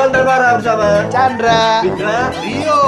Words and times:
Obrolan 0.00 0.16
terbaru 0.16 0.48
bersama 0.56 0.88
Chandra. 1.12 1.84
Fitra 1.84 2.32
Rio. 2.40 2.80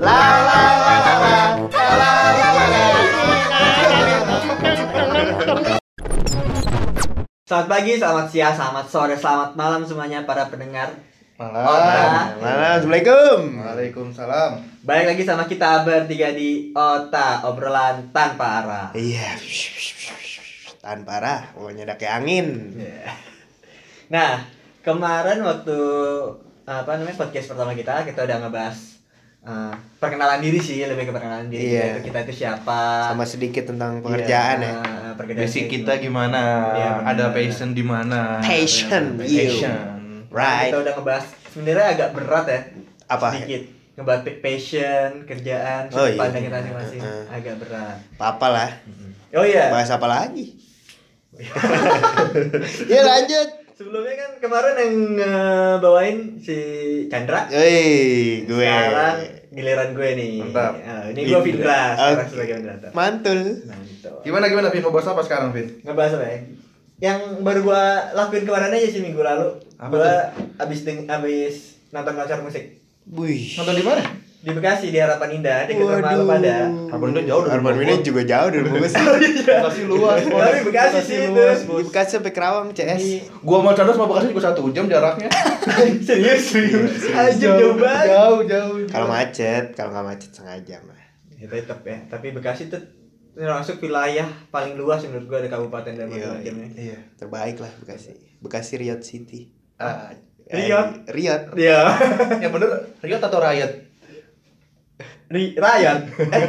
La 0.00 0.20
la 0.48 0.62
la 0.80 0.94
la 0.96 1.14
la. 1.20 1.36
La 1.68 2.12
la 2.32 2.48
la 2.56 2.64
la. 2.72 2.84
Selamat 7.44 7.68
pagi, 7.68 7.92
selamat 8.00 8.26
siang, 8.32 8.56
selamat 8.56 8.86
sore, 8.88 9.12
selamat 9.20 9.60
malam 9.60 9.84
semuanya 9.84 10.24
para 10.24 10.48
pendengar 10.48 10.96
Malam. 11.36 12.40
Mana? 12.40 12.80
Assalamualaikum. 12.80 13.60
Waalaikumsalam. 13.68 14.50
Balik 14.88 15.12
lagi 15.12 15.22
sama 15.28 15.44
kita 15.44 15.84
bertiga 15.84 16.32
di 16.32 16.72
Ota 16.72 17.44
Obrolan 17.44 18.08
Tanpa 18.08 18.64
Arah 18.64 18.88
Iya. 18.96 19.36
Tahan 20.80 21.04
parah, 21.04 21.52
pokoknya 21.52 21.84
udah 21.92 21.96
kayak 22.00 22.24
angin. 22.24 22.72
Nah, 24.08 24.61
kemarin 24.82 25.38
waktu 25.40 25.78
apa 26.62 26.90
namanya 26.94 27.16
podcast 27.16 27.48
pertama 27.48 27.72
kita, 27.72 28.02
kita 28.02 28.20
udah 28.20 28.36
ngebahas 28.40 28.78
eh, 29.40 29.72
perkenalan 29.96 30.38
diri 30.38 30.58
sih, 30.58 30.82
lebih 30.82 31.06
ke 31.06 31.12
perkenalan 31.12 31.46
diri 31.46 31.72
Iya. 31.72 31.82
yaitu 31.92 32.00
kita 32.06 32.22
itu 32.22 32.34
siapa 32.36 33.10
Sama 33.10 33.24
sedikit 33.24 33.66
tentang 33.66 33.98
pekerjaan 33.98 34.58
Iya, 34.58 34.68
ya. 34.68 34.74
eh, 34.78 35.12
pekerjaan 35.16 35.42
Basic 35.44 35.64
kita 35.68 35.92
gimana? 35.96 36.40
Iya, 36.72 36.88
benar. 36.96 37.08
Ada 37.08 37.24
passion 37.32 37.70
di 37.72 37.82
mana? 37.82 38.20
Passion, 38.40 39.04
iya. 39.20 39.42
Passion. 39.44 39.78
Right. 40.28 40.70
Kita 40.70 40.78
udah 40.80 40.92
ngebahas 40.92 41.24
sebenarnya 41.48 41.86
agak 41.92 42.08
berat 42.12 42.46
ya. 42.46 42.60
Apa? 43.08 43.28
Sedikit. 43.32 43.62
Ngebahas 43.92 44.20
pa- 44.22 44.40
passion, 44.40 45.08
kerjaan, 45.22 45.82
Oh, 45.92 46.06
iya. 46.06 46.16
pandang 46.16 46.42
kita 46.42 46.56
masing-masing 46.56 47.00
Heeh. 47.00 47.24
agak 47.28 47.54
berat. 47.58 47.96
Apa 48.16 48.46
lah? 48.48 48.70
Oh 49.32 49.44
iya. 49.44 49.68
Bahas 49.68 49.90
apa 49.90 50.06
lagi? 50.06 50.56
ya 52.92 53.00
lanjut. 53.02 53.48
Sebelumnya 53.72 54.14
kan 54.20 54.30
kemarin 54.36 54.74
yang 54.76 54.94
ngebawain 55.16 56.36
si 56.36 56.56
Chandra. 57.08 57.48
Hei, 57.48 58.44
gue. 58.44 58.68
Sekarang 58.68 59.18
giliran 59.48 59.88
gue 59.96 60.08
nih. 60.12 60.32
Mantap. 60.44 60.72
Nah, 60.76 61.04
ini 61.08 61.20
gue 61.24 61.40
Fitra 61.40 61.80
sekarang 61.96 62.20
Oke. 62.20 62.32
sebagai 62.36 62.54
moderator. 62.60 62.90
Mantul. 62.92 63.40
Mantap. 63.64 64.14
Gimana 64.28 64.44
gimana 64.52 64.68
Vin? 64.68 64.84
Mau 64.84 64.92
bahas 64.92 65.08
apa 65.08 65.24
sekarang 65.24 65.56
Vin? 65.56 65.68
Ngebahas 65.88 66.20
apa 66.20 66.26
ya? 66.28 66.38
Yang 67.02 67.20
baru 67.42 67.60
gua 67.66 67.82
lakuin 68.14 68.44
kemarin 68.44 68.76
aja 68.76 68.88
sih 68.92 69.00
minggu 69.00 69.24
lalu. 69.24 69.56
Apa 69.80 69.88
gua 69.88 70.14
abis 70.60 70.84
deng 70.84 71.08
abis 71.08 71.80
nonton 71.90 72.12
konser 72.12 72.44
musik 72.44 72.76
Wih. 73.08 73.56
Nonton 73.56 73.74
di 73.74 73.84
mana? 73.88 74.04
Di 74.42 74.50
Bekasi 74.50 74.90
di 74.90 74.98
Harapan 74.98 75.38
Indah 75.38 75.64
di 75.64 75.78
rumah 75.78 76.02
lu 76.12 76.26
pada. 76.26 76.66
Harapan 76.90 77.08
Indah 77.14 77.24
jauh 77.24 77.42
dari 77.42 77.52
Harapan. 77.54 77.72
Indah 77.78 77.98
juga 78.02 78.22
jauh 78.22 78.48
dari 78.50 78.62
Bogor 78.62 78.84
sih. 78.84 78.98
Bekasi 79.46 79.80
luas. 79.86 80.18
Bos. 80.26 80.42
Tapi 80.42 80.60
Bekasi 80.66 80.98
sih 81.00 81.18
itu. 81.20 81.30
luas, 81.32 81.60
Di. 81.62 81.82
Bekasi 81.86 82.10
sampai 82.12 82.32
Kerawang 82.34 82.68
CS. 82.70 83.00
Gua 83.38 83.56
sama 83.58 83.70
Chandra 83.72 83.94
sama 83.94 84.06
Bekasi 84.10 84.26
juga 84.28 84.42
satu 84.44 84.60
jam 84.70 84.84
jaraknya. 84.86 85.30
serius 86.06 86.42
serius 86.44 87.06
aja 87.08 87.38
jauh 87.38 87.78
banget 87.78 88.06
Jauh 88.10 88.40
jauh. 88.42 88.76
Kalau 88.86 89.06
macet, 89.06 89.64
kalau 89.72 89.90
nggak 89.94 90.06
macet 90.08 90.28
setengah 90.28 90.58
jam 90.66 90.82
lah. 90.84 90.98
ya 91.32 91.46
tetap 91.46 91.82
ya 91.82 91.98
tapi 92.06 92.30
Bekasi 92.30 92.66
tuh 92.66 92.82
termasuk 93.32 93.78
wilayah 93.78 94.26
paling 94.50 94.74
luas 94.74 95.02
menurut 95.02 95.24
gua 95.24 95.38
ada 95.38 95.48
kabupaten 95.48 95.90
dan 95.92 96.06
Iya, 96.06 96.18
macam-macamnya 96.34 96.66
Iya. 96.74 96.98
Terbaik 97.16 97.56
lah 97.58 97.72
Bekasi. 97.78 98.10
Bekasi 98.38 98.72
Riyadh 98.76 99.02
City. 99.02 99.54
Ah, 99.74 100.10
Riyadh? 100.46 101.06
Riyadh. 101.06 101.54
Iya 101.54 101.94
yang 102.42 102.50
bener 102.50 102.70
Riot 102.98 103.18
atau 103.18 103.38
Riot? 103.38 103.91
Ri 105.32 105.56
Ryan 105.56 105.98
eh 106.36 106.48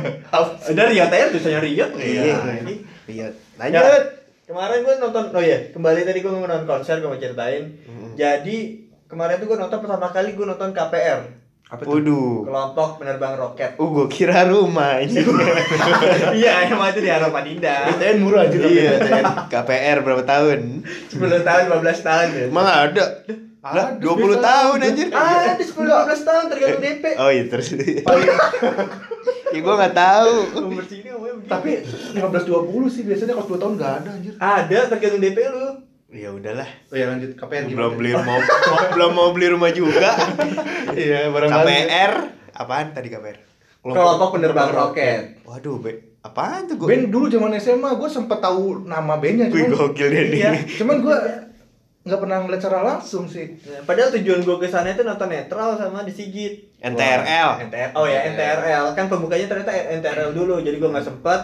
ada 0.70 0.84
Riot 0.92 1.10
aja 1.10 1.26
tulisannya 1.32 1.60
Riot 1.64 1.92
Iya. 1.96 2.36
Nah, 2.36 2.56
ini 2.68 2.76
Riyadh. 3.08 3.36
Ya, 3.60 3.60
Lanjut. 3.60 4.04
kemarin 4.44 4.80
gue 4.84 4.96
nonton, 5.00 5.24
oh 5.32 5.44
iya, 5.44 5.60
kembali 5.72 6.04
tadi 6.04 6.20
gue 6.24 6.32
nonton 6.32 6.64
konser, 6.64 7.00
gue 7.00 7.10
mau 7.10 7.20
ceritain. 7.20 7.64
Mm. 7.84 8.16
Jadi 8.16 8.58
kemarin 9.08 9.40
tuh 9.40 9.48
gue 9.52 9.58
nonton 9.60 9.80
pertama 9.84 10.08
kali 10.12 10.36
gue 10.36 10.46
nonton 10.48 10.72
KPR, 10.72 11.20
Apa 11.68 11.84
Waduh. 11.90 12.46
kelompok 12.46 13.02
penerbang 13.02 13.34
roket. 13.34 13.74
Uh, 13.82 13.90
gua 13.90 14.06
kira 14.06 14.46
rumah 14.46 15.02
ini. 15.02 15.26
iya, 16.44 16.70
emang 16.70 16.94
itu 16.94 17.02
di 17.02 17.10
Harapan 17.10 17.50
Indah. 17.50 17.90
BTN 17.90 18.18
murah 18.22 18.46
aja 18.46 18.58
iya. 18.62 18.92
KPR 19.50 20.06
berapa 20.06 20.22
tahun? 20.22 20.86
10 20.86 21.18
tahun, 21.18 21.64
15 21.74 22.08
tahun 22.08 22.28
ya. 22.30 22.46
Emang 22.52 22.68
ada? 22.68 23.06
Lah, 23.64 23.96
20 23.96 24.04
tahun 24.38 24.78
anjir. 24.78 25.08
Ah, 25.10 25.56
di 25.56 25.64
10 25.64 25.88
15 25.88 25.88
tahun 26.22 26.44
tergantung 26.48 26.84
DP. 26.84 27.06
Oh 27.16 27.32
iya 27.32 27.44
terus. 27.48 27.72
Paling 28.04 28.28
ya 29.56 29.60
gua 29.62 29.74
nggak 29.80 29.96
tahu. 29.96 30.34
Umur 30.68 30.84
sini 30.84 31.08
begitu. 31.08 31.48
tapi 31.48 31.72
15 31.80 32.20
20 32.20 32.92
sih 32.92 33.04
biasanya 33.08 33.34
kalau 33.34 33.48
10 33.48 33.62
tahun 33.64 33.74
enggak 33.74 33.92
ada 33.96 34.10
anjir. 34.12 34.34
ada 34.36 34.80
tergantung 34.92 35.22
DP 35.22 35.38
lu. 35.48 35.68
Ya 36.12 36.30
udahlah. 36.30 36.68
Oh 36.92 36.96
ya 36.96 37.06
lanjut 37.08 37.32
KPR 37.34 37.64
gimana? 37.64 37.74
Belum 37.74 37.92
beli 37.96 38.12
rumah, 38.12 38.38
belum 38.92 39.12
mau 39.14 39.30
beli 39.32 39.48
rumah 39.50 39.72
juga. 39.72 40.12
Iya, 40.94 41.32
barangkali. 41.32 41.66
KPR 41.66 42.14
apaan 42.54 42.88
tadi 42.92 43.08
KPR? 43.10 43.38
Kelompok 43.82 44.30
penerbang 44.30 44.70
roket. 44.70 45.42
Waduh, 45.42 45.82
be, 45.82 45.92
apaan 46.22 46.70
tuh 46.70 46.78
gua? 46.78 46.88
Ben 46.88 47.10
dulu 47.10 47.26
zaman 47.28 47.50
SMA 47.58 47.98
gue 47.98 48.06
sempet 48.08 48.38
tahu 48.38 48.86
nama 48.86 49.18
bandnya 49.18 49.50
cuman 49.50 49.74
gokil 49.74 50.06
deh 50.06 50.26
Iya. 50.30 50.54
nih. 50.54 50.62
cuman 50.78 51.02
gue 51.02 51.18
nggak 52.04 52.20
pernah 52.20 52.38
ngeliat 52.40 52.60
secara 52.60 52.84
langsung 52.86 53.24
sih. 53.26 53.56
Nah, 53.64 53.80
Padahal 53.84 54.12
tujuan 54.14 54.40
gue 54.40 54.58
ke 54.58 54.68
sana 54.68 54.92
itu 54.92 55.02
nonton 55.02 55.28
netral 55.28 55.74
sama 55.74 56.04
di 56.04 56.12
Sigit. 56.12 56.76
NTRL. 56.78 57.64
NTR 57.64 57.90
oh 57.94 58.04
ya 58.04 58.28
NTRL 58.28 58.92
kan 58.92 59.08
pembukanya 59.08 59.48
ternyata 59.48 59.72
NTRL 59.72 60.32
dulu 60.32 60.60
jadi 60.60 60.76
gua 60.78 60.92
nggak 60.92 61.08
sempet 61.08 61.42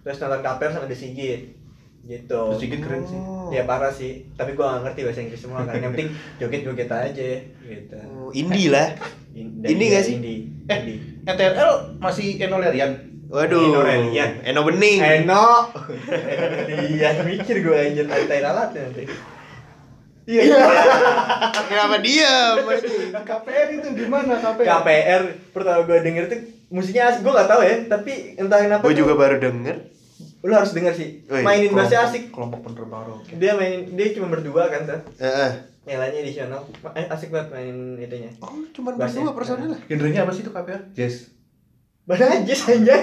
terus 0.00 0.16
nonton 0.18 0.40
KPR 0.40 0.72
sama 0.72 0.86
The 0.86 0.96
Sigit 0.96 1.40
gitu 2.02 2.40
The 2.48 2.56
Sigit 2.56 2.80
keren 2.80 3.04
sih. 3.04 3.20
Oh. 3.20 3.50
ya 3.50 3.62
parah 3.62 3.92
sih 3.92 4.24
tapi 4.32 4.52
gua 4.52 4.72
nggak 4.72 4.88
ngerti 4.88 5.00
bahasa 5.02 5.20
Inggris 5.20 5.40
semua 5.40 5.60
kan 5.62 5.76
yang 5.76 5.92
penting 5.92 6.08
joget 6.36 6.64
joget 6.64 6.88
aja 6.88 7.28
gitu 7.60 7.98
Oh, 8.08 8.32
indie 8.32 8.72
lah. 8.72 8.96
In- 9.30 9.60
Indie 9.60 9.88
nggak 9.90 10.02
sih? 10.02 10.14
indie 10.16 10.40
Eh, 10.64 10.76
indie 10.78 10.98
NTRL 11.26 11.70
masih 11.98 12.40
Eno 12.40 12.56
Lerian. 12.56 12.92
Waduh. 13.28 13.60
Eno 13.60 13.80
Relian. 13.82 14.40
Eno 14.40 14.64
Bening. 14.64 15.04
Eno 15.04 15.68
iya 16.88 17.12
mikir 17.20 17.60
gua 17.60 17.76
anjir 17.78 18.08
tai 18.08 18.40
lalat 18.40 18.72
nanti 18.72 19.04
Iya. 20.28 20.60
Kenapa 21.64 21.96
diam? 21.98 22.54
KPR 23.18 23.68
itu 23.72 23.88
di 23.90 24.04
mana 24.04 24.36
KPR? 24.36 24.66
KPR 24.66 25.22
pertama 25.50 25.80
gua 25.82 25.98
denger 25.98 26.24
tuh 26.28 26.38
musiknya 26.68 27.08
asik 27.08 27.24
gua 27.24 27.32
nggak 27.34 27.48
tahu 27.48 27.60
ya 27.62 27.76
tapi 27.88 28.12
entah 28.36 28.60
kenapa 28.60 28.84
Gue 28.84 28.92
juga 28.94 29.16
baru 29.16 29.36
denger. 29.38 29.76
lu 30.38 30.52
harus 30.52 30.70
denger 30.70 30.92
sih 30.92 31.24
Wih, 31.26 31.42
mainin 31.42 31.72
bassnya 31.72 32.04
asik 32.04 32.30
Kelompok 32.30 32.62
penerbang 32.62 33.02
roket. 33.02 33.34
dia 33.34 33.56
main 33.56 33.90
dia 33.90 34.14
cuma 34.14 34.28
berdua 34.28 34.68
kan 34.68 34.84
tuh 34.84 35.00
Heeh. 35.18 35.50
yang 35.82 35.98
lainnya 35.98 36.20
additional 36.22 36.60
eh, 36.92 37.06
asik 37.08 37.28
banget 37.28 37.48
main 37.50 37.74
itunya 37.98 38.30
Oh, 38.38 38.54
cuma 38.70 38.94
berdua 38.94 39.32
personil 39.32 39.72
lah. 39.72 39.80
Genrenya 39.82 40.22
apa 40.22 40.30
sih 40.30 40.44
itu 40.44 40.52
KPR? 40.52 40.92
Jazz. 40.92 41.34
Mana 42.04 42.38
jazz 42.44 42.62
anjay 42.64 43.02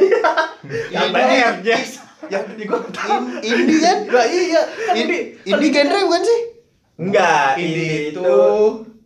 KPR 0.87 1.53
jazz 1.59 1.89
Yang 2.25 2.45
di 2.55 2.63
gua 2.63 2.79
indie 3.43 3.77
kan? 3.79 3.97
Lah 4.07 4.25
iya, 4.25 4.61
kan 4.63 4.95
Indie 4.95 5.69
genre 5.69 5.99
bukan 6.05 6.21
sih? 6.23 6.39
Enggak 6.95 7.55
Indie 7.55 7.75
ini 7.75 7.85
itu 8.09 8.21
itu 8.21 8.35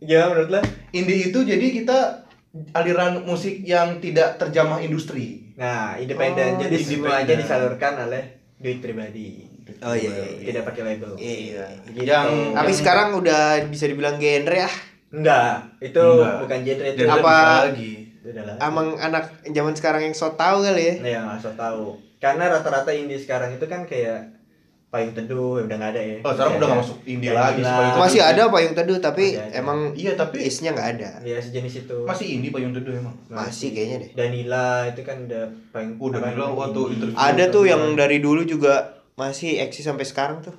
gimana 0.00 0.26
menurut 0.28 0.50
lo 0.50 0.60
indie 0.90 1.18
itu 1.26 1.38
jadi 1.40 1.66
kita 1.72 1.98
aliran 2.72 3.22
musik 3.22 3.62
yang 3.62 3.98
tidak 3.98 4.34
terjamah 4.36 4.78
industri. 4.78 5.54
nah 5.54 5.94
independen 5.94 6.56
Oh, 6.56 6.60
jadi 6.60 6.76
semuanya 6.76 7.20
independen. 7.28 7.38
disalurkan 7.38 7.92
oleh 8.00 8.22
duit 8.56 8.78
pribadi 8.78 9.46
Oh 9.78 9.92
iya, 9.92 10.10
iya, 10.10 10.26
iya. 10.34 10.46
tidak 10.50 10.62
pakai 10.66 10.82
label 10.84 11.10
Iya. 11.14 11.66
Gitu. 11.86 12.02
Yang- 12.02 12.52
Tapi 12.52 12.72
sekarang 12.72 13.08
udah 13.14 13.42
bisa 13.64 13.86
dibilang 13.86 14.16
genre 14.16 14.58
ah. 14.60 14.74
enggak 15.10 15.52
itu 15.78 16.00
Enggak. 16.00 16.36
bukan 16.40 16.58
genre 16.60 16.86
itu 16.88 17.02
Apa- 17.06 17.62
lagi? 17.66 17.92
Itu 18.16 18.26
udah 18.30 18.44
lah 18.44 18.54
Amang 18.58 18.88
anak 18.96 19.24
zaman 19.44 19.72
sekarang 19.72 20.02
yang 20.02 20.12
so 20.12 20.32
tau 20.32 20.58
kali 20.60 20.82
ya. 20.82 20.94
ya 20.98 21.18
nggak 21.22 21.38
usah 21.38 21.54
tahu 21.54 21.94
karena 22.18 22.50
rata-rata 22.50 22.90
indie 22.90 23.16
sekarang 23.16 23.54
itu 23.54 23.64
kan 23.64 23.84
kayak 23.84 24.39
payung 24.90 25.14
teduh 25.14 25.54
ya 25.54 25.64
udah 25.64 25.76
nggak 25.78 25.92
ada 25.94 26.02
ya 26.02 26.16
Oh, 26.20 26.32
sekarang 26.32 26.58
udah 26.58 26.66
nggak 26.66 26.80
masuk 26.82 26.98
indie 27.04 27.30
lagi. 27.30 27.62
Payung 27.62 27.70
Teduh. 27.86 28.00
Masih 28.00 28.20
ada 28.20 28.42
payung 28.46 28.74
teduh 28.74 28.98
tapi 28.98 29.24
Ada, 29.32 29.40
ada. 29.40 29.54
emang 29.56 29.78
Iya, 29.94 30.12
tapi 30.14 30.36
isnya 30.40 30.70
nggak 30.70 30.88
ada. 30.92 31.10
ya 31.22 31.38
sejenis 31.38 31.74
itu 31.80 31.96
masih 32.02 32.26
indie 32.28 32.50
payung 32.50 32.72
teduh 32.72 32.90
emang. 32.92 33.14
Masih 33.28 33.70
kayaknya 33.70 33.96
deh. 34.00 34.10
Danila 34.12 34.66
itu 34.84 35.00
kan 35.00 35.16
udah 35.24 35.44
paling 35.70 35.90
Udah 35.96 36.18
apa, 36.18 36.28
gila 36.28 36.46
waktu 36.52 36.80
interview. 36.92 37.14
Ada 37.16 37.44
tuh 37.48 37.64
yang 37.64 37.82
sama- 37.84 37.96
dari 37.96 38.18
dulu 38.18 38.42
juga 38.42 38.74
masih 39.14 39.62
eksis 39.62 39.84
sampai 39.84 40.02
sekarang 40.02 40.42
tuh. 40.42 40.56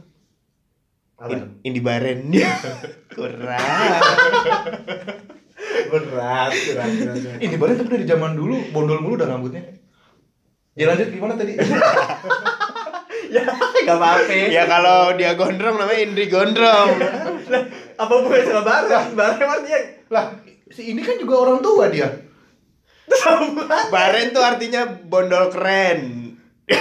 Apa? 1.18 1.28
In, 1.30 1.42
indie 1.64 1.84
Baren. 1.84 2.32
Kurang. 3.12 4.00
berat 5.92 6.50
berat 6.50 6.88
berat, 6.90 7.18
berat. 7.20 7.38
Ini 7.38 7.56
baru 7.58 7.72
tapi 7.76 7.90
dari 7.92 8.06
zaman 8.06 8.32
dulu 8.32 8.56
bondol 8.72 9.00
mulu 9.00 9.20
udah 9.20 9.28
rambutnya. 9.28 9.60
Ya 10.72 10.88
lanjut 10.88 11.12
gimana 11.12 11.36
tadi? 11.36 11.60
ya 13.36 13.48
nggak 13.88 13.96
apa-apa 13.96 14.34
ya 14.52 14.64
kalau 14.68 15.16
dia 15.16 15.32
gondrong 15.40 15.80
namanya 15.80 16.02
Indri 16.04 16.28
Gondrong. 16.28 16.90
Lah, 17.52 17.64
apa 18.00 18.14
bukan 18.24 18.44
sama 18.48 18.64
Bareng 18.64 19.12
Bareng 19.16 19.62
dia 19.68 19.80
lah, 20.08 20.40
si 20.72 20.92
ini 20.92 21.04
kan 21.04 21.20
juga 21.20 21.48
orang 21.48 21.60
tua 21.60 21.92
dia. 21.92 22.08
Baren 23.92 24.32
tuh 24.32 24.44
artinya 24.44 24.88
bondol 24.88 25.52
keren. 25.52 26.32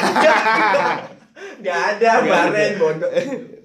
nggak 1.61 1.81
ada 1.99 2.11
Nggak 2.23 2.31
Bareng 2.31 2.73
bodoh 2.79 3.11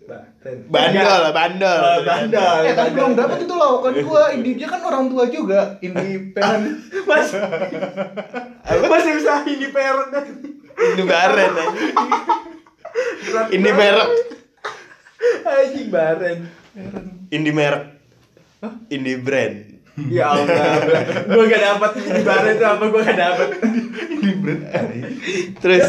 Baten. 0.05 0.69
Bandol, 0.69 1.23
bandol. 1.33 1.81
Oh, 1.81 1.99
bandol. 2.05 2.61
Eh 2.61 2.73
tapi 2.77 2.89
belum 2.93 3.17
dapat 3.17 3.37
itu 3.41 3.53
lawakan 3.57 3.93
gua. 4.05 4.29
Indi 4.37 4.53
dia 4.53 4.69
kan 4.69 4.81
orang 4.85 5.09
tua 5.09 5.25
juga. 5.25 5.81
Independen. 5.81 6.85
Mas. 7.09 7.33
Masih 8.85 9.13
usaha 9.17 9.41
ini 9.49 9.73
parent 9.73 10.13
Ini 10.77 11.03
baren 11.09 11.51
Ini 13.51 13.69
merek. 13.71 14.09
anjing 15.45 15.87
baren. 15.91 16.37
Ini 17.29 17.49
merek. 17.51 17.83
Ini 18.89 19.13
brand. 19.21 19.57
Ya 20.11 20.27
Allah, 20.27 20.83
gue 21.23 21.43
gak 21.47 21.61
dapet 21.63 21.91
ini 22.03 22.21
baren 22.27 22.51
itu 22.59 22.65
apa 22.67 22.83
gue 22.83 23.01
gak 23.07 23.15
dapet. 23.19 23.49
Terus 25.63 25.85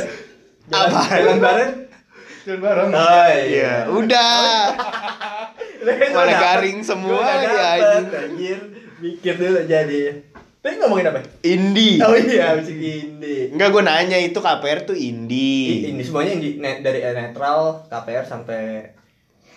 Jalan, 0.66 0.90
apa? 0.94 1.00
jalan 1.10 1.38
baren? 1.42 1.70
Jalan 2.46 2.60
bareng. 2.62 2.90
Oh 2.94 3.26
Iya, 3.34 3.74
udah. 3.90 4.38
Mana 6.14 6.34
garing 6.38 6.78
semua 6.86 7.26
ya, 7.42 7.98
anjir. 8.30 8.58
Mikir 9.02 9.34
dulu 9.34 9.60
jadi. 9.66 10.22
Tapi 10.66 10.82
ngomongin 10.82 11.14
apa? 11.14 11.22
Indie. 11.46 12.02
Oh 12.02 12.10
iya, 12.10 12.58
musik 12.58 12.74
indie. 12.74 13.54
Enggak 13.54 13.70
gue 13.70 13.82
nanya 13.86 14.18
itu 14.18 14.34
KPR 14.34 14.82
tuh 14.82 14.98
indie. 14.98 15.94
Ini 15.94 16.02
semuanya 16.02 16.34
yang 16.34 16.42
di- 16.42 16.58
net, 16.58 16.82
dari 16.82 17.06
netral, 17.06 17.86
KPR 17.86 18.26
sampai 18.26 18.90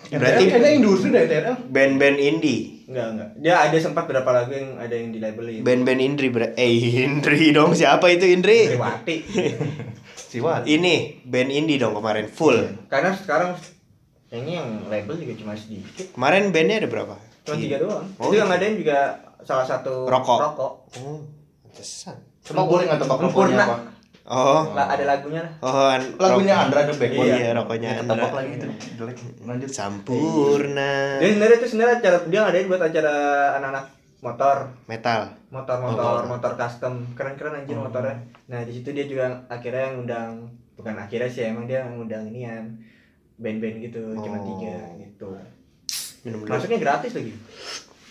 Berarti 0.06 0.46
kayaknya 0.46 0.70
industri 0.78 1.10
deh 1.10 1.26
TRL. 1.26 1.66
band-band 1.66 2.14
indie. 2.14 2.86
enggak 2.86 3.06
enggak. 3.10 3.30
Dia 3.38 3.54
ada 3.58 3.76
sempat 3.78 4.06
beberapa 4.06 4.30
lagu 4.30 4.50
yang 4.50 4.78
ada 4.78 4.94
yang 4.94 5.10
di 5.10 5.18
labelin. 5.18 5.62
Band-band 5.62 5.98
Indri 5.98 6.30
ber 6.30 6.54
eh 6.54 6.74
Indri 7.02 7.50
dong 7.50 7.74
siapa 7.74 8.06
itu 8.06 8.26
Indri? 8.26 8.70
Triwati. 8.70 9.16
Siwat. 10.30 10.62
Ini 10.62 11.26
band 11.26 11.50
indie 11.50 11.78
dong 11.78 11.94
kemarin 11.94 12.30
full. 12.30 12.58
Karena 12.86 13.10
sekarang 13.14 13.58
ini 14.30 14.54
yang 14.54 14.86
label 14.86 15.18
juga 15.18 15.34
cuma 15.34 15.54
sedikit. 15.54 16.14
Kemarin 16.14 16.54
bandnya 16.54 16.82
ada 16.82 16.88
berapa? 16.90 17.14
Cuma 17.42 17.58
tiga 17.58 17.82
doang. 17.82 18.06
Oh, 18.18 18.30
itu 18.30 18.38
yang 18.38 18.46
gitu. 18.46 18.54
ngadain 18.54 18.74
juga 18.78 18.98
salah 19.42 19.64
satu 19.64 20.04
Rokok. 20.04 20.38
rokok. 20.40 20.72
Oh, 20.98 21.18
pantesan. 21.62 22.16
Coba 22.40 22.62
boleh 22.64 22.84
nggak 22.84 22.98
tebak 22.98 23.16
Sempurna. 23.18 23.30
rokoknya 23.30 23.64
apa? 23.64 23.78
Oh. 24.22 24.62
Lah, 24.72 24.86
ada 24.86 25.04
lagunya 25.04 25.42
lah. 25.42 25.52
Oh, 25.58 25.88
an- 25.88 26.14
Lagunya 26.14 26.54
rok- 26.54 26.62
Andra 26.64 26.80
the 26.84 26.94
Backbone. 26.94 27.26
Iya, 27.26 27.48
rokoknya 27.52 27.88
Andra. 27.92 28.14
ketebak 28.14 28.32
lagi 28.32 28.50
itu. 28.52 28.66
Jelek. 28.94 29.16
Lanjut. 29.42 29.68
Sampurna. 29.68 30.92
Dia 31.18 31.28
sebenarnya 31.28 31.56
itu 31.56 31.66
sebenarnya 31.66 31.96
acara 31.98 32.16
dia 32.24 32.38
ngadain 32.40 32.66
buat 32.66 32.82
acara 32.84 33.14
anak-anak 33.56 33.84
motor, 34.20 34.56
Metal. 34.84 35.20
motor-motor, 35.48 36.20
Oh. 36.20 36.28
motor 36.28 36.52
custom, 36.54 36.94
keren-keren 37.12 37.56
anjir 37.56 37.74
Oh. 37.74 37.82
motornya. 37.82 38.16
Nah 38.46 38.60
di 38.62 38.72
situ 38.72 38.92
dia 38.92 39.04
juga 39.04 39.24
akhirnya 39.46 39.82
yang 39.88 39.96
undang, 39.98 40.32
bukan 40.74 40.94
akhirnya 40.94 41.26
sih 41.26 41.42
emang 41.46 41.64
dia 41.64 41.82
ngundang 41.82 42.28
inian 42.28 42.68
band-band 43.34 43.76
gitu, 43.80 44.02
cuma 44.14 44.36
Oh. 44.36 44.44
tiga 44.46 44.76
gitu. 45.00 45.26
Minum. 46.22 46.44
Masuknya 46.44 46.78
gratis 46.78 47.12
lagi. 47.12 47.32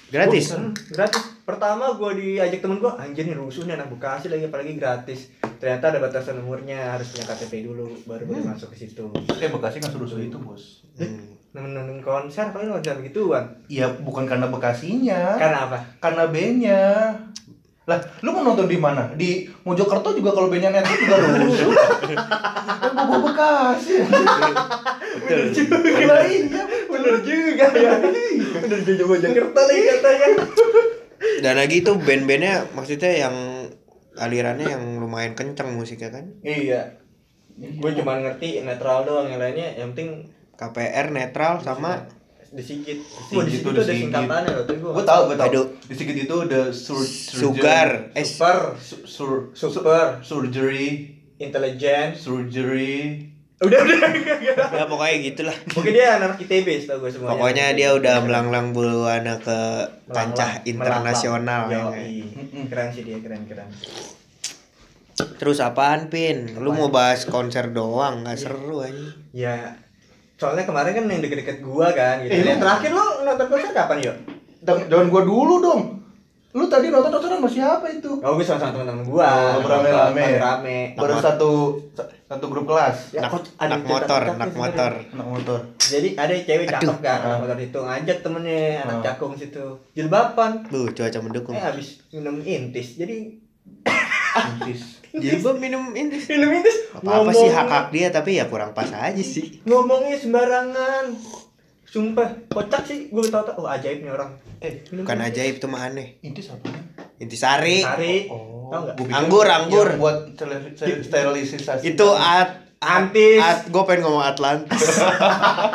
Gratis. 0.10 0.46
Hmm, 0.58 0.74
gratis. 0.90 1.22
Pertama 1.46 1.94
gua 1.98 2.14
diajak 2.14 2.62
temen 2.62 2.78
gua, 2.82 2.98
anjir 2.98 3.26
nih 3.26 3.38
rusuh 3.38 3.66
nih 3.66 3.78
anak 3.78 3.90
Bekasi 3.94 4.30
lagi 4.30 4.50
apalagi 4.50 4.78
gratis. 4.78 5.34
Ternyata 5.62 5.94
ada 5.94 6.00
batasan 6.02 6.42
umurnya, 6.42 6.98
harus 6.98 7.14
punya 7.14 7.26
KTP 7.30 7.66
dulu 7.66 7.90
baru 8.06 8.26
boleh 8.26 8.46
masuk 8.46 8.74
ke 8.74 8.86
situ. 8.86 9.06
Eh 9.38 9.50
Bekasi 9.50 9.82
nggak 9.82 9.94
suruh 9.94 10.22
itu 10.22 10.38
bos. 10.42 10.86
Hmm. 10.98 11.38
Nonton 11.54 12.02
konser 12.06 12.54
paling 12.54 12.70
konser 12.70 12.98
begituan. 12.98 13.46
Iya 13.70 13.90
bukan 14.02 14.30
karena 14.30 14.50
Bekasinya. 14.50 15.38
Karena 15.38 15.58
apa? 15.70 15.78
Karena 15.98 16.30
bandnya. 16.30 16.84
Lah, 17.90 17.98
lu 18.22 18.30
mau 18.30 18.46
nonton 18.46 18.70
di 18.70 18.78
mana? 18.78 19.10
Di 19.18 19.50
Mojokerto 19.66 20.14
juga 20.14 20.30
kalau 20.38 20.46
bandnya 20.54 20.70
netral 20.70 20.94
juga 20.94 21.42
rusuh. 21.42 21.74
Kan 22.86 22.94
gua 22.94 23.18
Bekasi. 23.26 23.96
Bener 25.26 25.50
juga. 25.50 25.76
Lah 26.06 26.22
iya, 26.30 26.62
bener 26.86 27.16
juga 27.26 27.66
ya. 27.74 27.94
Bener 28.62 28.80
juga 28.86 29.04
mau 29.10 29.18
Jakarta 29.18 29.60
lagi 29.66 29.82
katanya. 29.90 30.28
Dan 31.42 31.54
lagi 31.58 31.76
itu 31.82 31.92
band-bandnya 31.98 32.70
maksudnya 32.78 33.12
yang 33.26 33.36
alirannya 34.22 34.68
yang 34.70 34.84
lumayan 35.02 35.34
kencang 35.34 35.74
musiknya 35.74 36.14
kan? 36.14 36.30
Iya. 36.46 37.02
Gue 37.58 37.92
cuma 37.98 38.22
ngerti 38.22 38.62
netral 38.62 39.04
doang 39.04 39.34
yang 39.34 39.42
lainnya 39.42 39.74
yang 39.82 39.98
penting 39.98 40.30
KPR 40.56 41.10
netral 41.10 41.58
sama 41.64 42.06
disigit. 42.50 42.98
Sigit 43.02 43.36
Oh, 43.38 43.44
disigit 43.46 43.64
tuh 43.64 43.72
ada 43.72 43.82
disigit. 43.86 44.02
singkatannya 44.10 44.50
loh, 44.58 44.64
tapi 44.66 44.80
gue 44.82 45.06
tahu, 45.06 45.22
gue 45.30 45.38
tahu. 45.38 45.48
Aduh. 45.50 45.66
Di 45.86 45.94
sedikit 45.94 46.16
itu 46.26 46.38
the 46.50 46.62
sur 46.74 47.00
sugar 47.02 48.10
eh 48.14 48.26
super, 48.26 48.74
sur, 48.80 49.54
super, 49.54 50.22
surgery, 50.22 51.14
intelligent. 51.38 52.18
surgery. 52.18 53.28
Udah 53.60 53.76
udah. 53.84 54.00
ya 54.80 54.84
pokoknya 54.88 55.16
gitulah. 55.20 55.58
Mungkin 55.76 55.92
dia 55.92 56.16
anak 56.16 56.40
ITB 56.40 56.68
setahu 56.80 57.04
gue 57.04 57.12
semuanya. 57.12 57.32
Pokoknya 57.36 57.66
dia 57.76 57.90
udah 57.92 58.16
melanglang 58.24 58.72
buana 58.72 59.36
ke 59.36 59.60
kancah 60.08 60.64
internasional 60.64 61.68
ya. 61.68 61.92
Yoi. 61.92 62.24
Keren 62.72 62.88
sih 62.96 63.04
dia, 63.04 63.20
keren 63.20 63.44
keren. 63.52 63.68
Terus 65.20 65.60
apaan 65.60 66.08
Pin? 66.08 66.56
Lu 66.56 66.72
mau 66.72 66.88
bahas 66.88 67.28
konser 67.28 67.76
doang, 67.76 68.24
nggak 68.24 68.40
seru 68.40 68.80
aja. 68.80 68.96
Ya, 69.36 69.76
soalnya 70.40 70.64
kemarin 70.64 70.96
kan 70.96 71.04
yang 71.06 71.20
deket-deket 71.20 71.60
gua 71.60 71.92
kan 71.92 72.24
gitu. 72.24 72.32
Eh, 72.32 72.40
yang 72.42 72.56
lu- 72.56 72.64
terakhir 72.64 72.90
lu 72.90 73.06
nonton 73.22 73.46
konser 73.46 73.72
kapan 73.72 73.98
yuk? 74.02 74.16
Jangan 74.64 75.08
gua 75.08 75.22
dulu 75.22 75.56
dong. 75.60 75.82
Lu 76.50 76.66
tadi 76.66 76.90
nonton 76.90 77.12
nonton 77.12 77.30
sama 77.30 77.46
siapa 77.46 77.86
itu? 77.88 78.10
Oh, 78.18 78.34
gue 78.34 78.42
sama 78.42 78.66
teman-teman 78.66 79.06
gua. 79.06 79.28
Oh, 79.54 79.62
rame-rame. 79.62 80.42
Rame. 80.42 80.78
Baru 80.98 81.14
Anak- 81.14 81.26
satu 81.28 81.52
satu 82.26 82.46
grup 82.48 82.66
kelas. 82.66 83.14
Ya, 83.14 83.22
Nak, 83.22 83.38
nak 83.60 83.80
motor, 83.84 84.02
cakep-cakep 84.18 84.34
nak 84.34 84.50
sih 84.50 84.58
motor. 84.58 84.92
Anak 85.14 85.28
motor. 85.30 85.60
Jadi 85.78 86.10
ada 86.16 86.34
cewek 86.34 86.66
cakep 86.68 86.98
kan, 87.00 87.20
anak 87.22 87.40
motor 87.40 87.58
itu 87.60 87.80
ngajak 87.80 88.18
temennya 88.20 88.62
anak 88.82 88.96
Ah. 88.96 89.04
cakung 89.04 89.34
situ. 89.36 89.66
Jilbaban. 89.94 90.66
Lu 90.70 90.90
cuaca 90.90 91.20
mendukung. 91.20 91.54
Eh 91.54 91.62
habis 91.62 92.02
minum 92.10 92.42
intis. 92.42 92.96
Jadi 92.96 93.46
Intis. 94.30 94.99
Jilbab 95.12 95.58
minum 95.58 95.90
ini. 95.92 96.18
minum 96.20 96.50
intis. 96.54 96.92
Apa, 96.92 97.24
apa 97.24 97.32
sih 97.32 97.48
hak 97.48 97.68
hak 97.68 97.86
dia 97.90 98.08
tapi 98.10 98.38
ya 98.38 98.46
kurang 98.46 98.72
pas 98.72 98.88
aja 98.88 99.20
sih. 99.20 99.62
Ngomongnya 99.64 100.16
sembarangan. 100.16 101.14
Sumpah, 101.84 102.46
kocak 102.46 102.86
sih. 102.86 103.10
Gue 103.10 103.26
tau 103.28 103.42
tau, 103.42 103.60
oh 103.60 103.68
ajaib 103.68 104.06
nih 104.06 104.14
orang. 104.14 104.30
Eh, 104.62 104.86
minum 104.90 105.10
Bukan 105.10 105.20
ajaib 105.20 105.58
tuh 105.58 105.66
mah 105.66 105.90
aneh. 105.90 106.22
Intis 106.22 106.54
apa? 106.54 106.70
Intisari. 107.18 107.82
Sari. 107.82 108.30
Oh, 108.30 108.70
pikir 108.94 109.10
Anggur, 109.10 109.50
anggur. 109.50 109.88
yang 109.90 109.98
buat 109.98 110.18
steril- 110.38 110.78
steril- 110.78 111.02
sterilisasi. 111.02 111.84
Itu 111.90 112.14
at 112.14 112.70
Antis. 112.78 113.42
At, 113.42 113.66
gue 113.66 113.84
pengen 113.84 114.06
ngomong 114.06 114.22
Atlantis. 114.24 115.02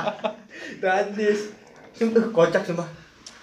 Tadis. 0.82 1.50
Sumpah 1.92 2.24
kocak 2.30 2.62
sumpah. 2.62 2.86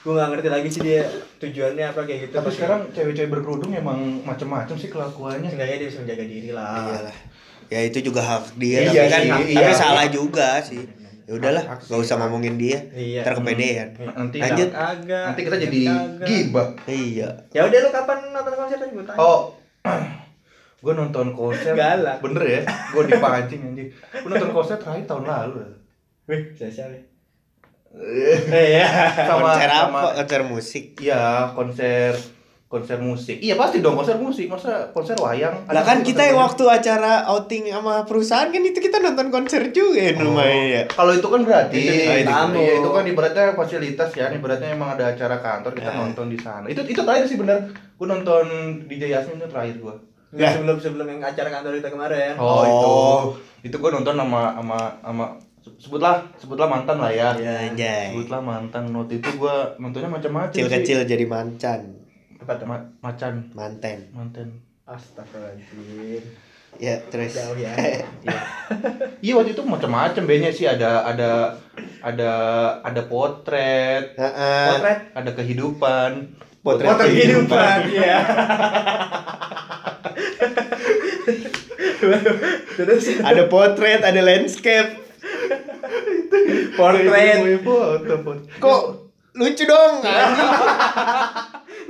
Gue 0.02 0.18
gak 0.18 0.30
ngerti 0.34 0.50
lagi 0.50 0.70
sih 0.74 0.82
dia 0.82 1.06
tujuannya 1.38 1.86
apa 1.94 2.02
kayak 2.10 2.20
gitu. 2.26 2.34
Tapi 2.42 2.50
sekarang 2.50 2.80
cewek-cewek 2.90 3.30
berkerudung 3.30 3.70
emang 3.70 4.26
macem-macem 4.26 4.74
sih 4.74 4.90
kelakuannya. 4.90 5.46
seenggaknya 5.46 5.78
dia 5.78 5.88
bisa 5.94 6.02
menjaga 6.02 6.26
diri 6.26 6.50
lah. 6.50 6.90
Iyalah. 6.90 7.18
Ya 7.72 7.80
itu 7.88 8.04
juga 8.04 8.20
hak 8.20 8.60
dia 8.60 8.84
Iya 8.84 9.08
tapi 9.08 9.08
kan 9.08 9.22
sih, 9.22 9.32
tapi 9.32 9.72
iya. 9.72 9.78
salah 9.78 10.06
juga 10.10 10.60
sih. 10.60 10.84
Ya 11.30 11.38
udahlah, 11.38 11.64
gak 11.80 12.00
usah 12.02 12.18
ngomongin 12.18 12.58
dia. 12.58 12.82
Iya. 12.92 13.22
Ntar 13.24 13.34
kepedean. 13.38 13.88
Nanti 14.02 14.38
Lanjut. 14.42 14.70
Agak. 14.74 15.26
nanti 15.32 15.42
kita 15.46 15.58
jadi 15.70 15.80
gibah. 16.26 16.68
Iya. 16.90 17.30
Ya 17.54 17.62
udah 17.70 17.78
lu 17.78 17.90
kapan 17.94 18.18
nonton 18.34 18.54
konser 18.58 18.78
tadi 18.82 18.92
gue 18.92 19.06
tanya. 19.06 19.22
Oh, 19.22 19.54
gue 20.84 20.94
nonton 20.98 21.28
konser. 21.38 21.78
Galak. 21.78 22.20
Bener 22.26 22.44
ya? 22.44 22.62
Gue 22.90 23.06
dipancing 23.06 23.62
anjing. 23.64 23.88
Gue 23.94 24.30
nonton 24.34 24.50
konser 24.50 24.76
terakhir 24.82 25.06
tahun 25.06 25.30
lalu. 25.30 25.62
Wih, 26.26 26.58
saya 26.58 26.74
siapa? 26.74 27.11
Eh 27.94 28.68
ya. 28.80 28.88
Sama 29.28 29.52
konser 29.52 29.70
sama 29.70 29.98
apa? 30.00 30.10
Konser 30.18 30.42
musik. 30.44 30.84
Iya, 30.98 31.52
konser 31.52 32.14
konser 32.72 33.04
musik. 33.04 33.44
Iya 33.44 33.60
pasti 33.60 33.84
dong 33.84 34.00
konser 34.00 34.16
musik. 34.16 34.48
Masa 34.48 34.88
konser 34.96 35.20
wayang? 35.20 35.68
Lah 35.68 35.84
kan 35.84 36.00
kita 36.00 36.24
yang 36.24 36.40
waktu 36.40 36.64
acara 36.64 37.28
outing 37.28 37.68
sama 37.68 38.08
perusahaan 38.08 38.48
kan 38.48 38.64
itu 38.64 38.80
kita 38.80 39.04
nonton 39.04 39.28
konser 39.28 39.76
juga 39.76 40.00
ya 40.00 40.16
Oh. 40.16 40.32
lumayan 40.32 40.64
ya. 40.72 40.84
Kalau 40.88 41.12
itu 41.12 41.28
kan 41.28 41.44
bintang 41.44 41.68
tamu. 42.24 42.64
Iya, 42.64 42.80
itu 42.80 42.90
kan 42.90 43.04
ibaratnya 43.04 43.52
fasilitas 43.52 44.10
ya. 44.16 44.32
Ibaratnya 44.32 44.72
emang 44.72 44.96
ada 44.96 45.12
acara 45.12 45.36
kantor 45.38 45.76
kita 45.76 45.92
Ya. 45.92 46.00
nonton 46.00 46.32
di 46.32 46.40
sana. 46.40 46.64
Itu 46.72 46.80
itu 46.88 47.04
terakhir 47.04 47.28
sih 47.28 47.36
bener. 47.36 47.60
Gue 48.00 48.08
nonton 48.08 48.44
DJ 48.88 49.12
Yasmin 49.12 49.36
itu 49.38 49.52
terakhir 49.52 49.76
gue. 49.76 49.96
Nggak 50.32 50.50
sebelum 50.56 50.78
sebelum 50.80 51.08
yang 51.12 51.20
acara 51.20 51.52
kantor 51.52 51.76
kita 51.76 51.92
kemarin. 51.92 52.40
Oh, 52.40 52.48
Oh. 52.48 52.64
itu. 52.64 52.96
Itu 53.68 53.76
gue 53.78 53.92
nonton 53.92 54.16
sama 54.16 54.56
sama 54.56 54.80
sama 55.04 55.26
sebutlah 55.78 56.26
sebutlah 56.36 56.66
mantan 56.66 56.98
lah 56.98 57.10
ya. 57.10 57.34
Iya. 57.34 57.70
Anjay. 57.70 58.06
Sebutlah 58.12 58.42
mantan. 58.42 58.90
Waktu 58.92 59.22
itu 59.22 59.30
gue 59.36 59.56
nontonnya 59.78 60.10
macam-macam 60.10 60.52
Kecil 60.52 60.66
sih. 60.66 60.76
kecil 60.78 60.98
jadi 61.06 61.26
mancan, 61.26 61.80
Apa 62.38 62.58
tuh? 62.58 62.66
Ma- 62.66 62.90
macan 63.00 63.50
manten. 63.52 64.10
mantan. 64.12 64.48
Astagfirullahaladzim. 64.84 66.24
Ya 66.78 66.96
terus. 67.06 67.32
Jauh 67.32 67.56
ya. 67.56 67.72
Iya. 68.26 68.40
Iya 69.20 69.34
waktu 69.36 69.52
itu 69.52 69.62
macam-macam 69.62 70.24
bandnya 70.24 70.50
sih 70.50 70.66
ada 70.66 71.04
ada 71.04 71.54
ada 72.02 72.32
ada 72.82 73.02
potret, 73.06 74.16
Heeh. 74.16 74.66
Potret. 74.72 75.00
ada 75.14 75.32
kehidupan. 75.32 76.12
Potret 76.62 76.88
Potret 76.88 77.08
kehidupan. 77.08 77.78
Iya. 77.88 78.18
Terus 82.72 83.04
Ada 83.30 83.46
potret, 83.46 84.02
ada 84.02 84.22
landscape. 84.22 85.11
Portrait. 86.78 87.62
Foto, 87.64 88.14
foto. 88.24 88.42
Kok 88.60 88.82
lucu 89.36 89.64
dong. 89.64 89.94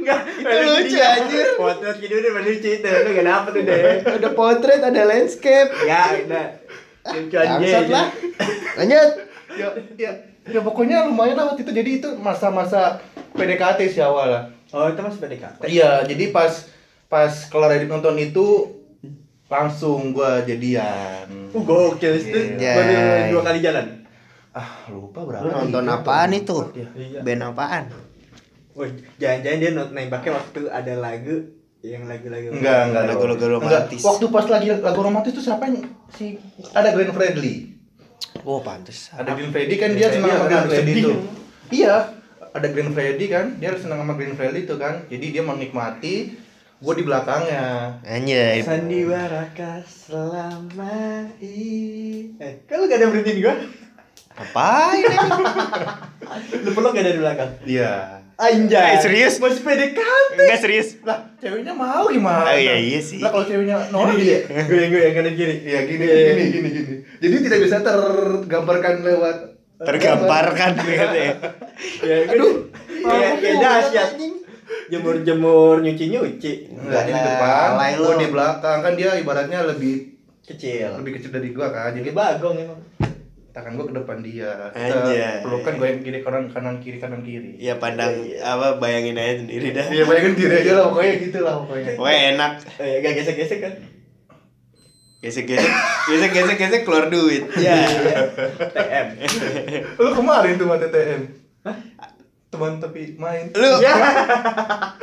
Enggak, 0.02 0.20
Itu 0.42 0.60
lucu, 0.66 0.98
anjir. 0.98 1.48
Potret 1.58 1.96
gitu 2.02 2.14
udah 2.18 2.42
lucu 2.42 2.70
itu, 2.74 2.90
lu 2.90 3.10
gak 3.14 3.28
dapet 3.28 3.52
tuh 3.54 3.64
deh. 3.66 3.82
Ada 4.02 4.30
potret, 4.34 4.82
ada 4.82 5.02
landscape. 5.06 5.70
Ya, 5.86 6.02
udah. 6.26 6.48
Bangsat 7.06 7.60
dia. 7.62 7.94
lah. 7.94 8.08
Lanjut. 8.78 9.10
Ya, 9.52 9.68
ya, 9.98 10.12
ya 10.48 10.60
pokoknya 10.64 11.06
lumayan 11.10 11.38
lah 11.38 11.54
waktu 11.54 11.66
itu. 11.66 11.74
Jadi 11.74 11.90
itu 12.02 12.10
masa-masa 12.18 13.02
PDKT 13.38 13.80
sih 13.94 14.02
awal 14.02 14.28
lah. 14.32 14.44
Oh, 14.72 14.88
itu 14.88 15.02
masih 15.04 15.20
PDKT. 15.20 15.62
Iya, 15.68 16.08
jadi 16.08 16.32
pas 16.32 16.72
pas 17.12 17.32
kelar 17.52 17.76
edit 17.76 17.92
nonton 17.92 18.16
itu 18.16 18.80
langsung 19.52 20.16
gua 20.16 20.40
jadian. 20.48 21.28
Uh, 21.52 21.60
gokil 21.60 22.16
itu. 22.16 22.56
Iya. 22.56 22.74
Baru 22.80 22.96
dua 23.36 23.42
kali 23.52 23.60
jalan. 23.60 23.86
Ah, 24.56 24.88
lupa 24.88 25.28
berapa. 25.28 25.44
Lu 25.44 25.50
nonton 25.52 25.84
iya, 25.84 25.96
apaan 26.00 26.32
iya. 26.32 26.40
itu? 26.40 26.58
Iya. 26.72 27.20
Band 27.20 27.44
apaan? 27.52 27.84
Wih, 28.72 28.92
jangan-jangan 29.20 29.60
dia 29.60 29.72
nembaknya 29.76 30.32
waktu 30.40 30.62
ada 30.72 30.94
lagu 30.96 31.36
yang 31.84 32.08
lagu-lagu 32.08 32.56
Enggak, 32.56 32.80
enggak. 32.88 33.04
Lagu-lagu 33.12 33.46
romantis. 33.60 34.00
Enggak. 34.00 34.08
Waktu 34.08 34.26
pas 34.32 34.46
lagi 34.48 34.68
lagu 34.80 35.00
romantis 35.04 35.32
itu 35.36 35.44
siapa 35.44 35.68
yang 35.68 35.84
si 36.16 36.40
ada 36.72 36.96
Glenn 36.96 37.12
Fredly. 37.12 37.56
Oh, 38.48 38.64
pantes. 38.64 39.12
Ada 39.12 39.36
Glenn 39.36 39.52
Fredly 39.52 39.76
kan 39.76 39.92
dia 39.92 40.08
Glenn 40.08 40.16
senang 40.24 40.32
Fredly 40.32 40.40
sama 40.40 40.48
Glenn 40.48 40.68
Fredly 40.72 40.94
sedih? 40.96 41.04
itu. 41.04 41.14
Iya, 41.72 41.96
ada 42.52 42.68
Glenn 42.68 42.92
Fredly 42.92 43.26
kan, 43.28 43.46
dia 43.60 43.70
senang 43.76 44.00
sama 44.04 44.14
Glenn 44.16 44.36
Fredly 44.36 44.62
itu 44.64 44.76
kan. 44.80 44.94
Jadi 45.12 45.26
dia 45.32 45.44
menikmati 45.44 46.16
gue 46.82 46.94
di 46.98 47.06
belakangnya. 47.06 47.94
Anjay. 48.02 48.66
Sandiwara 48.66 49.54
kah 49.54 49.86
selama 49.86 51.30
ini 51.38 52.34
Eh, 52.42 52.66
kalau 52.66 52.90
gak 52.90 52.98
ada 52.98 53.14
berhentiin 53.14 53.38
gua 53.38 53.54
Apain 54.34 55.06
ini? 55.06 55.18
Lu 56.66 56.70
peluk 56.74 56.98
gak 56.98 57.06
ada 57.06 57.14
di 57.14 57.22
belakang? 57.22 57.52
Iya. 57.70 57.94
Anjay 58.34 58.98
Eh, 58.98 59.02
serius? 59.06 59.38
Masih 59.38 59.62
PDKT 59.62 60.34
Enggak 60.42 60.58
serius. 60.58 60.98
Lah, 61.06 61.30
ceweknya 61.38 61.78
mau 61.78 62.10
gimana? 62.10 62.50
Oh, 62.50 62.58
iya, 62.58 62.74
iya 62.74 62.98
sih. 62.98 63.22
Lah 63.22 63.30
kalau 63.30 63.46
ceweknya 63.46 63.78
nolak 63.94 64.18
Gini, 64.18 64.26
dia. 64.26 64.40
Gue 64.66 64.86
gue 64.90 65.02
yang 65.06 65.14
kanan 65.22 65.34
kiri 65.38 65.56
Iya 65.62 65.80
gini, 65.86 66.06
gini, 66.10 66.44
gini, 66.50 66.70
gini. 66.74 66.96
Jadi 67.22 67.36
tidak 67.46 67.60
bisa 67.62 67.78
tergambarkan 67.86 69.06
lewat 69.06 69.38
Tergambarkan 69.86 70.72
gitu 70.82 70.98
ya. 70.98 71.34
Ya, 72.10 72.16
Aduh 72.34 72.74
Kayak 73.02 73.34
kayak 73.38 73.58
dahsyat 73.62 74.10
Jemur-jemur 74.92 75.80
nyuci-nyuci 75.80 76.76
Enggak, 76.76 77.04
di 77.08 77.14
depan, 77.16 77.96
lo. 77.96 78.20
di 78.20 78.28
belakang 78.28 78.84
kan 78.84 78.94
dia 79.00 79.16
ibaratnya 79.16 79.64
lebih 79.64 80.12
Kecil 80.42 80.90
lebih 80.98 81.22
kecil 81.22 81.32
dari 81.32 81.54
gua 81.54 81.70
kan. 81.70 81.94
Jadi 81.94 82.10
bagong 82.12 82.58
emang 82.58 82.82
tangan 83.54 83.78
gua 83.78 83.86
ke 83.88 83.94
depan 83.94 84.18
dia. 84.26 84.74
Anjay. 84.74 85.16
Kita 85.16 85.46
pelukan 85.46 85.74
gue 85.78 85.88
yang 85.88 86.02
kiri 86.02 86.20
kanan 86.26 86.44
kanan 86.50 86.76
kiri 86.82 86.98
kanan 86.98 87.22
kiri. 87.22 87.62
Ya 87.62 87.78
pandang 87.78 88.12
apa 88.42 88.82
bayangin 88.82 89.22
aja 89.22 89.46
sendiri 89.46 89.70
dah. 89.72 89.86
Iya 89.86 90.04
bayangin 90.10 90.34
diri 90.34 90.56
aja 90.66 90.72
lah 90.82 90.86
pokoknya 90.90 91.14
gitu 91.22 91.40
lah 91.46 91.56
pokoknya. 91.62 91.94
Pokoknya 91.94 92.20
enak. 92.36 92.52
Oh 92.82 92.86
ya, 92.90 92.96
gak 93.06 93.14
gesek-gesek 93.22 93.60
kan? 93.62 93.74
Gesek-gesek, 95.22 95.72
gesek-gesek 96.10 96.82
keluar 96.82 97.06
duit. 97.14 97.46
Ya. 97.62 97.86
TM 98.74 99.08
Lu 100.02 100.10
kemarin 100.18 100.58
tuh 100.58 100.66
sama 100.66 100.82
TTM. 100.82 101.41
Teman 102.52 102.78
tapi 102.78 103.16
main. 103.16 103.48
Lu. 103.52 103.72
Ya. 103.82 103.96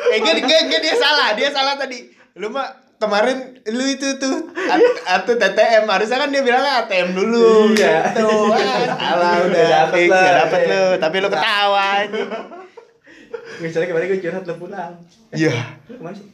Eh 0.06 0.18
enggak, 0.20 0.40
enggak, 0.62 0.80
dia 0.80 0.94
salah, 0.94 1.32
dia 1.32 1.48
salah 1.48 1.74
tadi. 1.74 2.08
Lu 2.34 2.48
mah 2.48 2.68
kemarin 2.96 3.56
lu 3.64 3.84
itu 3.86 4.16
tuh 4.16 4.36
at- 4.50 5.22
atau 5.22 5.32
TTM 5.32 5.84
harusnya 5.84 6.18
kan 6.18 6.28
dia 6.28 6.42
bilangnya 6.42 6.82
ATM 6.82 7.14
dulu 7.14 7.72
Iya. 7.72 8.12
gitu. 8.12 8.26
Ah, 8.52 8.84
salah 8.92 9.32
udah 9.40 9.64
dapet 9.64 9.96
fix 9.96 10.10
lah. 10.10 10.20
ya 10.20 10.32
dapet 10.38 10.60
lu. 10.66 10.84
Tapi 10.98 11.16
lu 11.16 11.28
ketawa 11.28 11.82
anjing. 11.98 12.28
Misalnya 13.62 13.86
kemarin 13.86 14.06
gue 14.08 14.20
curhat 14.20 14.44
lu 14.44 14.54
pulang. 14.56 14.92
Iya. 15.30 15.54
Lu 15.86 15.94
ke 15.94 16.02
mana 16.02 16.14
sih? 16.14 16.28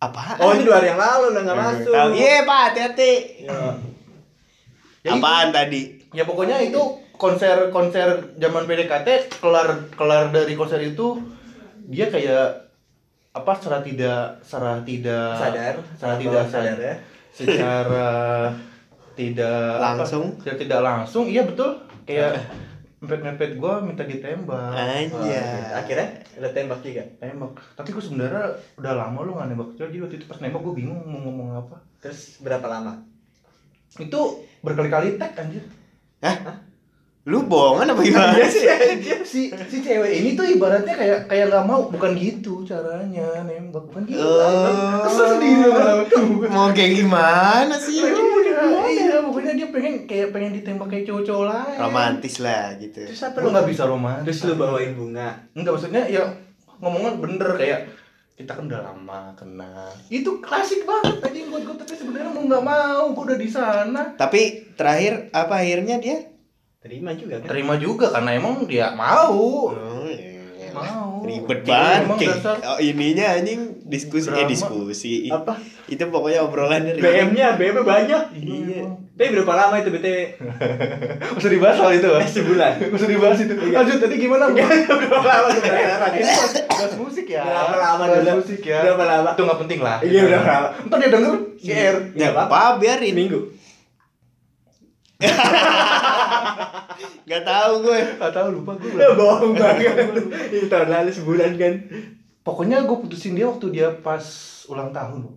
apa 0.00 0.40
Oh 0.40 0.56
ini 0.56 0.64
dua 0.64 0.80
hari 0.80 0.88
yang 0.88 0.96
lalu 0.96 1.24
udah 1.30 1.42
gak 1.44 1.58
masuk. 1.58 1.92
Iya 2.14 2.36
pak. 2.42 2.60
Hati-hati. 2.66 3.12
Ya. 3.44 3.60
Jadi- 5.00 5.12
apaan 5.12 5.48
tadi? 5.50 5.82
Ya 6.10 6.24
pokoknya 6.24 6.56
itu 6.60 6.80
konser-konser 7.20 8.32
zaman 8.40 8.64
PDKT 8.64 9.28
kelar 9.44 9.92
kelar 9.92 10.32
dari 10.32 10.56
konser 10.56 10.80
itu 10.80 11.20
dia 11.92 12.08
kayak 12.08 12.72
apa 13.30 13.52
secara 13.60 13.84
tidak 13.84 14.40
secara 14.40 14.80
tidak 14.82 15.36
Sadar. 15.36 15.74
secara 15.94 16.14
tidak 16.16 16.44
sadar 16.48 16.78
ya? 16.80 16.94
Secara 17.30 18.08
tidak 19.14 19.60
apa, 19.78 20.00
Langsung? 20.00 20.24
secara 20.40 20.56
tidak 20.56 20.80
langsung 20.80 21.24
iya 21.28 21.44
betul. 21.44 21.76
Kayak 22.08 22.40
mepet 23.04 23.20
mepet 23.22 23.52
gue 23.60 23.74
minta 23.84 24.02
ditembak. 24.08 24.72
Oh, 24.72 24.76
anjay 24.76 25.36
gitu. 25.36 25.72
Akhirnya 25.76 26.08
lu 26.40 26.48
tembak 26.56 26.80
juga? 26.80 27.04
Tembak. 27.20 27.52
Tapi 27.76 27.88
gue 27.92 28.02
sebenarnya 28.02 28.44
udah 28.80 28.92
lama 28.96 29.18
lu 29.22 29.36
gak 29.36 29.48
nembak 29.52 29.68
jadi 29.76 29.96
waktu 30.00 30.16
itu 30.18 30.24
pas 30.24 30.40
nembak 30.40 30.60
gue 30.64 30.74
bingung 30.74 30.98
mau 31.04 31.20
ngomong 31.20 31.48
apa. 31.68 31.76
Terus 32.00 32.40
berapa 32.40 32.64
lama? 32.64 32.96
itu 33.98 34.20
berkali-kali 34.62 35.18
tag 35.18 35.34
anjir 35.34 35.66
lu 37.28 37.44
bohongan 37.44 37.92
apa 37.92 38.00
gimana 38.00 38.48
sih 38.48 38.64
si 39.28 39.52
si 39.52 39.76
cewek 39.84 40.24
ini 40.24 40.32
tuh 40.32 40.48
ibaratnya 40.48 40.96
kayak 40.96 41.28
kayak 41.28 41.52
nggak 41.52 41.66
mau. 41.68 41.92
Bukan 41.92 42.16
gitu 42.16 42.64
caranya 42.64 43.44
nembak. 43.44 43.92
Bukan 43.92 44.08
gitu. 44.08 44.24
Oh. 44.24 45.04
kesel 45.04 45.36
sendiri 45.36 45.68
mau 46.48 46.72
kayak 46.72 46.92
gimana 46.96 47.76
sih? 47.76 48.00
Iya 48.00 48.84
iya 48.88 49.16
pokoknya 49.20 49.52
dia 49.52 49.68
pengen 49.68 50.08
kayak 50.08 50.32
pengen 50.32 50.56
ditembak 50.56 50.88
kayak 50.88 51.04
cowok-cowok 51.12 51.44
lain. 51.44 51.76
Romantis 51.76 52.40
lah 52.40 52.72
gitu. 52.80 53.04
Terus 53.04 53.20
apa 53.20 53.36
lu 53.44 53.52
nggak 53.52 53.68
bisa 53.68 53.82
romantis. 53.84 54.24
Terus 54.40 54.40
lu 54.48 54.54
bawain 54.56 54.96
bunga? 54.96 55.44
Enggak 55.52 55.72
maksudnya 55.76 56.08
ya 56.08 56.24
ngomongnya 56.80 57.20
bener 57.20 57.50
kayak 57.60 57.80
kita 58.40 58.56
kan 58.56 58.64
udah 58.64 58.80
lama 58.80 59.36
kenal. 59.36 59.92
Itu 60.08 60.40
klasik 60.40 60.88
banget 60.88 61.20
aja 61.20 61.40
buat 61.52 61.68
gue 61.68 61.76
tapi 61.84 61.92
sebenarnya 62.00 62.32
mau 62.32 62.48
nggak 62.48 62.64
mau. 62.64 63.04
Gue 63.12 63.24
udah 63.28 63.36
di 63.36 63.48
sana. 63.52 64.16
Tapi 64.16 64.72
terakhir 64.72 65.28
apa 65.36 65.60
akhirnya 65.60 66.00
dia 66.00 66.29
Terima 66.80 67.12
juga 67.12 67.36
kan? 67.36 67.46
terima 67.46 67.74
juga 67.76 68.08
karena 68.08 68.30
emang 68.32 68.64
dia 68.64 68.88
mau 68.90 69.36
Oh, 69.68 70.08
iya. 70.08 70.72
mau 70.72 71.20
ribet 71.20 71.60
banget 71.62 72.08
oh, 72.58 72.80
ininya 72.80 73.36
anjing 73.36 73.84
diskusi 73.84 74.26
eh 74.26 74.40
Drama. 74.40 74.48
diskusi 74.48 75.14
Apa? 75.28 75.60
itu 75.86 76.00
pokoknya 76.02 76.40
obrolannya 76.40 76.96
ribet. 76.96 77.04
BM-nya, 77.04 77.48
BM 77.54 77.84
banyak 77.84 78.22
Iya. 78.32 78.80
Tapi 79.12 79.28
berapa 79.30 79.52
lama 79.52 79.74
itu 79.76 79.92
BTW? 79.92 80.16
usah 81.36 81.50
dibahas 81.52 81.76
soal 81.76 81.92
itu 81.92 82.08
Eh, 82.08 82.24
sebulan 82.26 82.72
usah 82.88 83.04
dibahas 83.06 83.38
itu 83.38 83.52
lanjut 83.52 83.96
tadi 84.00 84.14
gimana? 84.16 84.44
Berapa 84.48 84.72
lama 85.20 85.48
penasaran 85.60 86.10
Ini 86.10 86.24
bahas, 86.24 86.92
musik 86.96 87.26
ya. 87.28 87.44
Berapa 87.44 87.76
lama 87.76 88.04
bahas 88.06 88.24
dulu? 88.24 88.40
musik 88.40 88.60
ya. 88.64 88.80
Berapa 88.82 89.04
lama? 89.04 89.30
Itu 89.36 89.42
nggak 89.44 89.60
penting 89.60 89.80
lah. 89.84 89.98
Iya, 90.00 90.20
berapa 90.24 90.48
lama? 90.48 90.68
Ntar 90.88 90.96
dia 90.96 91.08
denger 91.10 91.32
GR. 91.60 91.96
ya 92.16 92.28
apa 92.32 92.80
biarin 92.80 93.12
Minggu 93.12 93.40
nggak 97.28 97.42
tahu 97.44 97.72
gue 97.84 97.98
Gak 98.16 98.32
tau 98.32 98.48
lupa 98.50 98.72
gue. 98.80 98.96
Ya 98.96 99.08
bohong 99.14 99.54
banget 99.56 99.94
Itu 100.56 100.66
tahun 100.66 100.88
lalu 100.88 101.10
sebulan 101.12 101.50
kan 101.60 101.74
Pokoknya 102.40 102.88
gue 102.88 102.96
putusin 103.04 103.36
dia 103.36 103.44
waktu 103.44 103.68
dia 103.68 103.88
pas 104.00 104.24
ulang 104.72 104.96
tahun. 104.96 105.28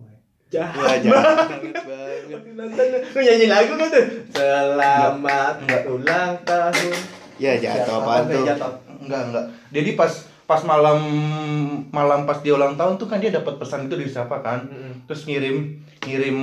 Jahat 0.48 0.80
Wah, 0.80 0.96
jahat 1.02 1.50
banget 1.84 2.40
banget. 2.72 3.00
Lu 3.12 3.20
nyanyi 3.20 3.46
lagu 3.50 3.72
kan 3.76 3.88
tuh? 3.92 4.06
Selamat 4.32 5.54
ulang 5.84 6.32
tahun 6.48 6.96
ya 7.34 7.58
jatuh 7.58 7.98
apaan 7.98 8.30
tuh 8.30 8.46
Jatuh 8.46 8.72
Enggak 9.04 9.22
enggak. 9.30 9.44
Jadi 9.74 9.90
pas 9.98 10.12
pas 10.44 10.60
malam 10.62 11.00
malam 11.90 12.24
pas 12.24 12.38
dia 12.40 12.54
ulang 12.54 12.78
tahun 12.78 12.94
tuh 12.96 13.10
kan 13.10 13.18
dia 13.20 13.34
dapat 13.34 13.58
pesan 13.58 13.90
itu 13.90 13.98
dari 13.98 14.08
siapa 14.08 14.40
kan? 14.40 14.64
Mm-mm. 14.64 15.04
Terus 15.10 15.28
ngirim 15.28 15.56
ngirim 16.06 16.38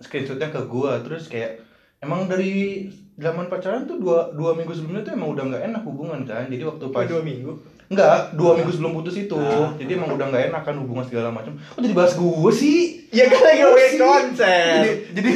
screenshotnya 0.00 0.48
ke 0.48 0.60
gua 0.64 1.02
terus 1.02 1.28
kayak 1.28 1.65
emang 2.00 2.28
dari 2.28 2.86
zaman 3.16 3.48
pacaran 3.48 3.88
tuh 3.88 3.96
dua, 3.96 4.28
dua 4.36 4.52
minggu 4.52 4.76
sebelumnya 4.76 5.00
tuh 5.00 5.16
emang 5.16 5.32
udah 5.32 5.44
nggak 5.48 5.62
enak 5.72 5.82
hubungan 5.88 6.20
kan 6.28 6.44
jadi 6.46 6.68
waktu 6.68 6.84
pas 6.92 7.08
dua 7.08 7.22
minggu 7.24 7.52
Enggak, 7.86 8.34
dua 8.34 8.58
minggu 8.58 8.74
sebelum 8.74 8.98
putus 8.98 9.14
itu. 9.14 9.38
Ah. 9.38 9.70
Jadi 9.78 9.94
emang 9.94 10.10
udah 10.18 10.26
nggak 10.26 10.50
enak 10.50 10.62
kan 10.66 10.74
hubungan 10.74 11.06
segala 11.06 11.30
macam. 11.30 11.54
Kok 11.54 11.78
jadi 11.78 11.94
bahas 11.94 12.18
gue 12.18 12.50
sih? 12.50 12.78
Ya 13.14 13.30
kan 13.30 13.38
lagi 13.38 13.62
ngomongin 13.62 13.94
konser 14.02 14.82
Jadi 14.82 14.90
jadi 15.14 15.30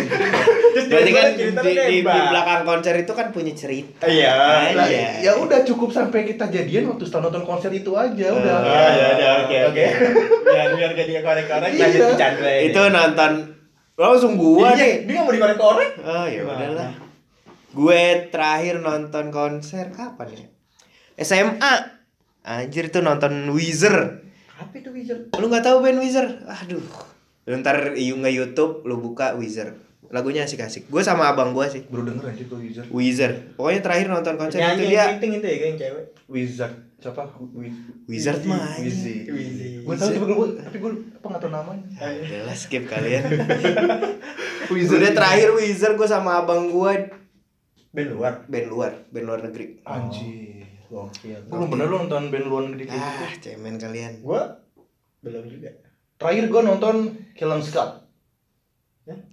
berarti 0.90 1.10
kan 1.14 1.26
cerita 1.38 1.60
di, 1.62 1.72
di, 1.78 1.96
di 2.02 2.02
belakang 2.02 2.62
konser 2.66 2.94
itu 2.98 3.12
kan 3.14 3.30
punya 3.30 3.54
cerita 3.54 4.04
Iya 4.10 4.34
Iya. 4.66 4.74
lah, 4.74 4.86
ya 5.22 5.32
udah 5.38 5.62
cukup 5.62 5.94
sampai 5.94 6.26
kita 6.26 6.50
jadian 6.50 6.90
waktu 6.90 7.06
setelah 7.06 7.30
nonton 7.30 7.46
konser 7.46 7.70
itu 7.70 7.94
aja 7.94 8.26
udah. 8.34 8.56
Oh, 8.66 8.90
ya 8.90 9.06
udah 9.14 9.30
oke 9.46 9.58
oke. 9.70 9.84
Biar 10.50 10.68
biar 10.74 10.90
gak 10.92 11.06
dikorek-korek 11.06 11.70
Iya. 11.70 11.82
lanjut 11.86 12.00
bercanda 12.10 12.50
itu 12.58 12.80
nonton 12.90 13.32
langsung 14.00 14.40
gua 14.40 14.72
Iya, 14.72 14.80
nih. 14.80 14.94
Dia 15.12 15.20
mau 15.20 15.32
dikorek-korek. 15.32 15.90
oh 16.00 16.26
ya 16.26 16.40
udahlah. 16.46 16.90
Gue 17.70 18.26
terakhir 18.34 18.82
nonton 18.82 19.30
konser 19.30 19.92
kapan 19.94 20.28
ya? 20.34 20.46
SMA 21.20 21.74
anjir 22.42 22.88
itu 22.88 22.98
nonton 23.04 23.52
Weezer. 23.52 24.26
Apa 24.56 24.74
itu 24.76 24.90
Wizard? 24.92 25.32
lu 25.36 25.46
nggak 25.46 25.64
tahu 25.64 25.84
band 25.84 26.00
Weezer? 26.00 26.26
Aduh. 26.48 26.82
Lu 27.46 27.54
ntar 27.60 27.94
nge 27.94 28.30
YouTube 28.32 28.82
lu 28.88 28.98
buka 28.98 29.36
Weezer. 29.38 29.76
Lagunya 30.10 30.42
asik-asik 30.42 30.90
gue 30.90 31.02
sama 31.06 31.30
abang 31.30 31.54
gue 31.54 31.66
sih. 31.70 31.82
Baru 31.86 32.02
denger 32.02 32.34
aja 32.34 32.44
tuh 32.50 32.58
Wizard. 32.58 32.86
Wizard 32.90 33.34
pokoknya 33.54 33.80
terakhir 33.86 34.06
nonton 34.10 34.34
konser 34.34 34.58
Nyanyi 34.58 34.74
itu 34.74 34.84
dia 34.90 35.02
yang 35.14 35.34
itu 35.38 35.46
ya 35.46 35.56
yang 35.70 35.76
cewek. 35.78 36.04
Wizard. 36.26 36.74
Siapa? 37.00 37.32
Wiz 37.56 37.72
Wizard 38.04 38.44
mah 38.44 38.76
Wizzy. 38.76 39.24
Wizzy. 39.26 39.68
Gue 39.80 39.94
tahu 39.96 40.12
tapi 40.12 40.26
gue 40.28 40.48
tapi 40.60 40.76
gue 40.76 40.92
apa 41.16 41.26
nggak 41.26 41.40
tahu 41.40 41.50
namanya. 41.50 41.84
Udah 42.44 42.52
skip 42.54 42.84
kalian 42.86 43.24
Wizard. 44.72 45.00
Udah 45.00 45.12
terakhir 45.16 45.48
Wizard 45.56 45.96
gue 45.96 46.04
sama 46.04 46.44
abang 46.44 46.68
gue 46.68 46.92
Band 47.90 48.10
luar. 48.14 48.46
band 48.46 48.66
luar 48.70 48.92
band 49.08 49.26
luar 49.26 49.40
negeri 49.42 49.82
Anjir. 49.82 50.62
Gokil. 50.86 51.40
Gue 51.42 51.56
belum 51.56 51.68
bener 51.72 51.86
lu 51.88 51.96
nonton 52.04 52.28
band 52.28 52.46
luar 52.46 52.62
negeri 52.68 52.84
kayak 52.86 53.00
gitu. 53.00 53.24
ah 53.24 53.32
cemen 53.40 53.74
kalian 53.76 54.12
Gua 54.20 54.40
belum 55.20 55.44
juga. 55.48 55.74
Terakhir 56.14 56.44
gue 56.46 56.62
nonton 56.62 56.96
Kellen 57.34 57.64
Scott. 57.64 58.06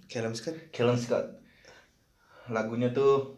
Kelem 0.08 0.34
Scott 0.34 0.56
Kellen 0.72 0.98
Scott. 0.98 1.38
Lagunya 2.48 2.90
tuh 2.90 3.37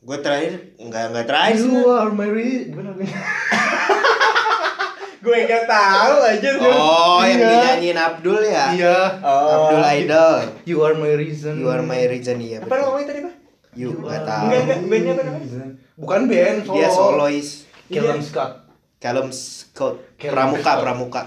gue 0.00 0.16
terakhir 0.18 0.52
nggak 0.76 1.04
nggak 1.10 1.26
terakhir 1.26 1.56
sih 1.58 1.68
You 1.68 1.84
are 1.86 2.08
my 2.10 2.24
re- 2.26 2.64
gimana 2.66 2.90
lagunya? 2.90 3.20
Gue 5.20 5.36
enggak 5.38 5.68
tahu 5.68 6.14
aja. 6.24 6.48
oh 6.58 7.20
yang 7.20 7.36
Iya. 7.36 7.48
dinyanyiin 7.76 7.98
Abdul 7.98 8.40
ya 8.40 8.72
Iya. 8.72 8.98
Oh. 9.20 9.68
Abdul 9.68 9.84
Idol 9.84 10.36
You 10.64 10.80
are 10.80 10.96
my 10.96 11.12
reason. 11.12 11.60
You 11.60 11.68
are 11.68 11.84
my 11.84 12.00
reason 12.06 12.40
iya 12.40 12.58
Apa 12.58 12.80
ngomongin 12.80 13.06
tadi, 13.06 13.20
Pak? 13.20 13.34
You 13.70 13.92
nggak 13.94 14.08
are 14.14 14.24
tahu 14.24 14.44
Enggak, 14.46 14.60
enggak. 14.64 14.78
Bandnya 14.82 15.12
apa 15.12 15.22
namanya? 15.22 15.68
Bukan 15.94 16.20
band, 16.26 16.56
solo. 16.62 16.74
dia 16.74 16.88
solois 16.88 17.48
Kellen 17.86 18.20
Scott. 18.20 18.52
Calum 18.96 19.28
Scott 19.30 19.94
pramuka 20.18 20.60
Scott. 20.62 20.80
pramuka 20.80 21.22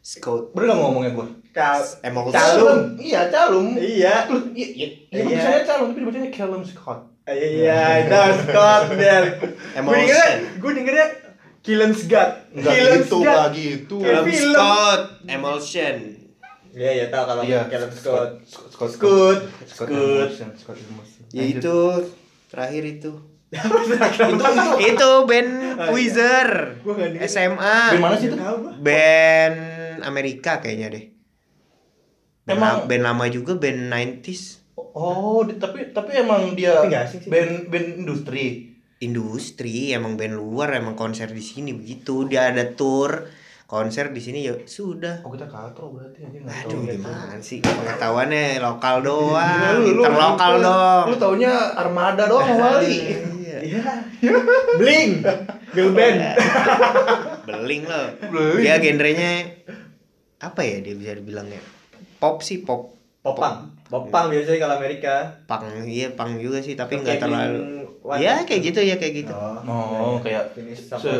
Scott 0.00 0.42
Bener 0.52 0.66
gak 0.66 0.78
ngomongnya 0.78 1.12
gue? 1.14 1.26
Kal 1.50 1.80
emang 2.00 2.28
Calum. 2.28 2.94
Iya, 2.94 3.26
Calum. 3.26 3.74
Iya. 3.74 4.28
Iya, 4.52 4.68
iya. 4.70 4.88
Ya, 5.08 5.18
Iya. 5.18 5.40
Iya. 5.40 5.64
Calum, 5.64 5.90
tapi 5.90 6.04
dibacanya 6.04 6.28
Callum 6.28 6.60
Scott. 6.62 7.09
Iya, 7.30 7.80
itu 8.00 8.16
Scott 8.42 8.84
biar. 8.92 9.24
Gue 9.76 9.94
dengernya, 9.96 10.28
gue 10.56 10.70
dengernya 10.74 11.06
Killen 11.60 11.92
Scott. 11.92 12.30
Enggak 12.50 12.72
Killen 12.72 12.98
gitu, 12.98 13.16
Scott. 13.16 13.22
enggak 13.22 13.46
gitu. 13.54 13.96
Film. 14.00 14.24
Scott 14.50 15.02
Emulsion 15.24 15.96
Iya, 16.70 16.90
iya 16.92 17.06
tahu 17.08 17.24
kalau 17.24 17.42
Iya. 17.42 17.60
Killen 17.66 17.90
Scott. 17.90 18.30
Scott. 18.42 18.68
Scott. 18.70 18.90
Scott. 18.90 19.38
Scott. 19.66 19.88
Scott. 20.54 20.76
Scott 20.76 20.78
ya 21.30 21.42
itu 21.44 21.78
terakhir 22.48 22.82
itu 22.84 23.12
itu 23.50 24.46
itu 24.84 25.10
band 25.26 25.50
Oh, 25.80 25.94
iya. 25.94 26.10
Denger. 26.10 26.48
SMA 27.26 27.78
Band 27.88 27.98
mana 28.00 28.14
sih 28.14 28.26
itu? 28.26 28.36
Band 28.80 29.56
Amerika 30.00 30.58
kayaknya 30.58 30.86
deh 30.90 31.04
band, 32.44 32.56
Emang- 32.56 32.86
band 32.86 33.02
lama 33.04 33.24
juga 33.26 33.54
band 33.54 33.90
90s 33.90 34.59
Oh, 34.92 35.42
di- 35.42 35.54
tapi 35.54 35.88
tapi 35.88 36.16
emang 36.16 36.52
dia 36.52 36.74
Tapi 36.76 36.92
asing 36.92 37.20
sih. 37.20 37.28
band 37.28 37.66
band 37.66 37.88
industri. 37.98 38.66
industri 39.00 39.74
emang 39.90 40.14
band 40.14 40.34
luar 40.34 40.74
emang 40.74 40.92
konser 40.92 41.26
di 41.26 41.40
sini 41.40 41.72
begitu 41.72 42.24
dia 42.24 42.46
ada 42.46 42.68
tour 42.68 43.24
konser 43.64 44.08
di 44.08 44.18
sini 44.18 44.42
ya 44.42 44.52
sudah 44.60 45.22
Oh, 45.22 45.30
kita 45.30 45.46
katro 45.46 45.88
berarti 45.90 46.20
aja 46.22 46.36
nggak 46.38 46.56
aduh 46.60 46.76
tahu. 46.76 46.92
gimana 46.92 47.36
sih 47.38 47.58
pengetahuannya 47.60 48.58
lokal 48.58 49.00
doang 49.00 49.40
Iya, 49.40 49.72
Lu- 49.72 49.84
lu- 49.86 50.04
interlokal 50.04 50.52
lu- 50.52 50.62
dong 50.62 51.04
Lu 51.06 51.16
taunya 51.16 51.48
armada 51.72 52.26
doang 52.26 52.44
Wali. 52.60 52.98
Iya. 53.40 53.58
Iya. 53.62 53.80
Bling. 54.76 55.10
Girl 55.70 55.90
band. 55.90 56.18
beling 57.48 57.82
loh 57.84 58.06
Beling. 58.22 58.60
dia 58.60 58.74
genrenya 58.76 59.32
apa 60.38 60.60
ya 60.60 60.76
dia 60.78 60.92
bisa 60.92 61.14
dibilangnya 61.14 61.60
pop 62.16 62.40
sih 62.40 62.60
pop 62.60 63.00
Popang. 63.20 63.69
Popang 63.90 64.30
biasanya 64.30 64.58
kalau 64.62 64.74
Amerika. 64.78 65.14
pang 65.44 65.66
iya 65.82 66.14
pang 66.14 66.38
juga 66.38 66.62
sih 66.62 66.78
tapi 66.78 67.02
nggak 67.02 67.18
terlalu 67.18 67.58
Blink-182. 68.00 68.22
ya 68.22 68.34
kayak 68.46 68.62
gitu 68.64 68.80
ya 68.80 68.96
kayak 68.96 69.14
gitu 69.26 69.34
Oh, 69.66 70.16
kayak 70.22 70.54
Finish 70.54 70.86
se, 70.86 71.10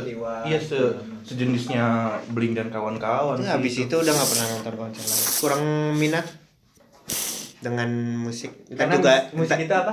iya 0.47 0.57
se, 0.57 0.79
sejenisnya 1.27 1.85
Blink 2.31 2.55
dan 2.55 2.71
kawan-kawan. 2.71 3.37
Itu 3.37 3.44
sih 3.44 3.51
habis 3.51 3.75
itu 3.77 3.94
udah 3.94 4.12
nggak 4.14 4.31
pernah 4.31 4.47
nonton 4.55 4.75
konser 4.79 5.03
lagi 5.03 5.27
kurang 5.42 5.62
minat 5.99 6.27
dengan 7.61 7.88
musik 8.25 8.51
Karena 8.73 8.97
juga 8.97 9.14
musik 9.37 9.59
kita 9.61 9.75
apa? 9.85 9.92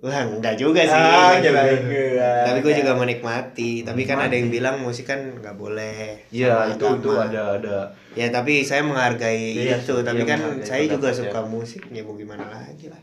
Wah 0.00 0.22
enggak 0.22 0.56
juga 0.56 0.80
sih 0.80 0.90
Ah, 0.90 1.36
enggak 1.36 1.44
juga. 1.44 1.60
gua. 1.84 2.30
tapi 2.42 2.58
gue 2.60 2.74
juga 2.74 2.92
menikmati 2.94 3.70
tapi 3.80 4.02
kan 4.02 4.18
ada 4.18 4.32
yang 4.32 4.48
bilang 4.48 4.76
musik 4.76 5.04
kan 5.04 5.20
nggak 5.34 5.54
boleh 5.54 6.24
Iya, 6.28 6.72
itu 6.72 6.84
itu 6.90 7.10
agama. 7.10 7.28
ada 7.28 7.42
ada. 7.54 7.76
ya 8.10 8.26
tapi 8.28 8.60
saya 8.60 8.80
menghargai 8.80 9.60
Iya, 9.60 9.76
itu 9.76 9.94
tapi 10.00 10.22
iya, 10.22 10.26
kan 10.26 10.38
menghargai 10.40 10.64
saya 10.64 10.82
juga 10.86 10.96
pendapat, 11.06 11.20
suka 11.20 11.38
ya. 11.38 11.46
musik 11.46 11.82
ya 11.86 12.00
mau 12.00 12.14
gimana 12.14 12.44
lagi 12.46 12.86
lah 12.86 13.00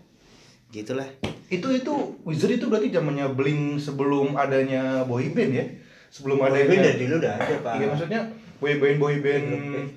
gitulah 0.67 1.09
Itu 1.47 1.71
itu 1.71 1.93
Wizard 2.23 2.53
itu 2.53 2.65
berarti 2.65 2.89
zamannya 2.89 3.31
Blink 3.31 3.77
sebelum 3.77 4.35
adanya 4.35 4.99
boyband 5.03 5.53
ya? 5.53 5.63
Sebelum 6.09 6.35
Boy 6.35 6.49
adanya 6.49 6.67
band 6.67 6.83
dari 6.83 6.97
dulu 7.01 7.15
udah 7.17 7.33
ada, 7.35 7.55
Pak. 7.61 7.73
Iya 7.73 7.85
maksudnya 7.87 8.21
boyband 8.57 8.97
boyband 8.97 9.45
Grup 9.47 9.87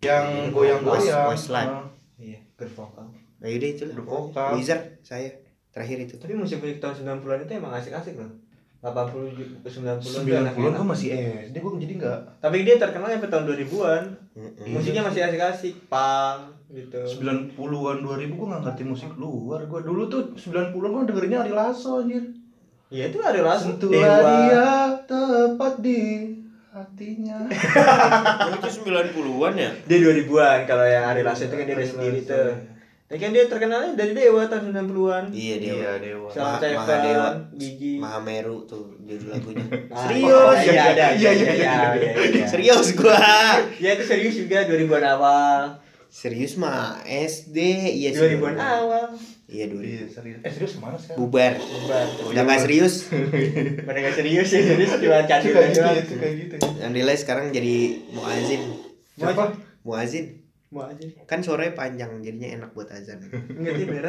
yang 0.00 0.24
Grup 0.48 0.54
goyang-goyang. 0.54 1.28
Westlife. 1.28 1.68
Nah, 1.68 1.84
Iya, 2.16 2.40
bervokal. 2.54 3.04
nah 3.36 3.46
yaudah 3.46 3.68
itu 3.68 3.82
lah 3.84 3.94
Grup 3.94 4.08
vokal. 4.08 4.50
Wizard 4.54 4.82
saya 5.02 5.28
terakhir 5.74 5.98
itu 6.00 6.14
Tapi 6.16 6.32
musik-musik 6.32 6.78
tahun 6.78 6.94
90-an 7.18 7.42
itu 7.42 7.52
emang 7.52 7.74
asik-asik 7.74 8.14
loh. 8.14 8.30
80 8.78 9.32
ju- 9.32 9.48
90-an 9.58 9.96
tuh 9.96 10.08
90-an 10.20 10.44
enak-enak. 10.44 10.76
gue 10.76 10.86
masih 10.86 11.08
SD, 11.42 11.56
gue 11.56 11.72
jadi 11.80 11.94
enggak 11.96 12.18
Tapi 12.38 12.56
dia 12.62 12.76
terkenal 12.76 13.08
sampai 13.08 13.30
tahun 13.32 13.44
2000-an. 13.48 14.02
Mm-mm. 14.34 14.66
Musiknya 14.70 15.02
masih 15.02 15.20
asik-asik, 15.24 15.74
punk 15.88 16.40
gitu. 16.68 17.00
90-an 17.00 17.96
2000 17.98 18.28
gue 18.28 18.46
gak 18.46 18.62
ngerti 18.62 18.82
musik 18.84 19.10
luar 19.14 19.64
Gue 19.64 19.80
dulu 19.80 20.06
tuh 20.06 20.30
90-an 20.30 20.70
gue 20.90 21.02
dengerinnya 21.06 21.38
Ari 21.40 21.52
Lasso 21.52 22.02
anjir 22.02 22.22
Iya 22.90 23.08
itu 23.08 23.18
ada 23.18 23.40
langsung 23.40 23.80
Sentuhlah 23.80 24.20
dia 24.20 24.68
tepat 25.08 25.74
di 25.80 26.00
hatinya 26.68 27.38
itu 28.52 28.68
90-an 28.84 29.54
ya 29.54 29.70
Dia 29.86 29.98
2000-an 30.02 30.58
kalau 30.66 30.84
yang 30.84 31.04
Ari 31.08 31.22
Lasso 31.22 31.46
itu 31.46 31.54
kan 31.54 31.64
dia 31.64 31.74
udah 31.74 31.88
sendiri 31.88 32.18
tuh. 32.20 32.73
Tapi 33.04 33.20
kan 33.20 33.30
dia 33.30 33.44
terkenalnya 33.44 33.92
dari 33.92 34.12
Dewa 34.12 34.42
tahun 34.44 34.72
90-an. 34.72 35.24
iya 35.30 35.54
dia 35.56 35.72
Iya 35.74 35.90
Dewa 35.98 36.26
Sama 36.26 36.56
Ma- 36.56 36.72
Maha- 36.80 37.36
Gigi. 37.52 37.94
Mahameru 37.96 38.64
tuh 38.64 38.96
judul 38.98 39.28
lagunya 39.30 39.60
Ah, 39.92 40.08
serius 40.08 40.56
Iya, 40.64 40.82
ada. 40.88 41.06
Iya, 41.12 41.30
iya, 41.30 41.52
iya, 41.52 41.74
iya, 41.94 42.10
iya. 42.32 42.44
serius 42.44 42.92
gua 42.94 43.20
Ya 43.76 43.92
itu 43.92 44.02
serius 44.02 44.34
juga 44.36 44.64
2000-an 44.64 45.04
awal. 45.10 45.60
serius 46.06 46.54
mah 46.54 47.02
SD 47.04 47.58
iya 47.92 48.08
sih 48.08 48.38
2000-an 48.38 48.56
awal. 48.56 49.06
iya 49.46 49.64
2000 49.66 49.84
Iya 49.84 50.04
serius 50.08 50.38
Eh 50.40 50.50
serius 50.50 50.72
mana 50.78 50.96
sekarang? 50.96 51.18
bubar 51.20 51.52
Bubar. 51.54 52.06
udah 52.24 52.42
nggak 52.42 52.60
serius 52.62 52.94
Pada 53.86 53.98
nggak 54.00 54.16
serius 54.16 54.48
ya, 54.48 54.60
serius 54.64 54.90
cuma 55.02 55.20
Suka 55.20 55.36
gitu 55.38 55.58
doang. 55.76 55.92
ya, 55.92 56.02
suka 56.02 56.26
gitu 56.32 56.54
yang 56.78 56.90
nilai 56.90 57.14
sekarang 57.14 57.50
jadi 57.50 57.76
muazin 58.10 58.62
Siapa? 59.14 59.44
muazin 59.82 60.43
Mau 60.74 60.82
aja. 60.82 61.06
kan 61.22 61.38
sore 61.38 61.70
panjang 61.70 62.10
jadinya 62.18 62.48
enak 62.56 62.70
buat 62.72 62.90
azan 62.90 63.22
Enggak 63.48 63.72
sih 63.72 63.86
nggak 63.86 64.02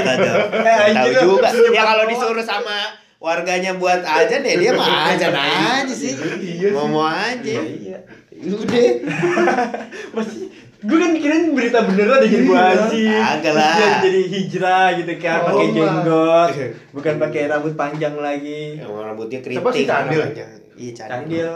kagak 0.00 0.34
Eh, 0.56 0.88
Nggak 0.88 0.96
tahu 0.96 1.10
lu. 1.10 1.20
juga 1.36 1.48
ya 1.70 1.82
kalau 1.84 2.04
disuruh 2.06 2.40
sama 2.42 2.78
warganya 3.18 3.76
buat 3.76 4.00
azan 4.00 4.40
ya 4.40 4.54
dia 4.56 4.72
mah 4.72 4.88
azan 5.10 5.30
aja 5.30 5.92
sih 5.92 6.16
Iya 6.40 6.66
sih. 6.66 6.72
mau 6.72 6.88
mau 6.88 7.04
aja 7.04 7.60
Iya. 7.60 7.98
udah 8.32 8.84
Masih 10.16 10.48
gue 10.80 10.96
kan 10.96 11.12
mikirin 11.12 11.52
berita 11.52 11.84
beneran 11.84 12.18
deh 12.18 12.30
jadi 12.30 12.40
Iya. 12.42 12.56
haji. 12.56 13.04
Kagak 13.12 13.52
lah. 13.52 13.76
Jadi 14.00 14.20
hijrah 14.26 14.86
gitu 14.96 15.12
kan 15.18 15.36
Oh, 15.38 15.46
pakai 15.52 15.66
jenggot, 15.70 16.50
bukan 16.90 17.14
pakai 17.18 17.42
rambut 17.46 17.74
panjang 17.74 18.16
lagi. 18.16 18.80
yang 18.80 18.88
rambutnya 18.88 19.38
keriting 19.38 19.60
Siapa 19.60 19.70
sih 19.70 19.84
Candil? 19.84 20.20
panjang. 20.24 20.50
iya 20.72 20.90
candil. 20.96 21.50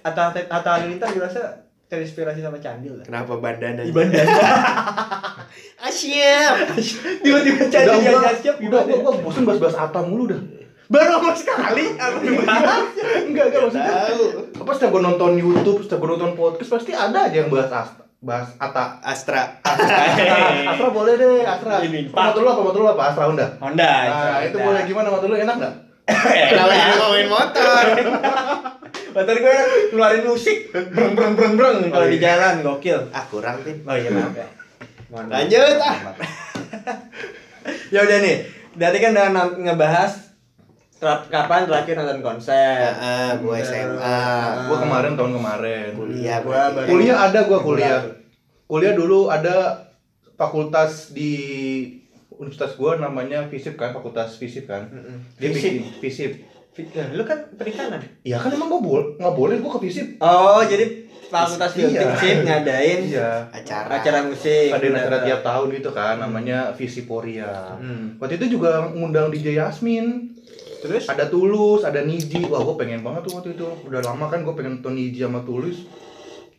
Atta 0.00 0.22
Atta 0.32 0.70
Halilintar 0.72 1.08
dirasa 1.10 1.61
terinspirasi 1.92 2.40
sama 2.40 2.56
Candil 2.56 2.96
lah. 2.96 3.04
kenapa 3.04 3.36
bandana 3.36 3.84
Di 3.84 3.92
bandara. 3.92 4.32
asyik. 5.92 6.80
Tiba-tiba 7.20 7.58
Udah, 7.60 7.68
Candil 7.68 8.00
udah, 8.00 8.20
nggak 8.24 8.36
siap 8.40 8.56
udah, 8.56 8.80
gua, 8.88 8.96
gua 9.04 9.12
bosan 9.20 9.44
bahas-bahas 9.44 9.76
Atta 9.76 10.00
mulu 10.00 10.32
dah? 10.32 10.40
Baru 10.88 11.20
sama 11.20 11.32
sekali? 11.36 11.84
Enggak, 13.28 13.44
enggak 13.52 13.60
maksudnya 13.60 13.92
tahu. 14.08 14.24
Apa 14.64 14.70
setiap 14.72 14.90
gua 14.96 15.02
nonton 15.04 15.36
Youtube, 15.36 15.84
setiap 15.84 16.00
gua 16.00 16.16
nonton 16.16 16.32
podcast 16.32 16.70
Pasti 16.72 16.92
ada 16.96 17.28
aja 17.28 17.36
yang 17.44 17.52
bahas 17.52 17.68
Asta 17.68 18.02
Bahas 18.22 18.54
Atta 18.56 19.02
Astra. 19.02 19.42
Astra 20.70 20.88
boleh 20.94 21.18
deh, 21.18 21.42
Astra. 21.42 21.82
Ini, 21.82 22.08
Apa 22.08 22.30
motor 22.30 22.40
lu 22.40 22.48
apa, 22.54 22.62
motor 22.62 22.80
lu 22.80 22.88
apa, 22.88 23.02
Astra 23.10 23.26
Honda. 23.26 23.46
Honda. 23.58 23.92
Nah, 24.06 24.38
itu 24.46 24.56
boleh 24.62 24.80
gimana 24.86 25.10
motor 25.10 25.26
lu, 25.26 25.36
enak 25.36 25.56
gak? 25.58 25.74
kenapa 26.50 26.72
jadi 26.74 26.94
ngomongin 26.98 27.28
motor 27.30 27.84
Motor 29.12 29.36
gue 29.36 29.56
ngeluarin 29.88 30.24
musik, 30.24 30.58
breng 30.72 31.12
breng 31.12 31.34
breng 31.34 31.54
breng 31.54 31.78
kalau 31.86 32.06
di 32.06 32.16
jalan 32.16 32.60
gokil. 32.60 32.98
ah 33.10 33.24
kurang 33.26 33.60
pin 33.60 33.76
Oh 33.82 33.92
iya 33.92 34.08
maaf 34.08 34.32
ya. 34.32 34.48
Mohon. 35.06 35.26
Lanjut, 35.28 35.76
ah. 35.78 35.96
ya 37.94 38.00
udah 38.00 38.18
nih, 38.18 38.36
berarti 38.72 38.98
kan 38.98 39.10
udah 39.12 39.26
ngebahas 39.54 40.12
kapan 41.28 41.66
terakhir 41.66 41.94
nonton 41.94 42.20
konser. 42.22 42.88
ah 42.90 43.36
gua 43.36 43.58
SMA 43.58 43.92
Ah. 43.94 44.64
Gua 44.64 44.80
kemarin, 44.80 45.12
tahun 45.12 45.32
kemarin 45.34 45.88
kuliah 45.92 46.38
Gua 46.40 46.48
berarti. 46.48 46.72
baru- 46.74 46.88
Kuliah 46.90 47.16
ada 47.20 47.40
gua 47.42 47.58
kuliah 47.60 48.00
Kuliah 48.64 48.94
dulu 48.94 49.28
ada 49.28 49.84
fakultas 50.32 51.12
di 51.12 51.32
universitas 52.32 52.72
gua 52.74 52.96
namanya 52.96 53.44
FISIP 53.44 53.76
kan, 53.76 53.92
Fakultas 53.92 54.34
FISIP 54.34 54.64
kan. 54.64 54.88
Mm-mm. 54.88 55.20
Dia 55.36 55.50
Fisip. 55.50 55.60
bikin 55.60 55.74
FISIP. 56.00 56.32
Ya, 56.72 57.04
lu 57.12 57.20
kan 57.22 57.36
perikanan. 57.52 58.00
Iya 58.24 58.40
kan 58.40 58.48
emang 58.48 58.72
gua 58.72 58.80
boleh 58.80 59.06
nggak 59.20 59.34
boleh 59.36 59.54
gua 59.60 59.76
ke 59.76 59.80
FISIP. 59.84 60.16
Oh, 60.18 60.64
jadi 60.64 61.04
fakultas 61.28 61.72
Iya. 61.76 61.84
musik 61.88 62.08
sip 62.16 62.38
ngadain 62.44 63.00
Iya. 63.08 63.30
acara 63.48 63.88
acara 63.92 64.18
musik. 64.24 64.68
Ada 64.72 64.86
acara 64.88 65.18
tiap 65.20 65.40
tahun 65.42 65.66
gitu 65.72 65.90
kan, 65.92 66.14
namanya 66.16 66.72
Visiporia. 66.72 67.76
Hmm. 67.76 68.16
Waktu 68.16 68.36
itu 68.36 68.56
juga 68.56 68.88
ngundang 68.88 69.28
DJ 69.28 69.56
Yasmin. 69.56 70.32
Terus 70.82 71.06
Ada 71.06 71.30
Tulus, 71.30 71.86
ada 71.86 72.02
Niji. 72.02 72.42
Wah, 72.50 72.58
gue 72.58 72.74
pengen 72.74 73.06
banget 73.06 73.22
tuh 73.22 73.38
waktu 73.38 73.54
itu. 73.54 73.68
Udah 73.86 74.02
lama 74.02 74.26
kan 74.26 74.42
gue 74.42 74.50
pengen 74.50 74.80
nonton 74.80 74.98
Niji 74.98 75.22
sama 75.22 75.44
Tulus. 75.46 75.86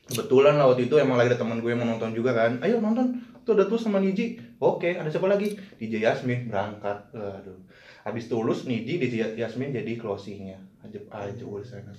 Kebetulan 0.03 0.55
lah 0.55 0.69
waktu 0.69 0.87
itu 0.87 0.95
emang 0.95 1.17
lagi 1.17 1.35
ada 1.35 1.41
teman 1.41 1.59
gue 1.59 1.67
yang 1.67 1.83
mau 1.83 1.89
nonton 1.89 2.15
juga 2.15 2.31
kan. 2.31 2.55
Ayo 2.61 2.79
nonton. 2.79 3.19
Tuh 3.43 3.51
ada 3.51 3.67
Tulus 3.67 3.83
sama 3.83 3.99
Niji. 3.99 4.39
Oke, 4.57 4.95
ada 4.95 5.11
siapa 5.11 5.27
lagi? 5.27 5.57
DJ 5.75 5.99
Yasmin 5.99 6.47
berangkat. 6.47 7.11
Aduh. 7.11 7.59
Habis 8.03 8.27
Tulus, 8.27 8.63
Niji, 8.63 8.97
DJ 8.97 9.33
Yasmin 9.33 9.71
jadi 9.71 9.95
closingnya. 9.95 10.59
Ajib 10.79 11.07
aja 11.07 11.31
gue 11.33 11.57
di 11.57 11.65
sana. 11.65 11.91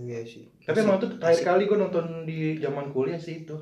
Iya 0.00 0.20
sih 0.22 0.48
Tapi 0.58 0.78
emang 0.78 0.96
tuh 0.96 1.12
terakhir 1.14 1.44
kali 1.46 1.62
gue 1.64 1.76
nonton 1.76 2.04
di 2.24 2.56
zaman 2.56 2.88
kuliah 2.88 3.16
sih 3.16 3.42
itu. 3.42 3.56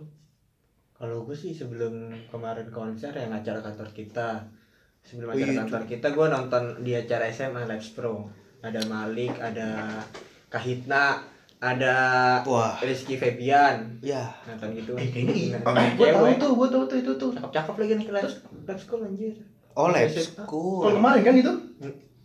kalau 0.95 1.23
gue 1.23 1.35
sih 1.35 1.51
sebelum 1.51 1.93
kemarin 2.27 2.71
konser 2.71 3.13
yang 3.13 3.29
acara 3.31 3.61
kantor 3.61 3.85
kita 3.91 4.41
sebelum 5.03 5.29
Oh, 5.29 5.35
acara 5.35 5.45
iya, 5.47 5.61
kantor 5.61 5.83
kita 5.85 6.07
gue 6.09 6.27
nonton 6.27 6.63
di 6.81 6.93
acara 6.95 7.29
SMA 7.29 7.63
Labs 7.65 7.93
Pro 7.93 8.31
ada 8.61 8.81
Malik 8.87 9.37
ada 9.37 10.01
Kahitna 10.47 11.21
ada 11.59 11.95
wah 12.43 12.79
Rizky 12.79 13.15
Febian 13.15 14.01
ya 14.01 14.25
nonton 14.47 14.73
gitu 14.73 14.95
Eh, 14.95 15.11
kayaknya 15.11 15.35
iya. 15.35 15.59
Nah, 15.61 15.85
Gue 15.93 16.09
tahu 16.09 16.25
cewek. 16.25 16.39
tuh, 16.39 16.51
gue 16.55 16.69
tahu 16.71 16.83
tuh 16.87 16.99
itu 16.99 17.13
tuh. 17.15 17.31
cakep-cakep 17.35 17.75
lagi 17.77 17.93
nih 17.95 18.07
Labs 18.09 18.35
Labs 18.63 18.83
School 18.83 19.03
anjir 19.03 19.35
oh 19.77 19.89
lab 19.89 20.09
SMA. 20.09 20.43
school 20.43 20.83
Tahun 20.83 20.97
kemarin 20.97 21.21
kan 21.23 21.35
itu? 21.37 21.53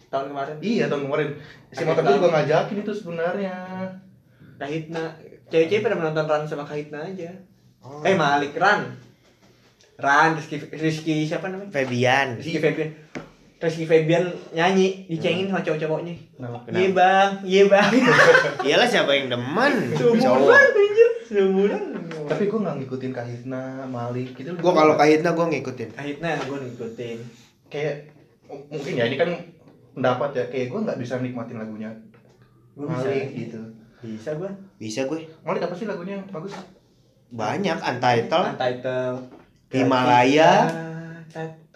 tahun 0.07 0.25
kemarin 0.27 0.55
Iya 0.59 0.85
tahun 0.87 1.03
kemarin. 1.05 1.27
Si 1.69 1.83
tahun. 1.83 2.03
juga 2.13 2.27
ngajakin 2.29 2.77
itu 2.79 2.91
sebenarnya. 2.93 3.55
Kahitna 4.57 5.03
cewek-cewek 5.47 5.81
pada 5.81 5.95
menonton 5.95 6.25
Ran 6.25 6.43
sama 6.43 6.63
Kahitna 6.63 7.01
aja 7.01 7.31
Oh. 7.79 7.99
eh 8.01 8.13
Malik 8.13 8.53
Ran 8.53 8.93
Ran 9.97 10.37
Rizky 10.37 10.61
Rizky 10.69 11.25
siapa 11.25 11.49
namanya 11.49 11.73
Febian 11.73 12.37
Rizky 12.37 12.57
Febian 12.57 12.93
Rizky 13.57 13.85
Febian 13.85 14.25
nyanyi 14.51 15.05
dicengin 15.07 15.45
sama 15.45 15.61
cowok-cowoknya? 15.61 16.13
Iya 16.67 16.89
bang, 16.91 17.29
iya 17.41 17.63
bang. 17.65 17.89
iyalah 18.65 18.85
siapa 18.85 19.11
yang 19.11 19.29
demen 19.29 19.93
Seumuran 19.93 20.57
anjir, 20.71 21.09
seumuran. 21.23 21.83
Tapi 22.25 22.43
gue 22.45 22.59
nggak 22.59 22.75
ngikutin 22.79 23.11
Kahitna, 23.11 23.85
Malik 23.85 24.33
gitu. 24.33 24.53
gua 24.55 24.73
kalau 24.75 24.93
kahitna 24.95 25.29
gua 25.31 25.45
ngikutin 25.47 25.89
Akhirnya 25.91 26.37
gue 26.39 26.57
ngikutin. 26.59 27.17
Kayak 27.71 28.11
mungkin 28.67 28.93
ya 28.93 29.07
ini 29.07 29.15
kan 29.15 29.31
pendapat 29.91 30.29
ya 30.33 30.43
kayak 30.45 30.67
gue 30.67 30.79
nggak 30.81 30.99
bisa 30.99 31.13
nikmatin 31.17 31.57
lagunya 31.57 31.91
Gue 32.71 32.87
bisa. 32.87 33.03
Malik 33.03 33.27
gitu. 33.31 33.61
Bisa 34.01 34.29
gue. 34.33 34.51
bisa 34.75 34.99
gue 35.05 35.23
Malik 35.41 35.61
apa 35.61 35.73
sih 35.73 35.85
lagunya 35.85 36.19
yang 36.19 36.27
bagus? 36.27 36.51
banyak 37.31 37.79
untitled 37.79 38.47
Untitled. 38.51 39.17
Himalaya. 39.71 40.51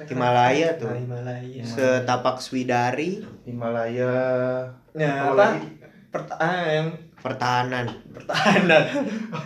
Himalaya 0.03 0.75
tuh. 0.75 0.91
Himalaya. 0.91 1.63
setapak 1.63 2.37
swidari 2.37 3.23
Himalaya. 3.47 4.11
Nah, 4.91 5.31
Apa 5.31 5.55
apa? 6.11 6.35
ah, 6.35 6.63
yang 6.65 6.87
pertahanan 7.25 7.85
pertahanan. 8.13 8.83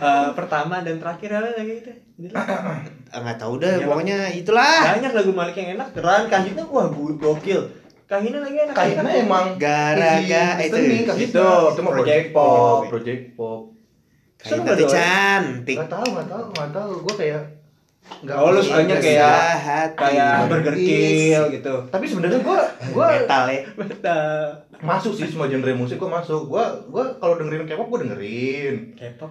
Eh, 0.00 0.28
pertama 0.36 0.80
dan 0.84 0.96
terakhir 1.00 1.40
apa 1.40 1.48
lagi 1.56 1.74
itu? 1.80 1.92
Ah, 2.36 3.18
nggak 3.20 3.38
tahu 3.40 3.60
deh 3.60 3.80
Ya, 3.80 3.84
pokoknya 3.88 4.18
itulah 4.32 4.96
Banyak 4.96 5.12
lagu 5.16 5.32
Malik 5.32 5.56
yang 5.56 5.80
enak. 5.80 5.88
Ran 5.96 6.28
Kahitna 6.28 6.64
wah 6.68 6.88
gokil. 6.92 7.60
Kahitna 8.04 8.38
lagi 8.44 8.56
enak. 8.68 8.74
Kahitna 8.76 9.08
enak. 9.08 9.24
emang 9.24 9.46
Gara-gara 9.56 10.60
itu. 10.60 10.76
Kahitna. 10.76 11.14
Itu, 11.16 11.46
itu 11.72 11.80
mah 11.80 11.92
Project 11.96 12.26
Pop. 12.36 12.80
project 12.88 13.22
pop. 13.36 13.60
kahitna 14.40 14.72
tuh 14.72 14.88
cantik 14.88 15.76
Gak 15.76 15.88
tau, 15.92 16.06
gak 16.16 16.26
tau, 16.28 16.44
gak 16.52 16.70
tau. 16.72 16.90
Gue 17.04 17.14
kayak 17.16 17.42
nggak 18.20 18.36
Oh, 18.36 18.50
lu 18.50 18.58
bisa 18.58 18.68
sukanya 18.74 18.96
kayak- 18.96 19.56
hati 19.60 19.96
Kayak 19.96 20.34
Burger 20.46 20.74
Kill 20.74 21.42
gitu. 21.52 21.74
Tapi 21.86 22.04
sebenarnya 22.04 22.38
gue 22.38 22.58
gue 22.90 23.04
metal 23.06 23.42
ya 23.46 23.60
Betul. 23.72 24.44
masuk 24.80 25.12
sih 25.14 25.26
semua 25.26 25.46
genre 25.46 25.72
musik 25.72 25.96
gue 25.96 26.10
masuk. 26.10 26.42
Gue 26.46 26.60
gue 26.86 27.04
kalau 27.16 27.34
dengerin 27.34 27.64
K-pop 27.64 27.86
gue 27.86 28.00
dengerin. 28.02 28.74
K-pop. 28.94 29.30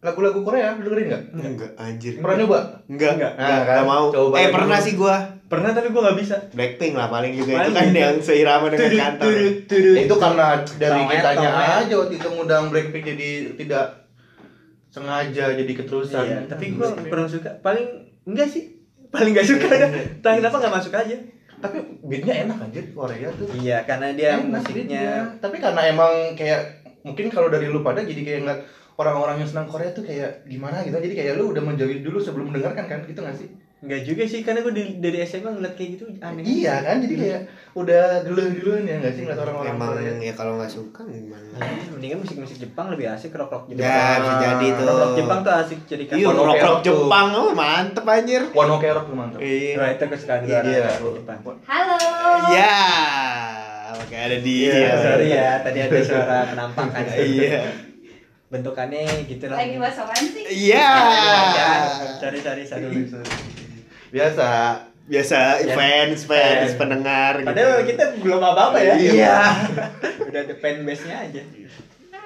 Lagu-lagu 0.00 0.36
Korea 0.38 0.74
lu 0.74 0.84
dengerin 0.84 1.06
nggak? 1.06 1.22
enggak 1.34 1.70
anjir 1.76 2.12
Pernah 2.18 2.36
nyoba? 2.36 2.58
enggak 2.86 3.10
Enggak. 3.14 3.32
Nah, 3.32 3.40
enggak 3.40 3.62
kan? 3.62 3.74
enggak 3.74 3.86
mau 3.86 4.04
Coba 4.10 4.34
eh 4.34 4.42
dulu. 4.42 4.54
pernah 4.54 4.78
sih 4.78 4.94
gua 4.94 5.16
Pernah 5.44 5.70
tapi 5.70 5.88
gue 5.88 6.02
nggak 6.02 6.18
bisa. 6.18 6.36
Blackpink 6.50 6.92
lah 6.92 7.06
paling 7.06 7.32
juga 7.32 7.52
Paling 7.54 7.62
itu 7.62 7.70
kan 7.70 7.84
gitu. 7.86 8.00
yang 8.00 8.16
seirama 8.18 8.66
dengan 8.66 8.90
kantor. 8.90 9.30
Ya, 9.30 10.00
itu 10.02 10.14
karena 10.18 10.46
dari 10.74 11.00
kitanya 11.06 11.48
tomet. 11.52 11.78
aja 11.80 11.94
waktu 11.94 12.14
itu 12.16 12.28
ngundang 12.28 12.64
Blackpink 12.68 13.04
jadi 13.06 13.28
tidak 13.54 13.84
sengaja 14.94 15.58
jadi 15.58 15.72
keterusan. 15.74 16.22
Iya, 16.22 16.38
tapi 16.46 16.78
gue 16.78 16.86
kurang 17.10 17.26
suka. 17.26 17.50
Paling 17.58 17.86
enggak 18.30 18.46
sih. 18.46 18.78
Paling 19.10 19.34
enggak 19.34 19.50
suka 19.50 19.66
dah. 19.66 19.90
Entah 19.90 20.32
kenapa 20.38 20.56
enggak 20.62 20.74
masuk 20.78 20.94
aja. 20.94 21.16
tapi 21.64 21.80
beatnya 22.04 22.44
enak 22.44 22.60
anjir 22.60 22.84
Korea 22.92 23.32
tuh. 23.32 23.48
Iya, 23.56 23.88
karena 23.88 24.12
dia 24.12 24.36
Enak 24.36 24.60
musiknya 24.60 24.84
beatnya. 24.84 25.08
Tapi 25.40 25.56
karena 25.64 25.80
emang 25.88 26.12
kayak 26.36 26.60
mungkin 27.00 27.32
kalau 27.32 27.48
dari 27.48 27.72
lu 27.72 27.80
pada 27.80 28.04
jadi 28.04 28.20
kayak 28.20 28.40
ngeliat 28.44 28.60
orang-orang 29.00 29.40
yang 29.40 29.48
senang 29.48 29.64
Korea 29.64 29.88
tuh 29.96 30.04
kayak 30.04 30.44
gimana 30.44 30.84
gitu. 30.84 31.00
Jadi 31.00 31.14
kayak 31.16 31.40
lu 31.40 31.56
udah 31.56 31.62
menjauhi 31.64 32.04
dulu 32.04 32.20
sebelum 32.20 32.52
mendengarkan 32.52 32.84
kan 32.84 33.00
gitu 33.08 33.24
gak 33.24 33.32
sih? 33.32 33.48
Enggak 33.84 34.00
juga 34.02 34.24
sih 34.24 34.40
karena 34.40 34.60
gue 34.60 34.72
dari, 34.72 34.90
dari 34.96 35.18
SMA 35.22 35.50
ngeliat 35.50 35.74
kayak 35.74 35.90
gitu 35.92 36.04
aneh. 36.18 36.40
Iya 36.40 36.74
kan? 36.80 36.96
Jadi 36.98 37.14
kayak 37.14 37.40
udah 37.74 38.04
geluh-geluhan 38.22 38.82
ya 38.82 38.96
gak 38.98 39.12
sih 39.12 39.22
ngeliat 39.22 39.40
orang-orang 39.40 39.70
emang 39.70 39.88
Korea. 39.92 40.14
ya 40.20 40.32
kalau 40.32 40.52
nggak 40.54 40.70
suka 40.70 41.00
gimana 41.04 41.46
Ya, 41.54 41.84
mendingan 41.88 42.18
musik-musik 42.18 42.56
Jepang 42.56 42.86
lebih 42.88 43.06
asik 43.08 43.30
rock-rock 43.30 43.66
Jepang. 43.66 43.82
ya 43.82 44.00
bisa 44.16 44.34
jadi 44.40 44.66
tuh 44.72 44.84
Rock-rock 44.84 45.12
Jepang 45.14 45.38
tuh 45.40 45.52
asik 45.54 45.78
jadi 45.84 46.04
kan. 46.04 46.14
iya 46.14 46.26
Kono 46.26 46.38
rock 46.38 46.46
rock 46.46 46.56
Kerok 46.56 46.78
tuh. 46.78 46.86
Jepang 46.88 47.26
oh 47.34 47.50
mantep 47.52 48.04
anjir 48.06 48.42
One 48.48 48.70
Ok 48.72 48.84
Rock 48.88 49.06
tuh 49.06 49.16
mantap. 49.16 49.38
iya 49.38 49.74
Nah, 49.74 49.88
itu 49.90 50.04
kesukaan 50.06 50.40
gue 50.40 50.54
Iya. 50.54 50.86
Jepang. 50.96 51.38
Halo. 51.64 51.96
iya 52.48 52.74
oke 53.92 54.14
ada 54.16 54.36
dia 54.38 54.70
Iya, 54.72 54.92
sorry 54.96 55.26
ya, 55.28 55.50
tadi 55.60 55.78
ada 55.80 55.98
suara 56.00 56.38
penampakan. 56.48 57.04
iya 57.36 57.58
Bentukannya 58.46 59.02
gitu 59.26 59.50
lah. 59.50 59.58
Lagi 59.58 59.76
bahas 59.76 59.98
apaan 59.98 60.24
sih? 60.24 60.44
iya 60.46 60.86
Cari 62.16 62.38
cari 62.38 62.62
sorry. 62.62 63.02
Biasa. 64.14 64.48
biasa 65.04 65.36
Ya. 65.60 65.74
fans 65.76 66.24
fans 66.24 66.24
Fans. 66.24 66.72
pendengar 66.78 67.36
gitu. 67.36 67.48
Padahal 67.50 67.82
kita 67.82 68.04
belum 68.22 68.40
apa-apa 68.40 68.78
ya. 68.78 68.94
Iya. 68.96 69.38
Udah 70.30 70.40
ada 70.40 70.54
fan 70.56 70.80
base-nya 70.80 71.18
aja. 71.20 71.42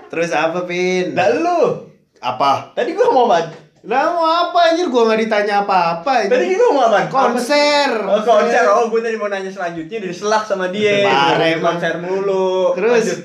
terus 0.08 0.30
apa 0.30 0.64
pin 0.64 1.12
Lah 1.12 1.28
lu, 1.34 1.84
apa 2.18 2.72
tadi 2.72 2.92
gua 2.92 3.08
mau 3.08 3.26
apa? 3.26 3.50
lah 3.80 4.08
mau 4.10 4.24
apa 4.24 4.58
anjir 4.68 4.88
gua 4.88 5.04
nggak 5.04 5.20
ditanya 5.22 5.54
apa-apa 5.62 6.28
Tadi 6.28 6.44
kita 6.50 6.64
mau 6.70 6.86
apa? 6.86 7.08
konser 7.08 7.90
Oh 8.04 8.20
konser, 8.22 8.64
oh 8.68 8.88
gue 8.88 9.00
tadi 9.00 9.16
mau 9.16 9.26
nanya 9.26 9.48
selanjutnya 9.48 9.98
dari 9.98 10.12
selak 10.12 10.44
sama 10.44 10.68
dia 10.68 11.02
Parah. 11.04 11.56
Konser 11.58 11.96
mulu 11.98 12.72
Terus? 12.72 13.04
Lanjut. 13.04 13.20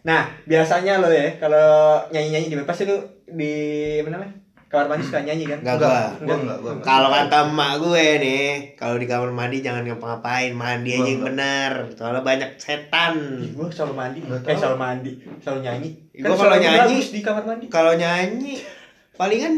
Nah, 0.00 0.32
biasanya 0.42 0.96
lo 0.96 1.08
ya, 1.08 1.36
kalau 1.36 2.00
nyanyi-nyanyi 2.08 2.48
di 2.48 2.56
pasti 2.64 2.84
lu 2.84 2.96
di 3.26 3.52
mana 4.00 4.16
namanya? 4.16 4.32
Kamar 4.70 4.86
mandi 4.86 5.02
suka 5.02 5.18
nyanyi 5.20 5.44
kan? 5.44 5.58
Enggak 5.58 5.76
gua. 5.76 6.02
Gua 6.16 6.36
enggak, 6.38 6.58
gua 6.60 6.70
enggak. 6.72 6.86
Kalau 6.86 7.08
kata 7.10 7.38
emak 7.44 7.72
gue 7.76 8.06
nih, 8.16 8.44
kalau 8.78 8.96
di 8.96 9.06
kamar 9.10 9.30
mandi 9.30 9.56
jangan 9.58 9.82
ngapa-ngapain, 9.82 10.52
mandi 10.54 10.90
aja 10.92 11.02
yang 11.04 11.22
bener. 11.26 11.72
Soalnya 11.92 12.22
banyak 12.22 12.50
setan. 12.54 13.14
Gue 13.50 13.66
selalu 13.66 13.94
mandi, 13.98 14.18
Nggak 14.22 14.46
eh 14.46 14.54
selalu 14.54 14.78
mandi, 14.78 15.12
selalu 15.42 15.60
nyanyi. 15.60 15.90
Gua 16.16 16.36
kalau 16.38 16.56
nyanyi- 16.56 17.02
di 17.04 17.20
kamar 17.20 17.42
mandi. 17.44 17.64
Kalau 17.66 17.92
nyanyi 17.92 18.54
palingan 19.12 19.54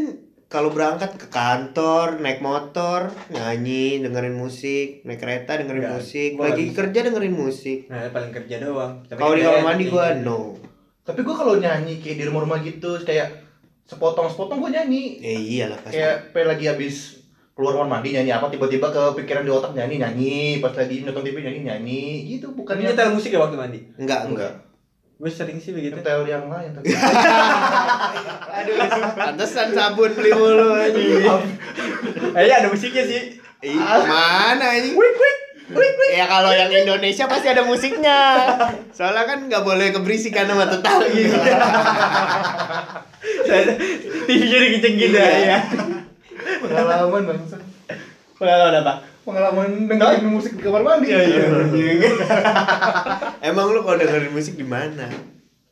kalau 0.47 0.69
berangkat 0.69 1.13
ke 1.15 1.27
kantor, 1.29 2.17
naik 2.19 2.37
motor, 2.39 3.09
nyanyi, 3.27 4.01
dengerin 4.01 4.33
musik, 4.33 5.01
naik 5.03 5.17
kereta 5.17 5.57
dengerin 5.57 5.81
Enggak, 5.83 5.93
musik, 5.95 6.29
gua 6.31 6.43
lagi 6.47 6.53
nggak 6.53 6.65
bisa. 6.67 6.77
kerja 6.79 6.99
dengerin 7.03 7.35
musik. 7.35 7.79
Nah, 7.85 8.09
paling 8.09 8.31
kerja 8.31 8.55
doang. 8.59 8.93
Tapi 9.03 9.17
Kalau 9.17 9.33
di 9.33 9.41
kan 9.41 9.45
kamar 9.47 9.57
enak 9.59 9.67
mandi 9.67 9.83
nih. 9.83 9.91
gua 9.91 10.05
no. 10.15 10.39
Tapi 11.03 11.19
gua 11.21 11.35
kalau 11.35 11.53
nyanyi 11.55 11.93
kayak 11.99 12.17
di 12.17 12.23
rumah-rumah 12.25 12.59
gitu 12.59 12.97
kayak 12.99 13.42
sepotong-sepotong 13.87 14.57
gua 14.59 14.71
nyanyi. 14.71 15.19
Eh 15.19 15.39
iyalah 15.59 15.79
pasti. 15.83 15.99
Kayak 15.99 16.31
pe 16.31 16.41
lagi 16.47 16.65
habis 16.67 17.23
keluar 17.53 17.77
kamar 17.77 18.01
mandi 18.01 18.17
nyanyi 18.17 18.33
apa 18.33 18.49
tiba-tiba 18.49 18.89
kepikiran 18.89 19.45
di 19.45 19.53
otak 19.53 19.77
nyanyi 19.77 20.01
nyanyi 20.01 20.57
pas 20.57 20.73
lagi 20.73 21.05
nonton 21.05 21.21
TV 21.21 21.37
nyanyi 21.45 21.61
nyanyi 21.61 22.01
gitu 22.25 22.49
Tapi 22.49 22.57
bukannya 22.57 22.89
nyetel 22.89 23.13
musik 23.13 23.29
ya 23.29 23.45
waktu 23.45 23.57
mandi? 23.61 23.79
Enggak, 24.01 24.25
enggak. 24.25 24.53
Gue 25.21 25.29
sering 25.29 25.61
sih 25.61 25.69
begitu. 25.69 25.93
nyetel 26.01 26.25
yang 26.25 26.49
lain 26.49 26.73
tapi 26.73 26.89
Aduh, 28.57 28.75
pantesan 29.13 29.69
sabun 29.69 30.11
beli 30.17 30.31
mulu 30.33 30.73
anjing. 30.73 31.29
Eh 32.33 32.43
ya 32.49 32.65
ada 32.65 32.73
musiknya 32.73 33.05
sih. 33.05 33.37
Ih, 33.63 33.77
mana 33.79 34.75
ini? 34.81 34.97
Wik 34.97 35.15
wik. 35.15 35.37
Ya 36.13 36.25
kalau 36.27 36.51
yang 36.51 36.69
Indonesia 36.69 37.25
pasti 37.25 37.47
ada 37.49 37.63
musiknya. 37.63 38.19
Soalnya 38.97 39.23
kan 39.23 39.39
nggak 39.47 39.63
boleh 39.63 39.95
keberisikan 39.95 40.45
sama 40.45 40.67
tetangga. 40.67 41.07
TV-nya 44.27 44.57
dikencengin 44.59 45.09
dah 45.15 45.31
ya. 45.39 45.57
pengalaman 46.59 47.23
bangsa 47.23 47.55
Pengalaman 48.35 48.83
apa? 48.83 48.93
pengalaman 49.23 49.87
dengerin 49.87 50.27
musik 50.27 50.59
di 50.59 50.61
kamar 50.63 50.83
mandi. 50.83 51.07
Iya, 51.15 51.47
Emang 53.49 53.71
lu 53.71 53.79
kalau 53.81 53.95
dengerin 53.95 54.35
musik 54.35 54.59
di 54.59 54.67
mana? 54.67 55.07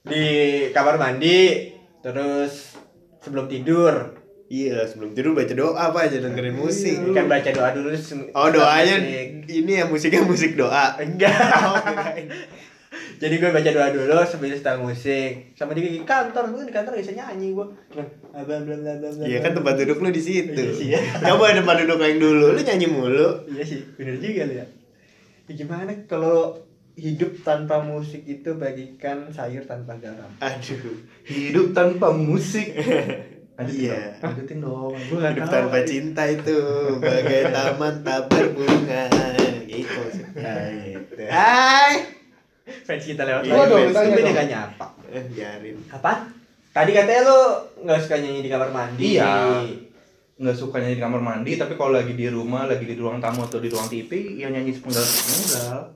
Di 0.07 0.23
kamar 0.71 0.95
mandi, 0.95 1.75
terus 1.99 2.79
sebelum 3.19 3.51
tidur. 3.51 4.20
Iya, 4.51 4.83
sebelum 4.83 5.15
tidur 5.15 5.31
baca 5.31 5.55
doa 5.55 5.79
apa 5.79 6.11
aja 6.11 6.19
dengerin 6.19 6.59
musik. 6.59 6.99
Kan 7.15 7.31
baca 7.31 7.49
doa 7.55 7.71
dulu. 7.71 7.95
Oh, 8.35 8.51
doanya 8.51 8.99
musik. 8.99 9.47
ini 9.47 9.71
ya 9.79 9.83
musiknya 9.87 10.27
musik 10.27 10.59
doa. 10.59 10.99
Enggak. 10.99 11.31
Jadi 13.23 13.39
gue 13.39 13.47
baca 13.47 13.69
doa 13.71 13.87
dulu 13.95 14.11
sambil 14.27 14.51
setel 14.51 14.75
musik. 14.83 15.55
Sama 15.55 15.71
di 15.71 16.03
kantor, 16.03 16.51
gue 16.51 16.67
di 16.67 16.75
kantor 16.75 16.99
bisa 16.99 17.15
nyanyi 17.15 17.55
gue. 17.55 17.63
Bla 17.95 18.43
bla 18.43 18.59
bla 18.59 18.75
bla 18.75 18.93
bla. 18.99 19.23
Iya 19.23 19.39
kan 19.39 19.55
tempat 19.55 19.79
duduk 19.79 20.03
lu 20.03 20.11
di 20.11 20.19
situ. 20.19 20.51
Iya 20.51 20.75
sih, 20.75 20.87
ya. 20.99 20.99
Coba 21.31 21.55
tempat 21.55 21.87
duduk 21.87 22.03
yang 22.03 22.19
dulu, 22.19 22.51
lu 22.51 22.59
nyanyi 22.59 22.87
mulu. 22.91 23.47
Iya 23.55 23.63
sih, 23.63 23.79
bener 23.95 24.19
juga 24.19 24.51
lu 24.51 24.53
ya. 24.59 24.67
Ya 25.47 25.51
gimana 25.55 25.95
kalau 26.11 26.59
hidup 26.99 27.39
tanpa 27.47 27.79
musik 27.79 28.27
itu 28.27 28.51
bagikan 28.59 29.31
sayur 29.31 29.63
tanpa 29.63 29.95
garam. 29.95 30.27
Aduh. 30.43 30.99
Hidup 31.23 31.71
tanpa 31.71 32.11
musik. 32.11 32.75
Lanjutin 33.61 33.79
Iya. 33.79 33.93
dong. 33.93 34.21
Lanjutin 34.23 34.57
dong. 34.59 34.93
Gue 34.99 35.17
nggak 35.17 35.31
Hidup 35.31 35.43
tahu. 35.43 35.53
tanpa 35.55 35.77
cinta 35.83 36.23
itu 36.25 36.57
bagai 36.97 37.41
taman 37.47 37.93
tak 38.01 38.19
berbunga. 38.27 39.03
Gitu 39.63 39.87
maksudnya. 39.95 40.53
gitu. 40.83 41.13
Hai. 41.27 41.93
Fans 42.81 43.03
kita 43.03 43.23
lewat 43.23 43.41
Iya, 43.41 43.53
live, 43.53 43.67
dong, 43.67 43.91
dong. 43.91 44.05
dia 44.17 44.33
gak 44.33 44.47
nyapa. 44.47 44.87
Eh, 45.07 45.23
biarin. 45.27 45.77
Apa? 45.89 46.13
Tadi 46.71 46.91
katanya 46.91 47.21
lu 47.23 47.39
nggak 47.81 47.99
suka 47.99 48.15
nyanyi 48.17 48.41
di 48.41 48.49
kamar 48.49 48.69
mandi. 48.69 49.03
Iya. 49.13 49.59
nggak 50.33 50.57
suka 50.57 50.81
nyanyi 50.81 50.97
di 50.97 51.03
kamar 51.03 51.21
mandi 51.21 51.51
tapi 51.53 51.75
kalau 51.75 51.93
lagi 51.93 52.11
di 52.11 52.25
rumah 52.25 52.65
lagi 52.65 52.81
di 52.81 52.95
ruang 52.95 53.21
tamu 53.21 53.45
atau 53.45 53.61
di 53.61 53.69
ruang 53.69 53.85
TV 53.85 54.09
ya 54.35 54.49
nyanyi 54.49 54.73
sepenggal 54.73 54.99
sepenggal 54.99 55.93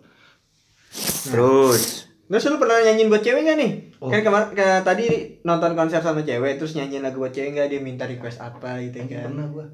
Terus. 1.25 2.04
Terus 2.25 2.43
lu 2.47 2.57
pernah 2.57 2.81
nyanyiin 2.81 3.07
buat 3.07 3.21
cewek 3.21 3.41
gak 3.43 3.55
nih? 3.55 3.71
Oh. 3.97 4.09
Kan 4.09 4.21
kemar 4.21 4.49
ke, 4.49 4.65
tadi 4.81 5.05
nonton 5.41 5.73
konser 5.73 5.99
sama 5.99 6.19
cewek 6.19 6.57
terus 6.57 6.73
nyanyiin 6.73 7.01
lagu 7.01 7.17
buat 7.17 7.29
cewek 7.29 7.53
gak 7.53 7.67
dia 7.67 7.79
minta 7.79 8.03
request 8.03 8.39
apa 8.39 8.81
gitu 8.81 8.97
kan. 9.03 9.29
pernah 9.29 9.45
gua 9.47 9.65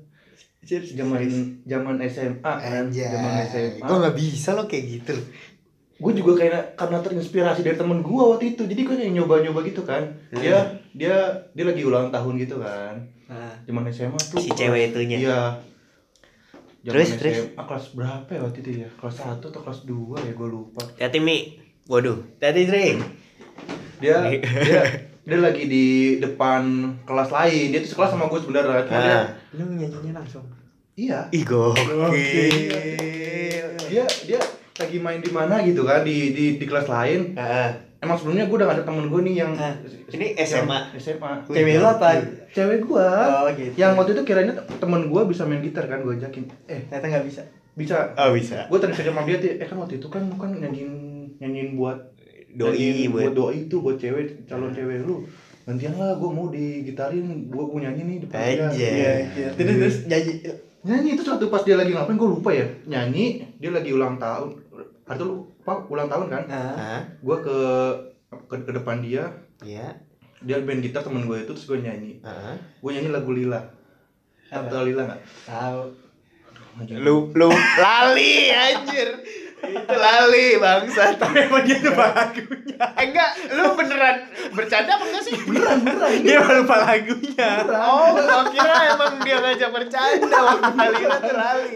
Serius, 0.62 0.94
zaman 0.94 1.26
zaman 1.66 1.96
SMA 2.06 2.38
kan 2.44 2.86
zaman 2.88 3.34
SMA 3.44 3.82
Gue 3.82 3.98
gak 4.00 4.16
bisa 4.16 4.54
lo 4.54 4.64
kayak 4.66 4.84
gitu. 4.86 5.16
gue 5.98 6.14
juga 6.14 6.34
kayak 6.36 6.76
karena 6.76 6.98
terinspirasi 6.98 7.62
dari 7.62 7.78
temen 7.78 8.00
gue 8.00 8.10
waktu 8.28 8.46
itu 8.52 8.66
jadi 8.66 8.82
gue 8.84 8.96
kayak 8.96 9.14
nyoba-nyoba 9.16 9.62
gitu 9.64 9.82
kan 9.82 10.02
Hmm. 10.28 10.38
dia 10.38 10.58
dia 10.92 11.16
dia 11.50 11.64
lagi 11.64 11.82
ulang 11.82 12.10
tahun 12.10 12.36
gitu 12.38 12.58
kan 12.58 12.98
Nah, 13.26 13.54
zaman 13.64 13.86
SMA 13.88 14.18
tuh 14.20 14.38
Si 14.38 14.50
cewek 14.52 14.92
itunya. 14.92 15.18
iya 15.20 15.42
Zaman 16.82 16.90
Terus, 16.92 17.08
SMA, 17.08 17.22
terus? 17.22 17.38
kelas 17.56 17.86
berapa 17.94 18.28
ya 18.28 18.42
waktu 18.42 18.60
itu 18.60 18.72
ya 18.82 18.90
kelas 18.92 19.16
1 19.16 19.40
atau 19.40 19.62
kelas 19.62 19.80
2 19.84 20.18
ya 20.20 20.34
gue 20.34 20.50
lupa 20.50 20.82
Hati 20.96 21.18
Mi. 21.18 21.38
Waduh. 21.86 22.17
Hati 22.38 22.63
sering. 22.63 22.98
dia 23.98 24.17
dia 24.41 24.82
dia 25.22 25.38
lagi 25.38 25.63
di 25.65 25.86
depan 26.17 26.65
kelas 27.04 27.30
lain 27.30 27.70
dia 27.70 27.80
tuh 27.80 27.94
sekelas 27.94 28.10
sama 28.12 28.26
gue 28.26 28.39
sebenarnya 28.39 28.82
cuma 28.84 28.98
dia 29.00 29.13
Ah. 29.13 29.26
lu 29.54 29.70
nyanyinya 29.72 30.17
langsung. 30.17 30.41
iya 30.96 31.30
Ih 31.30 31.46
gokil. 31.46 32.74
dia 33.86 34.04
dia 34.26 34.41
lagi 34.76 34.98
main 34.98 35.20
di 35.20 35.30
mana 35.30 35.62
gitu 35.62 35.84
kan 35.84 36.02
di 36.02 36.32
di 36.32 36.58
di 36.58 36.65
kelas 36.65 36.88
lain 36.88 37.38
Ah. 37.38 37.78
emang 38.00 38.17
sebelumnya 38.17 38.44
gue 38.44 38.56
udah 38.56 38.67
gak 38.67 38.78
ada 38.78 38.84
temen 38.84 39.06
gue 39.06 39.22
nih 39.22 39.36
yang 39.38 39.54
Ah, 39.54 39.78
ini 40.10 40.34
SMA. 40.36 40.80
SMA 40.96 41.32
Cewek 41.46 41.78
lu 41.78 41.86
apa? 41.86 42.10
cewek 42.50 42.80
gue 42.82 43.08
Oh 43.30 43.46
gitu. 43.52 43.74
yang 43.76 43.94
waktu 43.94 44.12
itu 44.12 44.24
kiranya 44.24 44.54
temen 44.76 45.06
gue 45.06 45.22
bisa 45.24 45.46
main 45.46 45.62
gitar 45.62 45.86
kan 45.86 46.02
gue 46.02 46.13
ajakin 46.15 46.50
eh 46.65 46.82
ternyata 46.84 47.06
nggak 47.08 47.26
bisa. 47.28 47.41
bisa 47.72 47.98
Oh 48.17 48.34
bisa. 48.34 48.65
gue 48.65 48.78
tadi 48.78 48.98
sama 48.98 49.22
dia 49.24 49.38
tuh, 49.38 49.54
eh 49.54 49.63
kan 49.63 49.78
waktu 49.78 49.96
itu 49.96 50.08
kan 50.08 50.26
lu 50.26 50.36
kan 50.36 50.50
nyanyiin 50.52 50.91
nyanyiin 51.42 51.74
buat 51.74 51.98
Doi 52.52 52.72
nyanyiin 52.72 53.10
buat. 53.10 53.22
buat 53.24 53.34
doi 53.34 53.56
itu 53.66 53.76
buat 53.80 53.98
cewek 53.98 54.46
calon 54.46 54.70
cewek 54.70 55.02
lu 55.02 55.26
gantian 55.62 55.94
lah 55.94 56.14
gue 56.14 56.30
mau 56.30 56.48
digitarin 56.48 57.26
gue 57.48 57.64
gue 57.64 57.80
nyanyi 57.80 58.02
nih 58.04 58.18
depan 58.20 58.38
dia 58.38 58.66
Anjay. 58.66 58.92
Iya, 58.92 59.12
iya. 59.32 59.50
Terus 59.54 59.68
terus 59.72 59.96
nyanyi. 60.06 60.34
nyanyi 60.82 61.10
itu 61.14 61.22
suatu 61.22 61.48
pas 61.48 61.62
dia 61.62 61.76
lagi 61.76 61.92
ngapain 61.92 62.16
gue 62.16 62.30
lupa 62.30 62.50
ya 62.50 62.66
nyanyi 62.86 63.46
dia 63.56 63.70
lagi 63.70 63.90
ulang 63.90 64.18
tahun 64.18 64.58
atau 65.04 65.24
lu 65.24 65.36
apa 65.62 65.86
ulang 65.88 66.08
tahun 66.08 66.28
kan 66.28 66.44
Hah? 66.48 67.02
gue 67.16 67.38
ke, 67.40 67.58
ke 68.42 68.56
ke 68.60 68.72
depan 68.72 69.00
dia 69.00 69.30
Iya. 69.62 69.94
dia 70.40 70.58
main 70.60 70.82
gitar 70.82 71.02
temen 71.02 71.24
gue 71.24 71.38
itu 71.38 71.54
terus 71.54 71.66
gue 71.66 71.80
nyanyi 71.80 72.18
Heeh. 72.20 72.56
gue 72.82 72.92
nyanyi 72.92 73.10
lagu 73.10 73.30
Lila? 73.30 73.62
Tahu 74.50 74.84
Lila 74.84 75.04
nggak 75.06 75.22
tahu. 75.46 75.82
Lu 76.98 77.30
lu 77.30 77.48
lali 77.78 78.50
anjir. 78.50 79.08
Itu 79.63 79.95
lali 79.95 80.47
bangsa. 80.56 81.13
Tapi 81.13 81.38
emang 81.43 81.62
dia 81.62 81.78
lupa 81.80 82.06
lagunya. 82.12 82.86
Enggak, 82.93 83.30
lu 83.52 83.63
beneran 83.74 84.15
bercanda 84.52 84.91
apa 84.91 85.04
enggak 85.06 85.24
sih? 85.24 85.36
Beneran, 85.39 85.78
beneran. 85.82 86.12
Dia 86.19 86.36
emang 86.36 86.54
lupa 86.60 86.76
lagunya. 86.82 87.50
Oh, 87.69 88.06
gua 88.12 88.43
kira 88.47 88.74
emang 88.89 89.13
dia 89.19 89.38
ngajak 89.38 89.69
bercanda 89.69 90.38
waktu 90.39 90.71
Lila 90.74 91.17
tuh 91.19 91.36
lali. 91.36 91.74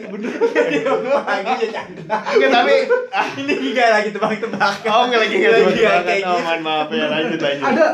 Dia 0.72 0.90
lupa 0.92 1.22
lagunya 1.24 1.68
Chandra. 1.70 2.18
Enggak, 2.26 2.50
tapi 2.52 2.74
ah, 3.10 3.28
Ini 3.36 3.54
juga 3.56 3.84
lagi 3.92 4.10
tebak-tebakan. 4.10 4.88
oh 4.88 5.02
enggak 5.06 5.20
lagi 5.22 5.36
Lagi 5.38 5.54
lagi 5.56 5.82
kayak 6.04 6.20
gitu. 6.20 6.30
mohon 6.32 6.60
maaf 6.62 6.88
ya 6.90 7.06
lanjut 7.08 7.40
lanjut. 7.40 7.66
ada 7.66 7.86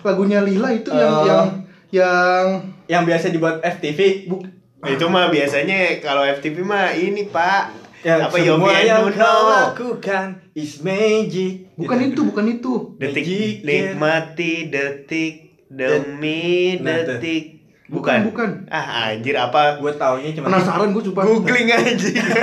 lagunya 0.00 0.38
Lila 0.40 0.68
itu 0.70 0.90
yang 0.90 1.10
Oh. 1.10 1.24
yang 1.24 1.46
yang 1.90 2.44
Yang 2.86 3.02
biasa 3.04 3.26
dibuat 3.28 3.56
FTV. 3.60 4.00
buk 4.26 4.42
Itu 4.80 5.08
mah 5.08 5.26
biasanya 5.26 5.98
kalau 5.98 6.22
FTV 6.22 6.62
mah 6.62 6.92
ini, 6.92 7.26
Pak. 7.26 7.87
Yang 8.08 8.20
apa 8.24 8.36
semua 8.38 8.48
Yofi 8.72 8.86
yang 8.86 9.04
kau 9.12 9.42
lakukan 9.46 10.26
is 10.54 10.72
magic. 10.80 11.52
bukan 11.74 11.96
Gitu. 11.98 12.08
itu 12.08 12.20
bukan 12.24 12.44
itu 12.48 12.72
Detik 12.96 13.24
Magic, 13.24 13.52
nikmati 13.60 14.52
detik 14.66 15.34
demi 15.68 16.80
Nah, 16.80 17.04
detik. 17.04 17.44
bukan 17.86 18.18
Bukan. 18.20 18.20
bukan 18.26 18.48
Ah, 18.68 19.12
anjir 19.12 19.32
apa? 19.34 19.76
Gue 19.76 19.92
taunya 19.94 20.28
cuma 20.30 20.48
penasaran 20.48 20.88
gue 20.90 21.02
coba 21.08 21.20
Googling 21.22 21.68
aja. 21.68 21.92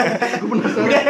gue 0.39 0.47
penasaran 0.47 0.85
udah 0.85 1.03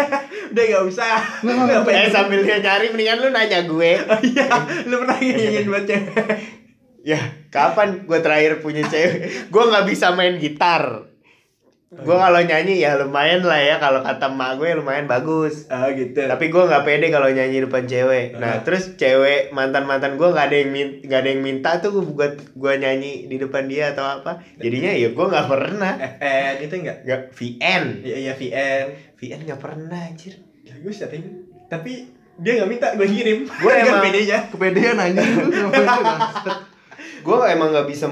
udah 0.49 0.63
gak 0.65 0.83
usah. 0.85 1.15
Nggak, 1.41 1.53
nggak, 1.53 1.79
Ngapain? 1.81 1.95
eh 1.97 2.09
sambil 2.09 2.39
dia 2.41 2.57
nyari 2.57 2.85
mendingan 2.89 3.17
lu 3.17 3.29
nanya 3.29 3.59
gue. 3.61 3.91
Iya, 4.29 4.47
lu 4.85 4.95
pernah 5.01 5.17
nyanyiin 5.17 5.65
buat 5.65 5.83
cewek. 5.83 6.15
Ya, 7.05 7.21
kapan 7.47 8.01
gue 8.01 8.17
terakhir 8.17 8.59
punya 8.59 8.81
cewek? 8.83 9.47
Gue 9.47 9.63
nggak 9.63 9.85
bisa 9.85 10.11
main 10.11 10.35
gitar. 10.35 11.05
Gue 11.87 12.11
kalau 12.13 12.41
nyanyi 12.41 12.81
ya 12.81 12.97
lumayan 12.97 13.39
lah 13.41 13.55
ya. 13.55 13.77
Kalau 13.77 14.01
kata 14.01 14.27
emak 14.27 14.57
gue 14.57 14.73
lumayan 14.73 15.05
bagus. 15.05 15.69
Ah 15.69 15.87
gitu. 15.89 16.17
Tapi 16.17 16.49
gue 16.49 16.59
nggak 16.59 16.81
pede 16.81 17.07
kalau 17.07 17.29
nyanyi 17.29 17.61
depan 17.61 17.85
cewek. 17.85 18.35
Nah, 18.35 18.51
Ah. 18.51 18.59
terus 18.59 18.93
cewek 18.93 19.49
mantan 19.49 19.85
mantan 19.85 20.15
gue 20.15 20.25
nggak 20.25 20.45
ada 20.45 20.57
yang 20.57 20.71
min- 20.71 20.97
nggak 20.99 21.19
ada 21.19 21.29
yang 21.29 21.41
minta 21.41 21.77
tuh 21.77 21.93
buat 22.03 22.35
gue 22.51 22.73
nyanyi 22.75 23.25
di 23.25 23.37
depan 23.37 23.65
dia 23.65 23.93
atau 23.93 24.01
apa. 24.03 24.41
Jadinya 24.55 24.91
ya 24.91 25.07
gue 25.09 25.25
nggak 25.25 25.47
pernah. 25.47 25.93
FN 26.17 26.53
itu 26.59 26.73
enggak? 26.75 26.97
Nggak 27.01 27.21
VN. 27.31 27.83
Iya 28.01 28.17
iya 28.19 28.33
VN. 28.33 28.85
VN 29.15 29.39
nggak 29.45 29.61
pernah 29.61 30.01
anjir. 30.03 30.33
Bagus 30.65 30.99
tapi 30.99 31.17
tapi 31.65 31.91
dia 32.35 32.51
nggak 32.57 32.69
minta 32.69 32.87
gue 32.91 33.07
kirim. 33.07 33.39
Gue 33.45 33.71
Kan 33.77 33.85
emang- 33.85 34.03
bedanya. 34.03 34.37
kepedean 34.49 34.97
aja 34.97 35.21
Gue 37.21 37.37
emang 37.47 37.69
nggak 37.71 37.87
bisa 37.87 38.05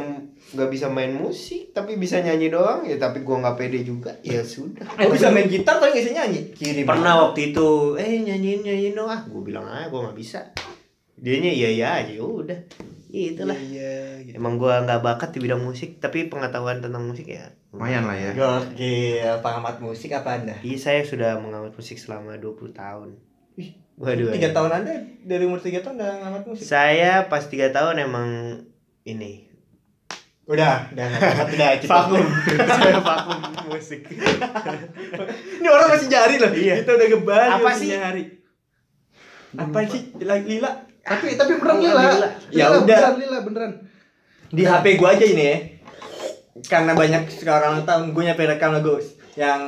nggak 0.53 0.69
bisa 0.69 0.85
main 0.87 1.11
musik 1.11 1.69
tapi 1.71 1.97
bisa 1.97 2.17
nyanyi 2.17 2.47
doang 2.47 2.81
ya 2.81 2.95
tapi 2.95 3.19
gue 3.19 3.35
nggak 3.35 3.55
pede 3.55 3.81
juga 3.81 4.13
ya 4.21 4.39
sudah 4.39 4.85
Gue 4.95 5.11
bisa 5.11 5.27
main 5.27 5.45
gitar 5.45 5.77
tapi 5.77 5.91
nggak 5.91 6.03
bisa 6.03 6.13
nyanyi. 6.15 6.39
Kirim. 6.53 6.85
pernah 6.85 7.13
waktu 7.19 7.49
itu 7.49 7.67
eh 7.95 8.21
nyanyiin 8.21 8.61
nyanyiin 8.61 8.93
dong 8.93 9.07
ah 9.07 9.21
gue 9.21 9.41
bilang 9.41 9.65
aja 9.65 9.87
gue 9.87 9.99
nggak 9.99 10.13
bisa 10.15 10.39
dianya 11.15 11.49
iya 11.49 11.69
iya 11.71 11.87
aja 11.99 12.11
ya 12.11 12.21
udah 12.21 12.59
itulah 13.09 13.53
Iya. 13.53 14.25
gitu. 14.25 14.35
emang 14.35 14.57
gue 14.57 14.69
nggak 14.69 15.01
bakat 15.01 15.29
di 15.31 15.39
bidang 15.39 15.61
musik 15.61 15.97
tapi 15.97 16.25
pengetahuan 16.25 16.79
tentang 16.79 17.01
musik 17.03 17.25
ya 17.27 17.45
lumayan 17.69 18.03
lah 18.03 18.13
ya 18.13 18.33
Gokil, 18.33 19.37
pengamat 19.39 19.77
musik 19.79 20.09
apa 20.11 20.29
anda? 20.35 20.57
iya 20.59 20.73
saya 20.75 21.01
sudah 21.01 21.37
mengamat 21.37 21.71
musik 21.71 21.95
selama 21.95 22.37
20 22.37 22.73
tahun 22.73 23.09
waduh 23.95 24.29
Tiga 24.29 24.49
waduh. 24.49 24.53
tahun 24.55 24.71
anda 24.75 24.93
dari 25.23 25.45
umur 25.45 25.57
tiga 25.57 25.79
tahun 25.79 26.01
udah 26.01 26.11
ngamat 26.19 26.43
musik. 26.43 26.65
saya 26.65 27.25
pas 27.27 27.45
tiga 27.45 27.69
tahun 27.69 28.01
emang 28.03 28.29
ini 29.03 29.52
Udah, 30.43 30.91
udah 30.91 31.05
ngamat 31.07 31.47
udah 31.55 31.69
cukup. 31.79 31.87
vakum 31.87 32.25
saya 32.67 32.99
vakum 33.07 33.39
musik 33.71 34.03
Ini 35.63 35.67
orang 35.71 35.87
masih 35.95 36.07
jari 36.11 36.35
loh. 36.35 36.51
Iya. 36.51 36.83
Kita 36.83 36.99
udah 36.99 37.07
ngebahas 37.07 37.51
Apa 37.63 37.69
sih? 37.71 37.87
hari. 37.95 38.23
Apa 39.55 39.79
sih? 39.87 40.01
Lila. 40.19 40.35
Lila. 40.43 40.71
tapi 41.03 41.35
tapi 41.35 41.51
beneran 41.59 41.79
Lila 41.79 42.01
Lila. 42.03 42.29
Ya 42.51 42.65
Lila, 42.67 42.77
udah. 42.83 42.99
beneran 42.99 43.15
Lila 43.19 43.37
beneran 43.43 43.71
Di 44.51 44.63
HP 44.67 44.85
gua 44.99 45.09
aja 45.15 45.25
ini 45.25 45.43
ya. 45.47 45.57
Karena 46.67 46.91
banyak 46.93 47.23
sekarang 47.33 47.87
tahu 47.87 48.13
gue 48.13 48.23
nyampe 48.29 48.43
rekam 48.45 48.77
lagu 48.77 49.01
yang 49.33 49.61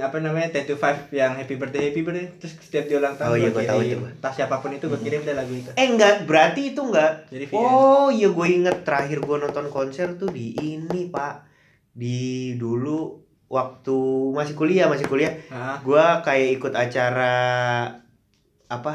apa 0.00 0.20
namanya 0.20 0.52
Ten 0.52 0.64
to 0.68 0.76
Five 0.76 1.08
yang 1.12 1.36
Happy 1.36 1.56
Birthday 1.56 1.90
Happy 1.90 2.02
Birthday. 2.02 2.26
Terus 2.40 2.52
setiap 2.60 2.84
dia 2.88 2.96
ulang 3.00 3.14
tahun 3.14 3.32
Oh 3.32 3.36
iya, 3.36 3.50
gua 3.50 3.62
gua 3.62 3.70
tahu 3.70 3.80
itu. 3.82 4.06
tas 4.20 4.32
siapa 4.34 4.56
pun 4.60 4.70
itu 4.72 4.86
gue 4.88 5.00
kirim 5.00 5.20
deh 5.22 5.36
lagu 5.36 5.52
itu. 5.52 5.70
Eh 5.76 5.86
enggak 5.86 6.24
berarti 6.24 6.76
itu 6.76 6.80
enggak. 6.80 7.28
Jadi 7.28 7.44
VN 7.48 7.58
Oh 7.60 8.08
iya 8.08 8.28
gue 8.32 8.46
inget 8.48 8.76
terakhir 8.84 9.18
gue 9.22 9.36
nonton 9.36 9.66
konser 9.68 10.16
tuh 10.16 10.28
di 10.32 10.56
ini 10.56 11.08
pak. 11.08 11.44
Di 11.96 12.54
dulu 12.60 13.26
waktu 13.46 13.98
masih 14.34 14.54
kuliah 14.58 14.90
masih 14.90 15.06
kuliah 15.06 15.38
Hah? 15.54 15.78
gua 15.86 16.18
kayak 16.26 16.58
ikut 16.58 16.74
acara 16.74 17.34
apa 18.66 18.94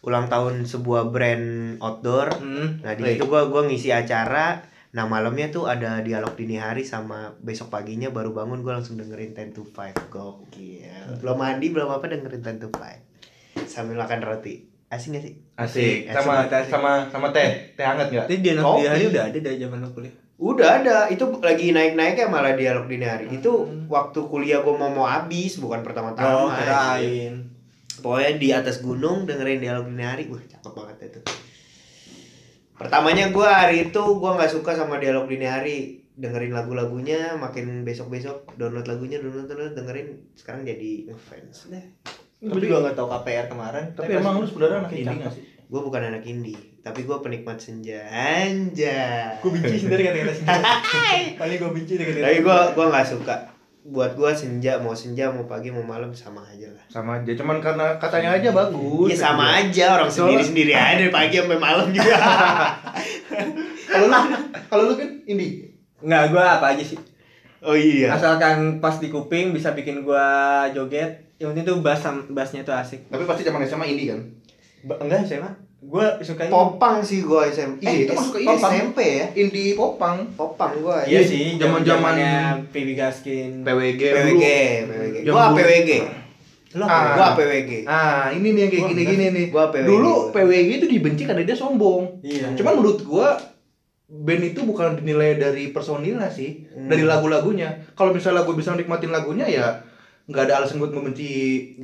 ulang 0.00 0.32
tahun 0.32 0.64
sebuah 0.64 1.12
brand 1.12 1.76
outdoor. 1.84 2.32
Hmm. 2.40 2.80
nah 2.80 2.96
di 2.96 3.04
situ 3.04 3.28
gua 3.28 3.52
gua 3.52 3.68
ngisi 3.68 3.92
acara 3.92 4.64
nah 4.88 5.04
malamnya 5.04 5.48
tuh 5.48 5.66
ada 5.66 5.98
dialog 6.00 6.32
dini 6.32 6.56
hari 6.56 6.82
sama 6.82 7.34
besok 7.38 7.68
paginya 7.68 8.08
baru 8.08 8.30
bangun 8.30 8.60
gua 8.60 8.76
langsung 8.76 8.94
dengerin 8.94 9.32
10 9.32 9.52
to 9.52 9.62
5 9.64 10.08
gokil 10.08 11.08
belum 11.18 11.36
mandi 11.36 11.66
belum 11.68 11.88
apa 11.88 12.06
dengerin 12.06 12.40
10 12.40 12.60
to 12.60 12.68
5 12.70 13.66
sambil 13.66 13.96
makan 13.96 14.20
roti 14.20 14.62
asing 14.86 15.12
gak 15.12 15.24
sih 15.24 15.34
Asik. 15.56 16.06
Asik 16.06 16.12
Sama 16.12 16.32
asik. 16.44 16.68
sama 16.68 16.92
sama 17.08 17.26
teh. 17.32 17.72
Teh 17.72 17.80
hangat 17.80 18.12
enggak? 18.12 18.28
Tapi 18.28 18.36
dia 18.38 18.52
anak 18.52 18.64
Kopi. 18.66 18.76
di 18.76 18.86
hari 18.86 19.04
udah 19.08 19.22
ada 19.24 19.38
dari 19.40 19.56
zaman 19.56 19.78
lo 19.80 19.88
kuliah. 19.88 20.14
Udah 20.36 20.68
ada, 20.76 20.96
itu 21.08 21.24
lagi 21.40 21.72
naik-naiknya 21.72 22.28
malah 22.28 22.52
dialog 22.52 22.84
dini 22.84 23.02
hari. 23.02 23.24
Itu 23.30 23.64
Hmm. 23.64 23.88
waktu 23.88 24.20
kuliah 24.22 24.60
gua 24.60 24.76
mau 24.76 24.92
mau 24.92 25.08
habis, 25.08 25.56
bukan 25.56 25.80
Oh, 25.80 25.82
pertama-tama. 25.82 26.52
kirain. 26.54 27.48
Pokoknya 27.96 28.32
di 28.36 28.48
atas 28.52 28.78
gunung 28.78 29.24
dengerin 29.24 29.58
dialog 29.58 29.88
dini 29.88 30.04
hari, 30.04 30.28
wah 30.28 30.36
cakep 30.38 30.68
banget 30.70 30.96
itu. 31.08 31.20
Pertamanya 32.76 33.32
gua 33.32 33.66
hari 33.66 33.88
itu 33.88 34.02
gua 34.20 34.36
nggak 34.36 34.52
suka 34.52 34.76
sama 34.76 35.00
dialog 35.00 35.24
dini 35.24 35.48
hari, 35.48 35.78
dengerin 36.16 36.52
lagu-lagunya, 36.52 37.36
makin 37.36 37.84
besok-besok 37.84 38.56
download 38.56 38.88
lagunya, 38.88 39.20
download 39.20 39.48
download 39.48 39.72
dengerin, 39.76 40.32
sekarang 40.36 40.64
jadi 40.64 41.12
ngefans 41.12 41.72
deh. 41.72 41.84
Gue 42.36 42.60
Tapi- 42.60 42.68
juga 42.68 42.92
gak 42.92 42.96
tau 43.00 43.08
KPR 43.08 43.46
kemarin. 43.48 43.86
Tapi 43.96 44.12
emang 44.12 44.36
lu 44.36 44.44
sebenarnya 44.44 44.84
anak 44.84 44.92
indie 44.92 45.08
enggak 45.08 45.32
sih? 45.32 45.44
Gue 45.66 45.80
bukan 45.82 46.02
anak 46.04 46.22
indie, 46.28 46.60
tapi 46.84 47.02
gue 47.02 47.16
penikmat 47.18 47.58
senja. 47.58 48.06
Anja. 48.12 49.34
Gue 49.40 49.50
benci 49.56 49.82
sendiri 49.82 50.04
kata-kata 50.06 50.34
senja. 50.36 50.60
Paling 51.40 51.56
gue 51.58 51.70
benci 51.72 51.92
kata-kata 51.96 52.22
Tapi 52.22 52.38
gue 52.44 52.58
gua 52.76 52.86
nggak 52.92 53.08
suka. 53.08 53.36
Buat 53.86 54.14
gue 54.14 54.30
senja 54.32 54.76
mau 54.76 54.90
senja 54.90 55.30
mau 55.30 55.46
pagi 55.46 55.70
mau 55.70 55.80
malam 55.80 56.10
sama 56.10 56.42
aja 56.42 56.66
lah. 56.68 56.82
Sama 56.86 57.16
aja, 57.16 57.30
cuman 57.32 57.62
karena 57.62 57.94
katanya 57.96 58.34
aja 58.34 58.50
bagus. 58.50 59.08
Iya 59.08 59.16
sama 59.20 59.46
aja 59.56 59.94
orang 59.94 60.10
Soalnya- 60.10 60.42
sendiri 60.42 60.44
sendiri 60.44 60.72
aja 60.74 60.94
dari 60.98 61.12
pagi 61.12 61.34
sampai 61.38 61.56
malam 61.56 61.86
juga. 61.90 62.18
Kalau 63.86 64.06
lu 64.10 64.18
kalau 64.66 64.82
lu 64.84 64.94
kan 64.94 65.08
indie. 65.24 65.70
Enggak, 65.98 66.34
gue 66.34 66.42
apa 66.42 66.66
aja 66.74 66.82
sih. 66.82 66.98
oh 67.62 67.72
iya. 67.72 68.12
Asalkan 68.12 68.78
pas 68.78 68.98
di 68.98 69.08
kuping 69.08 69.50
bisa 69.50 69.72
bikin 69.72 70.02
gue 70.02 70.26
joget. 70.72 71.22
Yang 71.38 71.48
penting 71.52 71.64
tuh 71.64 71.76
bass 71.80 72.02
bassnya 72.28 72.62
tuh 72.62 72.74
asik. 72.74 73.06
Tapi 73.06 73.22
pasti 73.22 73.42
zaman 73.42 73.62
SMA 73.62 73.86
indie 73.86 74.10
kan? 74.10 74.20
Ba- 74.84 74.98
enggak 74.98 75.24
sih 75.24 75.38
mah. 75.38 75.54
Gue 75.86 76.02
sukanya 76.20 76.50
Popang 76.50 76.98
sih 76.98 77.22
gue 77.22 77.40
SMP. 77.46 77.80
Iya, 77.80 77.92
itu 78.02 78.12
masuk 78.12 78.32
ke 78.34 78.40
ini, 78.42 78.56
SMP 78.56 78.98
ya. 78.98 79.26
Indie 79.32 79.72
popang. 79.72 80.26
Popang 80.34 80.72
gue. 80.76 80.98
Iya 81.06 81.20
sih, 81.22 81.54
zaman-zamannya 81.54 82.32
zaman-zamannya 82.58 82.74
PB 82.74 82.88
Gaskin. 82.92 83.50
PWG 83.62 84.02
PWG. 84.02 84.44
PWG. 84.84 85.16
Dulu- 85.24 85.54
PWG. 85.54 85.90
Lo 86.74 86.84
Ah. 86.84 87.14
Gua 87.14 87.28
PWG. 87.32 87.72
Ah, 87.86 88.28
ini 88.28 88.52
nih 88.52 88.60
yang 88.60 88.70
kayak 88.70 88.84
gini-gini 88.90 89.24
nih. 89.30 89.46
Gua 89.48 89.70
PWG. 89.70 89.86
Dulu 89.86 90.12
PWG 90.28 90.70
itu 90.76 90.86
dibenci 90.86 91.22
karena 91.24 91.40
dia 91.40 91.54
sombong. 91.54 92.20
Iya. 92.20 92.52
Cuman 92.52 92.72
menurut 92.76 93.00
gua 93.00 93.38
band 94.06 94.42
itu 94.44 94.60
bukan 94.62 94.94
dinilai 94.96 95.34
dari 95.34 95.70
personilnya 95.70 96.28
sih, 96.28 96.66
Hmm. 96.68 96.86
dari 96.86 97.02
lagu-lagunya. 97.02 97.90
Kalau 97.92 98.10
misalnya 98.10 98.42
gue 98.42 98.54
bisa 98.54 98.70
nikmatin 98.72 99.10
lagunya 99.10 99.42
ya 99.44 99.82
nggak 100.26 100.42
ada 100.42 100.54
alasan 100.58 100.78
buat 100.78 100.90
membenci 100.90 101.28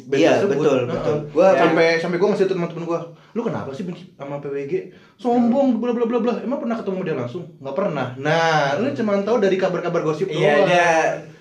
band 0.02 0.18
Iya, 0.18 0.30
tersebut. 0.36 0.58
betul, 0.58 0.78
Heeh. 0.80 0.90
betul. 0.90 1.16
Gua 1.30 1.48
Ya, 1.48 1.60
sampai 1.62 1.86
sampai 1.96 2.18
gue 2.18 2.28
ngasih 2.28 2.46
teman-teman 2.46 2.84
gue, 2.84 2.98
lu 3.32 3.40
kenapa 3.40 3.70
sih 3.70 3.84
benci 3.84 4.10
sama 4.12 4.36
PWG? 4.36 4.72
Sombong, 5.14 5.78
bla 5.78 5.90
bla 5.90 6.04
bla 6.04 6.18
bla. 6.18 6.34
Emang 6.40 6.58
pernah 6.58 6.74
ketemu 6.74 7.00
dia 7.02 7.14
langsung? 7.14 7.46
Nggak 7.56 7.76
pernah. 7.76 8.06
Nah, 8.16 8.74
lu 8.76 8.90
cuma 8.92 9.14
tahu 9.20 9.38
dari 9.38 9.54
kabar-kabar 9.54 10.02
gosip 10.02 10.26
Iya, 10.26 10.58
doang. 10.58 10.66
dia 10.66 10.88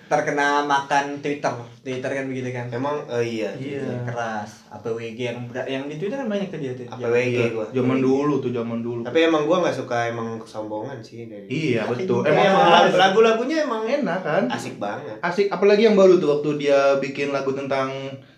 terkena 0.08 0.62
makan 0.62 1.18
Twitter. 1.18 1.50
Twitter 1.82 2.12
kan 2.12 2.26
begitu 2.26 2.50
kan. 2.50 2.70
emang 2.70 3.02
oh 3.04 3.18
iya. 3.18 3.50
Iya. 3.52 3.82
Keras. 4.04 4.70
APWG 4.70 5.20
yang 5.20 5.38
yang 5.66 5.84
di 5.84 5.98
Twitter 5.98 6.16
kan 6.16 6.26
banyak 6.26 6.48
tuh 6.48 6.58
dia 6.58 6.72
tuh. 6.72 6.86
APWG 6.88 7.34
Iya, 7.34 7.46
gua. 7.50 7.66
Zaman 7.68 7.98
dulu 8.00 8.38
tuh, 8.38 8.50
zaman 8.50 8.80
dulu. 8.80 9.02
Tapi 9.02 9.20
emang 9.24 9.44
gua 9.44 9.60
nggak 9.60 9.76
suka 9.76 10.08
emang 10.08 10.38
kesombongan 10.38 10.98
sih 11.00 11.26
dari. 11.26 11.50
Iya, 11.50 11.86
betul. 11.86 12.22
Emang, 12.24 12.46
Emang 12.48 12.70
lagu- 12.70 12.96
lagu-lagunya 12.96 13.66
emang 13.66 13.84
enak 13.84 14.20
kan? 14.20 14.44
asik 14.48 14.78
banget. 14.78 15.18
Asik 15.20 15.48
apalagi 15.48 15.84
yang 15.84 15.96
baru 15.96 16.16
tuh 16.16 16.38
waktu 16.38 16.50
dia 16.60 16.80
bikin 16.98 17.30
lagu 17.30 17.52
tentang 17.52 17.90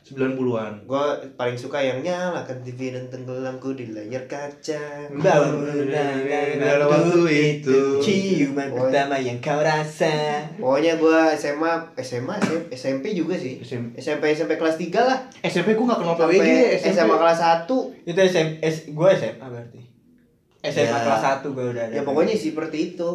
90-an. 0.03 0.83
Gua 0.83 1.15
paling 1.33 1.55
suka 1.55 1.79
yang 1.79 1.99
nyalakan 1.99 2.59
TV 2.59 2.91
dan 2.91 3.07
tenggelamku 3.07 3.71
di 3.71 3.87
layar 3.87 4.23
kaca. 4.25 5.07
Dalam 5.13 5.63
waktu 6.85 7.21
itu. 7.55 7.77
ciuman 7.99 8.67
pertama 8.69 9.15
yang 9.15 9.39
kau 9.39 9.59
rasa. 9.59 10.43
Pokoknya 10.55 10.97
gua 10.97 11.31
SMA, 11.33 11.71
SMA, 11.97 12.35
SM- 12.37 12.67
SMP 12.69 13.13
juga 13.13 13.32
sih. 13.35 13.53
SM 13.59 13.95
SMP 13.95 14.33
SMP 14.33 14.55
kelas 14.57 14.75
3 14.75 14.89
lah. 14.97 15.17
SMP 15.41 15.75
gua 15.75 15.93
gak 15.93 15.99
kenal 16.01 16.15
PWG, 16.15 16.49
SMP. 16.79 16.95
SMA 16.95 17.15
kelas 17.19 17.39
1. 17.67 18.09
Itu 18.09 18.19
SM, 18.19 18.47
S, 18.61 18.75
gue 18.89 19.09
SMA 19.13 19.47
berarti. 19.47 19.79
SMA 20.63 20.95
Ya. 20.95 21.03
kelas 21.03 21.23
1 21.43 21.51
gue 21.51 21.65
udah 21.75 21.83
ada. 21.89 21.93
Ya 21.93 22.01
pokoknya 22.01 22.35
seperti 22.35 22.95
itu. 22.95 23.09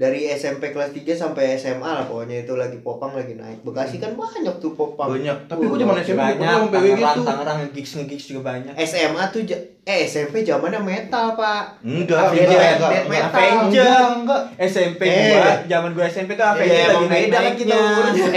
Dari 0.00 0.32
SMP 0.32 0.72
kelas 0.72 0.96
3 0.96 1.04
sampai 1.12 1.60
SMA 1.60 1.84
lah 1.84 2.08
pokoknya 2.08 2.48
itu 2.48 2.56
lagi 2.56 2.80
popang 2.80 3.12
lagi 3.12 3.36
naik. 3.36 3.60
Bekasi 3.60 4.00
kan 4.00 4.16
banyak 4.16 4.56
tuh 4.56 4.72
popang. 4.72 5.12
Banyak. 5.12 5.44
Tapi 5.44 5.60
gua 5.60 5.76
zaman 5.76 5.96
SMP 6.00 6.16
banyak 6.16 6.40
sama 6.40 6.66
PWG 6.72 7.00
Tangerang, 7.20 7.56
nge-gigs 7.60 7.92
nge-gigs 7.94 8.24
juga 8.26 8.40
banyak. 8.48 8.72
SMA 8.80 9.22
tuh 9.28 9.44
eh 9.82 10.00
SMP 10.08 10.40
zamannya 10.40 10.80
metal, 10.80 11.36
Pak. 11.36 11.84
Enggak, 11.84 12.32
enggak, 12.32 12.48
death 12.48 12.76
enggak. 12.80 12.92
metal. 13.12 13.28
Avenger. 13.36 14.00
Enggak. 14.16 14.42
SMP 14.56 15.02
Eh. 15.04 15.20
gua, 15.30 15.52
zaman 15.68 15.90
gua 15.92 16.04
SMP 16.08 16.30
tuh 16.32 16.46
apa 16.48 16.62
Iya, 16.64 16.84
lagi 16.88 17.04
beda 17.04 17.38
kan 17.38 17.52
kita. 17.60 17.76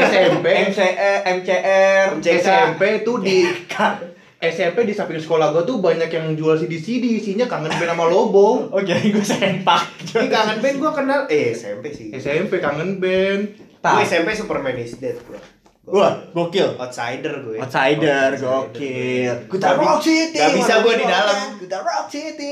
SMP. 0.03 0.45
MCR. 0.67 1.17
MCK. 1.39 2.35
SMP 2.43 2.81
tuh 3.07 3.23
di 3.23 3.37
SMP 4.45 4.83
di 4.83 4.91
samping 4.91 5.15
sekolah 5.15 5.49
gua 5.49 5.63
tuh 5.63 5.79
banyak 5.79 6.07
yang 6.07 6.33
jual 6.33 6.53
CD-CD 6.53 7.17
isinya 7.17 7.45
kangen 7.45 7.71
band 7.71 7.87
sama 7.87 8.05
Lobo. 8.05 8.47
Oh 8.73 8.79
jadi 8.79 9.07
gue 9.07 9.23
sempak. 9.23 9.87
Ini 10.11 10.27
kangen 10.27 10.59
band 10.59 10.77
gua 10.77 10.91
kenal 10.91 11.19
eh 11.27 11.51
SMP 11.51 11.89
sih. 11.89 12.11
SMP 12.11 12.59
kangen 12.59 12.99
band. 12.99 13.43
Gue 13.79 14.01
SMP 14.01 14.31
Superman 14.33 14.75
is 14.75 14.95
Dead 14.97 15.15
gua. 15.21 15.39
Gua 15.83 15.99
Wah, 15.99 16.13
gokil. 16.33 16.79
outsider 16.79 17.43
gue. 17.43 17.59
Outsider, 17.59 18.31
Outsider 18.33 18.39
gokil. 18.39 19.35
gue. 19.47 19.59
Bi- 19.59 19.83
Rock 19.83 19.99
City. 20.01 20.39
gak 20.39 20.51
bisa 20.53 20.73
gua 20.79 20.93
di 20.93 21.03
dalam. 21.05 21.37
Kuta 21.59 21.77
Rock 21.79 22.07
City. 22.07 22.49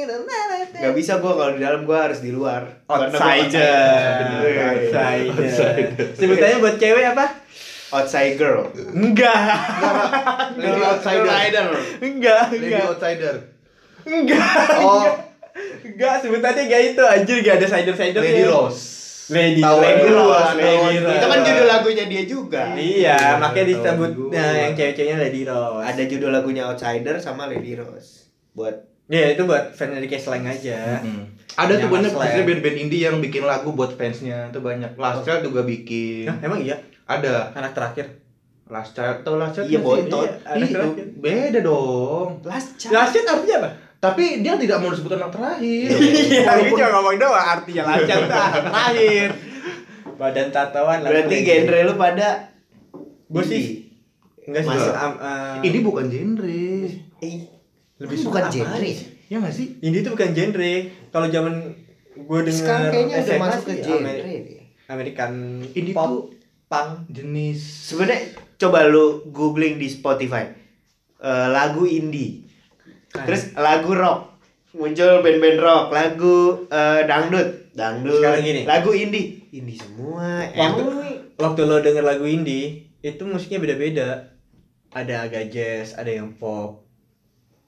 Gak 0.73 0.91
bisa 0.91 1.13
gua 1.19 1.34
kalau 1.36 1.51
di 1.56 1.62
dalam 1.63 1.82
gua 1.84 2.08
harus 2.08 2.19
di 2.19 2.32
luar. 2.32 2.84
Outsider. 2.88 4.27
Outsider. 4.51 5.47
Sebutannya 6.13 6.58
buat 6.60 6.75
cewek 6.75 7.06
apa? 7.08 7.25
Outside 7.91 8.39
girl. 8.39 8.71
Enggak. 8.95 9.51
Lady 10.56 10.82
Outsider. 10.82 11.67
Enggak, 11.99 12.43
Lady 12.56 12.71
enggak. 12.71 12.88
Outsider. 12.88 13.36
Enggak. 14.08 14.47
Oh, 14.80 15.12
Enggak, 15.84 16.23
sebutannya 16.23 16.63
gak 16.71 16.82
itu 16.95 17.04
anjir 17.04 17.38
gak 17.43 17.56
ada 17.60 17.67
sider-sider 17.67 18.23
Lady 18.23 18.47
Rose. 18.47 18.84
Lady, 19.32 19.63
Tahu 19.63 19.77
Lady 19.80 20.04
Lady 20.04 20.12
Rose, 20.12 20.51
Lady 20.56 20.67
tahu. 20.67 21.04
Rose. 21.08 21.15
Itu 21.19 21.27
kan 21.27 21.39
judul 21.43 21.67
lagunya 21.67 22.06
dia 22.08 22.23
juga. 22.27 22.63
Iya, 22.75 23.19
makanya 23.39 23.65
disebut 23.75 24.12
nah, 24.32 24.51
yang 24.56 24.73
cewek-ceweknya 24.75 25.17
Lady 25.19 25.41
Rose. 25.43 25.84
Ada 25.84 26.04
judul 26.08 26.32
lagunya 26.32 26.63
Outsider 26.71 27.15
sama 27.19 27.51
Lady 27.51 27.75
Rose. 27.75 28.32
Buat 28.56 28.88
Ya 29.12 29.36
itu 29.36 29.43
buat 29.43 29.75
fan 29.75 29.91
dari 29.91 30.08
Slang 30.08 30.47
aja. 30.47 31.04
Hmm. 31.04 31.27
Ada 31.60 31.84
tuh 31.84 31.91
banyak 31.91 32.15
band-band 32.15 32.77
indie 32.80 33.04
yang 33.04 33.19
bikin 33.19 33.43
lagu 33.43 33.75
buat 33.75 33.99
fansnya 33.99 34.47
tuh 34.56 34.63
banyak. 34.63 34.95
Last 34.95 35.27
Child 35.27 35.51
juga 35.51 35.67
bikin. 35.67 36.32
Hah, 36.32 36.39
emang 36.39 36.63
iya 36.63 36.80
Ada 37.12 37.34
anak 37.54 37.71
terakhir. 37.71 38.06
Last 38.65 38.91
Child 38.93 39.15
atau 39.19 39.36
Last 39.36 39.54
Child 39.54 39.67
Iya? 39.67 39.80
Boytot. 39.80 40.24
Iya, 40.24 40.32
anak 40.45 40.58
Ih, 40.58 40.71
terakhir. 40.71 41.06
beda 41.17 41.60
dong. 41.62 42.30
Last 42.41 42.69
Child. 42.76 42.93
Lacet 42.93 43.26
artinya 43.26 43.58
apa? 43.60 43.69
Tapi 44.02 44.24
dia 44.39 44.54
tidak 44.56 44.78
mau 44.80 44.89
disebut 44.89 45.12
anak 45.12 45.30
terakhir. 45.30 45.88
Iya, 45.91 46.41
Walaupun- 46.41 46.65
aku 46.65 46.80
cuma 46.80 46.89
ngomong 46.91 47.15
doang 47.17 47.47
artinya 47.52 47.84
lacet 47.86 48.17
tuh 48.21 48.41
anak 48.41 48.63
terakhir. 48.65 49.30
Badan 50.13 50.47
tatoan 50.50 50.97
lah. 51.01 51.09
Berarti 51.09 51.36
genre 51.41 51.80
lu 51.84 51.93
pada 51.95 52.28
Gue 53.28 53.43
sih 53.43 53.64
enggak 54.43 54.64
sih. 54.64 54.76
Eh, 54.76 55.55
ini 55.64 55.78
bukan 55.80 56.05
genre. 56.07 56.47
eh, 57.22 57.38
lebih 57.97 58.12
ini 58.12 58.22
suka 58.22 58.39
bukan 58.39 58.45
genre. 58.49 58.91
Ya 59.28 59.38
nggak 59.38 59.53
sih? 59.53 59.68
Indie 59.80 59.99
itu 59.99 60.09
bukan 60.09 60.32
genre. 60.32 60.74
Kalau 61.09 61.28
zaman 61.28 61.53
gue 62.14 62.39
denger 62.41 62.55
Sekarang 62.57 62.91
kayaknya 62.91 63.16
udah 63.18 63.26
SMA 63.26 63.39
masuk 63.41 63.64
ke 63.66 63.74
genre. 63.82 64.16
American 64.88 65.32
Indie 65.72 65.91
pop, 65.91 66.07
tuh 66.07 66.22
punk. 66.72 67.11
jenis 67.11 67.59
Sebenarnya 67.91 68.32
coba 68.55 68.88
lu 68.88 69.28
googling 69.28 69.76
di 69.76 69.91
Spotify 69.91 70.61
Eh, 71.22 71.47
lagu 71.53 71.86
indie, 71.86 72.49
terus 73.13 73.53
lagu 73.53 73.93
rock 73.93 74.41
muncul 74.74 75.22
band-band 75.22 75.59
rock, 75.61 75.86
lagu 75.93 76.65
eh, 76.65 77.05
dangdut, 77.05 77.69
dangdut, 77.78 78.17
Sekarang 78.17 78.41
gini. 78.41 78.61
lagu 78.65 78.89
indie, 78.89 79.45
indie 79.53 79.78
semua. 79.78 80.49
Waktu, 80.49 80.57
Emang 80.57 80.76
waktu 81.38 81.61
lo 81.69 81.78
denger 81.78 82.01
lagu 82.01 82.26
indie, 82.26 82.89
itu 83.05 83.22
musiknya 83.30 83.61
beda-beda. 83.61 84.34
Ada 84.91 85.30
agak 85.30 85.53
jazz, 85.53 85.93
ada 85.93 86.09
yang 86.09 86.34
pop. 86.34 86.89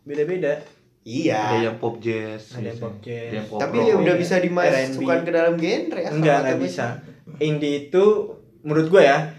Beda-beda. 0.02 0.58
ada 0.58 1.06
iya. 1.06 1.70
yang 1.70 1.78
pop 1.78 2.02
jazz, 2.02 2.58
Ada 2.58 2.74
yang 2.74 2.80
pop 2.80 2.96
jazz. 3.06 3.30
Ada 3.30 3.38
yang 3.38 3.48
pop 3.54 3.60
Tapi 3.62 3.78
rock. 3.78 3.86
ya 3.86 3.96
udah 4.02 4.16
bisa 4.18 4.36
dimasukkan 4.42 5.20
ke 5.22 5.32
dalam 5.32 5.54
genre 5.62 6.00
ya. 6.02 6.10
Enggak, 6.10 6.38
enggak 6.42 6.60
bisa. 6.64 6.86
Indie 7.38 7.86
itu 7.86 8.06
menurut 8.64 8.88
gue 8.90 9.04
ya, 9.04 9.30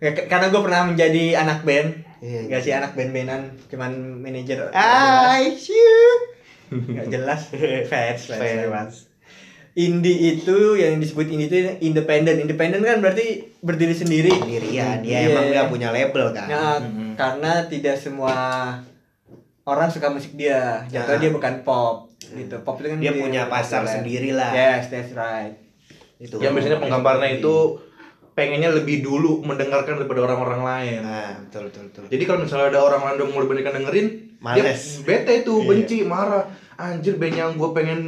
Ya, 0.00 0.16
karena 0.16 0.48
gue 0.48 0.60
pernah 0.64 0.88
menjadi 0.88 1.36
anak 1.36 1.60
band. 1.60 1.92
Iya, 2.24 2.48
Gak 2.48 2.60
sih 2.64 2.72
anak 2.72 2.96
band-bandan, 2.96 3.52
cuman 3.68 3.92
manajer. 4.16 4.72
I 4.72 5.52
shoot. 5.52 6.20
Gak 6.72 7.12
jelas. 7.12 7.52
Fans, 7.92 8.32
fans. 8.32 8.94
Indie 9.70 10.34
itu 10.34 10.74
yang 10.74 10.96
disebut 10.98 11.28
indie 11.28 11.46
itu 11.46 11.58
independen. 11.80 12.40
Independen 12.40 12.80
kan 12.80 12.98
berarti 12.98 13.54
berdiri 13.60 13.92
sendiri. 13.92 14.32
Sendirian, 14.32 14.98
dia 14.98 15.20
Iya. 15.20 15.30
emang 15.30 15.44
nggak 15.46 15.68
punya 15.68 15.88
label 15.92 16.32
kan. 16.32 16.48
Nah, 16.48 16.76
Mhm. 16.80 17.14
karena 17.14 17.52
tidak 17.68 17.94
semua 17.94 18.34
orang 19.62 19.88
suka 19.88 20.08
musik 20.08 20.32
dia. 20.32 20.88
Jatuh 20.88 21.16
Nah. 21.16 21.20
dia 21.20 21.30
bukan 21.30 21.60
pop 21.60 22.08
gitu. 22.18 22.56
Pop 22.64 22.80
itu 22.80 22.88
kan 22.88 22.98
Dia 22.98 23.12
punya 23.14 23.46
pasar 23.46 23.84
sendiri 23.84 24.32
lah. 24.32 24.50
Yes, 24.50 24.88
that's 24.88 25.12
right. 25.12 25.54
Itu. 26.16 26.40
Yang 26.40 26.52
biasanya 26.56 26.78
penggambarnya 26.80 27.38
itu 27.38 27.54
pengennya 28.40 28.72
lebih 28.72 29.04
dulu 29.04 29.44
mendengarkan 29.44 30.00
daripada 30.00 30.24
orang-orang 30.24 30.60
lain. 30.64 30.98
Nah, 31.04 31.36
betul 31.44 31.68
betul 31.68 31.82
betul. 31.92 32.02
Jadi 32.08 32.24
kalau 32.24 32.40
misalnya 32.40 32.66
ada 32.72 32.80
orang 32.80 33.00
mulai 33.28 33.46
banyak 33.46 33.64
yang 33.68 33.76
dengerin, 33.84 34.06
dia 34.40 34.64
Males. 34.64 35.04
bete 35.04 35.44
itu, 35.44 35.54
Iya. 35.54 35.68
benci, 35.68 35.98
marah. 36.02 36.44
Anjir 36.74 37.20
band 37.20 37.36
yang 37.36 37.52
gue 37.54 37.70
pengen 37.76 38.00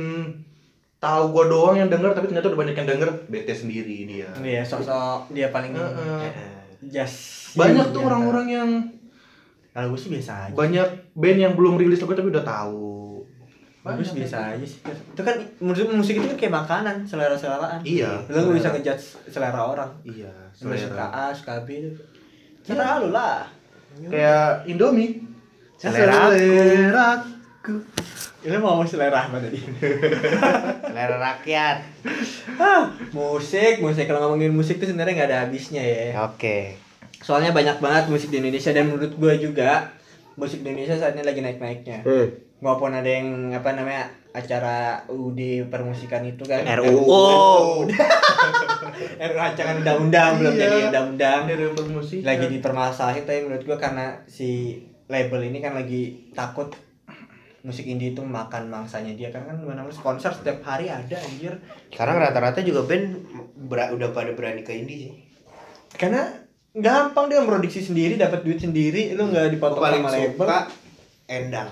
tahu 0.97 1.25
gue 1.31 1.45
doang 1.47 1.77
yang 1.77 1.93
denger 1.93 2.17
tapi 2.17 2.33
ternyata 2.33 2.49
udah 2.49 2.61
banyak 2.65 2.77
yang 2.79 2.89
denger, 2.89 3.09
bete 3.29 3.53
sendiri 3.53 4.09
dia. 4.09 4.33
Iya, 4.33 4.65
sosok 4.65 5.29
dia 5.29 5.53
paling 5.53 5.77
Heeh. 5.77 6.81
just 6.83 7.53
Banyak 7.53 7.93
tuh 7.93 8.01
orang-orang 8.01 8.47
yang 8.49 8.71
Kalau 9.71 9.93
gue 9.93 10.01
sih 10.01 10.09
biasa 10.09 10.33
aja. 10.49 10.53
banyak 10.53 10.89
band 11.13 11.39
yang 11.39 11.53
belum 11.53 11.77
rilis 11.77 12.01
lagu 12.01 12.13
tapi 12.13 12.29
udah 12.29 12.41
tahu. 12.43 13.22
Sih 13.83 14.15
biasa 14.15 14.55
aja 14.55 14.63
sih. 14.63 14.79
Itu 14.87 15.23
kan 15.27 15.35
musik 15.59 15.91
musik 15.91 16.15
itu 16.23 16.27
kan 16.31 16.39
kayak 16.39 16.55
makanan, 16.55 16.97
selera-seleraan. 17.03 17.83
Iya. 17.83 18.15
Lu 18.31 18.39
nggak 18.47 18.57
bisa 18.63 18.69
ngejudge 18.71 19.05
selera 19.27 19.59
orang. 19.59 19.91
Iya, 20.07 20.31
Lu 20.63 20.71
suka 20.71 20.79
selera. 20.79 21.07
A, 21.11 21.25
suka 21.35 21.67
B 21.67 21.83
itu. 21.83 21.91
Selera 22.63 23.03
lu 23.03 23.11
lah. 23.11 23.43
Kayak 24.07 24.71
Indomie. 24.71 25.27
Selera 25.75 26.31
aku. 26.31 26.39
Seleraku. 26.39 27.75
Ini 28.43 28.59
mau 28.63 28.87
selera 28.87 29.27
apa 29.27 29.43
tadi? 29.43 29.59
Selera 30.91 31.17
rakyat. 31.19 31.77
Ah, 32.63 32.87
musik, 33.11 33.83
musik 33.83 34.07
kalau 34.07 34.31
ngomongin 34.31 34.55
musik 34.55 34.79
tuh 34.79 34.87
sebenarnya 34.87 35.15
nggak 35.19 35.31
ada 35.31 35.41
habisnya 35.47 35.83
ya. 35.83 36.23
Oke. 36.23 36.79
Soalnya 37.19 37.51
banyak 37.51 37.83
banget 37.83 38.11
musik 38.11 38.31
di 38.31 38.39
Indonesia 38.39 38.71
dan 38.71 38.91
menurut 38.91 39.15
gue 39.15 39.35
juga 39.43 39.91
musik 40.39 40.63
di 40.63 40.71
Indonesia 40.71 40.99
saat 40.99 41.19
ini 41.19 41.27
lagi 41.27 41.43
naik-naiknya. 41.43 42.03
Maupun 42.63 42.95
ada 42.95 43.05
yang 43.05 43.27
apa 43.51 43.75
namanya 43.75 44.07
acara 44.31 45.03
UD 45.09 45.67
permusikan 45.67 46.23
itu 46.23 46.41
kan 46.43 46.63
RUU. 46.63 46.95
RUU 46.95 47.91
rancangan 49.35 49.83
undang-undang 49.83 50.31
belum 50.39 50.53
Iya. 50.53 50.63
jadi 50.63 50.79
undang-undang 50.89 51.41
lagi 52.23 52.47
dipermasalahin 52.49 53.25
tapi 53.25 53.41
menurut 53.43 53.63
gua 53.63 53.77
karena 53.77 54.07
si 54.25 54.79
label 55.07 55.43
ini 55.43 55.59
kan 55.59 55.75
lagi 55.75 56.31
takut 56.31 56.71
musik 57.63 57.85
indie 57.85 58.11
itu 58.11 58.21
makan 58.21 58.67
mangsanya 58.69 59.13
dia 59.13 59.29
kan 59.29 59.45
kan 59.45 59.55
mana 59.57 59.87
sponsor 59.89 60.31
setiap 60.31 60.63
hari 60.63 60.87
ada 60.87 61.15
anjir 61.15 61.55
Sekarang 61.89 62.17
rata-rata 62.17 62.59
juga 62.61 62.83
band 62.85 63.23
ber- 63.61 63.93
udah 63.93 64.11
pada 64.11 64.33
berani 64.33 64.63
ke 64.63 64.73
indie 64.73 64.99
sih. 65.01 65.13
karena 65.93 66.25
gampang 66.73 67.29
dia 67.29 67.39
memproduksi 67.39 67.79
sendiri 67.81 68.17
dapat 68.17 68.43
duit 68.43 68.57
sendiri 68.57 69.13
lu 69.13 69.29
nggak 69.29 69.53
dipotong 69.53 69.79
sama 69.79 70.11
label 70.11 70.41
suka 70.41 70.59
Endang. 71.29 71.71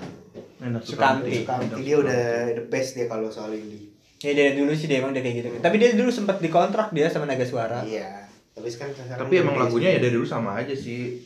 Enak 0.61 0.81
Sukamti. 0.81 1.41
Sukamti 1.41 1.81
dia 1.81 1.95
udah 1.97 2.21
the 2.51 2.63
best 2.65 2.93
dia 2.93 3.05
kalau 3.05 3.27
soal 3.27 3.49
indie. 3.51 3.89
ya 4.19 4.31
dari 4.31 4.53
dulu 4.53 4.69
sih 4.71 4.85
dia 4.85 5.01
emang 5.01 5.09
dia 5.09 5.19
kayak 5.19 5.35
gitu 5.39 5.47
tapi 5.57 5.75
dia 5.75 5.91
dulu 5.91 6.07
sempat 6.07 6.37
dikontrak 6.37 6.93
dia 6.93 7.09
sama 7.09 7.25
Naga 7.25 7.41
Suara 7.41 7.81
Iya. 7.81 8.29
Tapi 8.51 8.67
sekarang 8.67 8.93
Tapi 8.93 9.33
emang 9.37 9.57
lagunya 9.57 9.89
ya 9.89 9.99
dari 9.99 10.11
dulu 10.11 10.21
sama 10.23 10.53
aja 10.55 10.75
sih. 10.75 11.17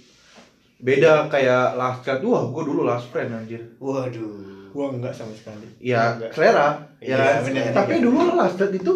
Beda 0.77 1.25
kayak 1.25 1.73
Last 1.73 2.01
Cut. 2.01 2.21
Wah, 2.21 2.47
gua 2.47 2.63
dulu 2.63 2.85
Last 2.85 3.09
Friend 3.09 3.27
anjir. 3.27 3.59
Waduh. 3.77 4.69
gua 4.69 4.91
enggak 4.91 5.11
sama 5.11 5.31
sekali 5.31 5.63
Ya, 5.79 6.13
Enggak. 6.13 6.31
selera. 6.31 6.67
Iya, 6.99 7.15
Ya, 7.15 7.39
bener. 7.41 7.71
tapi 7.71 7.99
dulu 7.99 8.31
Last 8.31 8.55
Cut 8.55 8.71
itu 8.71 8.93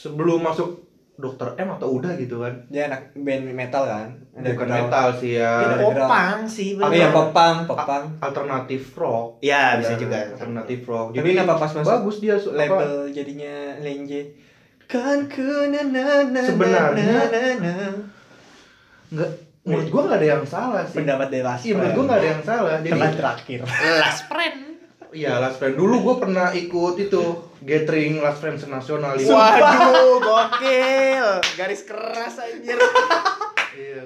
sebelum 0.00 0.40
masuk 0.40 0.87
Dokter 1.18 1.50
M 1.56 1.68
atau 1.68 1.88
udah 1.92 2.14
gitu 2.14 2.38
kan. 2.38 2.54
dia 2.66 2.86
anak 2.86 3.10
band 3.12 3.50
metal 3.50 3.82
kan 3.82 4.08
Bukan 4.32 4.70
metal 4.70 5.10
sih 5.12 5.34
ya. 5.34 5.66
popang 5.76 6.46
sih 6.46 6.68
oh 6.72 6.86
bener. 6.86 6.94
iya 6.96 7.08
popang 7.10 7.66
popang 7.66 8.06
Alternatif 8.18 8.94
rock. 8.94 9.42
Iya, 9.42 9.76
bisa 9.76 9.92
Ya, 9.92 9.98
juga. 9.98 10.18
Alternatif 10.30 10.80
rock. 10.84 11.06
Tapi 11.10 11.28
kenapa 11.28 11.58
pas 11.58 11.72
masuk 11.72 11.90
bagus 11.92 12.16
dia 12.18 12.34
apa, 12.34 12.54
label 12.54 12.90
jadinya 13.10 13.54
lenje 13.78 14.30
kan 14.86 15.26
ku 15.26 15.42
na 15.68 15.82
na 15.84 16.04
na 16.24 16.40
Sebenarnya- 16.40 16.94
na, 16.96 17.26
na, 17.28 17.42
na. 17.58 17.74
Enggak 19.10 19.30
menurut 19.60 19.88
gua 19.90 20.02
enggak 20.06 20.18
ada 20.18 20.28
yang 20.30 20.46
salah 20.46 20.80
sih. 20.82 20.96
pendapat 20.96 21.28
dari 21.28 21.42
Last 21.42 21.62
Iya, 21.62 21.74
menurut 21.74 21.92
gua 21.92 22.04
enggak 22.04 22.18
ada 22.18 22.28
yang 22.30 22.42
salah. 22.42 22.70
Jadi 22.78 22.90
Teman 22.94 23.12
terakhir 23.12 23.58
Last 23.98 24.22
friend. 24.24 24.58
Iya, 25.10 25.38
Last 25.38 25.56
Friend. 25.56 25.72
Dulu 25.72 25.94
gue 26.00 26.14
pernah 26.18 26.50
ikut 26.50 26.94
itu 26.98 27.22
gathering 27.60 28.18
Last 28.18 28.38
Friends 28.38 28.62
nasional 28.64 29.14
di 29.14 29.24
Waduh, 29.24 30.20
gokil. 30.26 31.28
Garis 31.54 31.82
keras 31.82 32.36
anjir. 32.36 32.76
Iya. 33.72 34.00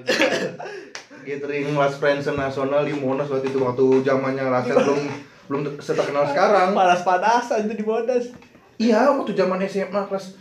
gathering 1.23 1.71
Last 1.73 1.97
Friends 1.97 2.27
nasional 2.27 2.83
di 2.83 2.93
Monas 2.93 3.25
waktu 3.25 3.47
itu 3.47 3.57
waktu 3.57 3.83
zamannya 4.01 4.43
Last 4.45 4.67
Friends 4.67 4.83
belum 4.83 5.01
belum 5.43 5.61
terkenal 5.77 6.23
sekarang. 6.25 6.71
panas-panasan 6.71 7.65
itu 7.65 7.75
di 7.75 7.83
Monas 7.83 8.25
Iya, 8.75 9.07
waktu 9.09 9.31
zaman 9.31 9.59
SMA 9.63 10.01
kelas 10.03 10.35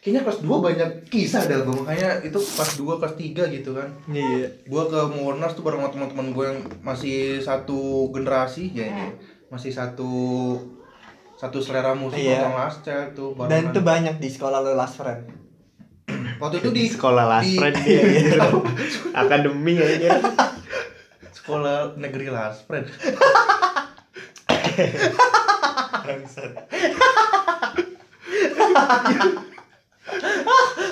kayaknya 0.00 0.24
kelas 0.24 0.40
2 0.40 0.48
banyak 0.48 0.90
kisah 1.06 1.44
dah 1.44 1.60
gue 1.60 1.76
makanya 1.76 2.24
itu 2.24 2.34
kelas 2.34 2.72
2 2.74 2.88
kelas 2.96 3.14
3 3.14 3.52
gitu 3.52 3.70
kan. 3.70 3.88
iya 4.08 4.48
Gua 4.64 4.88
ke 4.88 5.00
Monas 5.10 5.52
tuh 5.52 5.60
bareng 5.60 5.84
teman-teman 5.84 6.32
gue 6.32 6.44
yang 6.46 6.58
masih 6.80 7.36
satu 7.38 8.08
generasi 8.10 8.72
ya 8.72 8.88
ini. 8.88 9.06
Masih 9.50 9.70
satu 9.70 10.12
satu 11.34 11.58
selera 11.58 11.92
musik 11.92 12.20
Iya. 12.20 12.44
nonton 12.44 12.54
Last 12.54 12.78
Child 12.80 13.08
tuh 13.12 13.28
dan 13.34 13.40
barengan. 13.40 13.64
itu 13.66 13.80
banyak 13.82 14.16
di 14.16 14.28
sekolah 14.28 14.58
lo 14.60 14.72
last 14.74 14.94
friend 14.94 15.24
waktu 16.40 16.56
itu 16.58 16.70
di 16.70 16.84
sekolah 16.86 17.24
last 17.26 17.46
di- 17.46 17.56
friend 17.56 17.76
dia 17.80 18.00
gitu. 18.20 18.48
Akademi 19.12 19.74
aja. 19.74 20.20
sekolah 21.40 21.76
negeri 21.96 22.28
Last 22.28 22.62
Friend. 22.64 22.84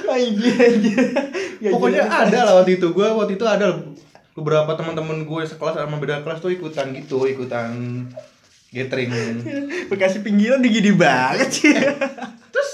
anjir 0.08 0.54
anjir 0.56 0.98
Ya, 1.58 1.74
Pokoknya 1.74 2.06
ada 2.06 2.38
lah 2.46 2.52
waktu 2.54 2.78
itu 2.78 2.86
gue 2.88 3.02
waktu 3.04 3.34
itu 3.34 3.42
ada 3.42 3.74
beberapa 4.32 4.70
teman-teman 4.72 5.26
gue 5.26 5.42
sekelas 5.42 5.74
sama 5.74 5.98
beda 5.98 6.22
kelas 6.22 6.38
tuh 6.38 6.54
ikutan 6.54 6.94
gitu 6.94 7.26
ikutan 7.26 8.06
gathering. 8.68 9.10
Bekasi 9.90 10.20
pinggiran 10.20 10.58
digini 10.58 10.92
banget 10.92 11.48
sih 11.50 11.72
Terus 12.48 12.70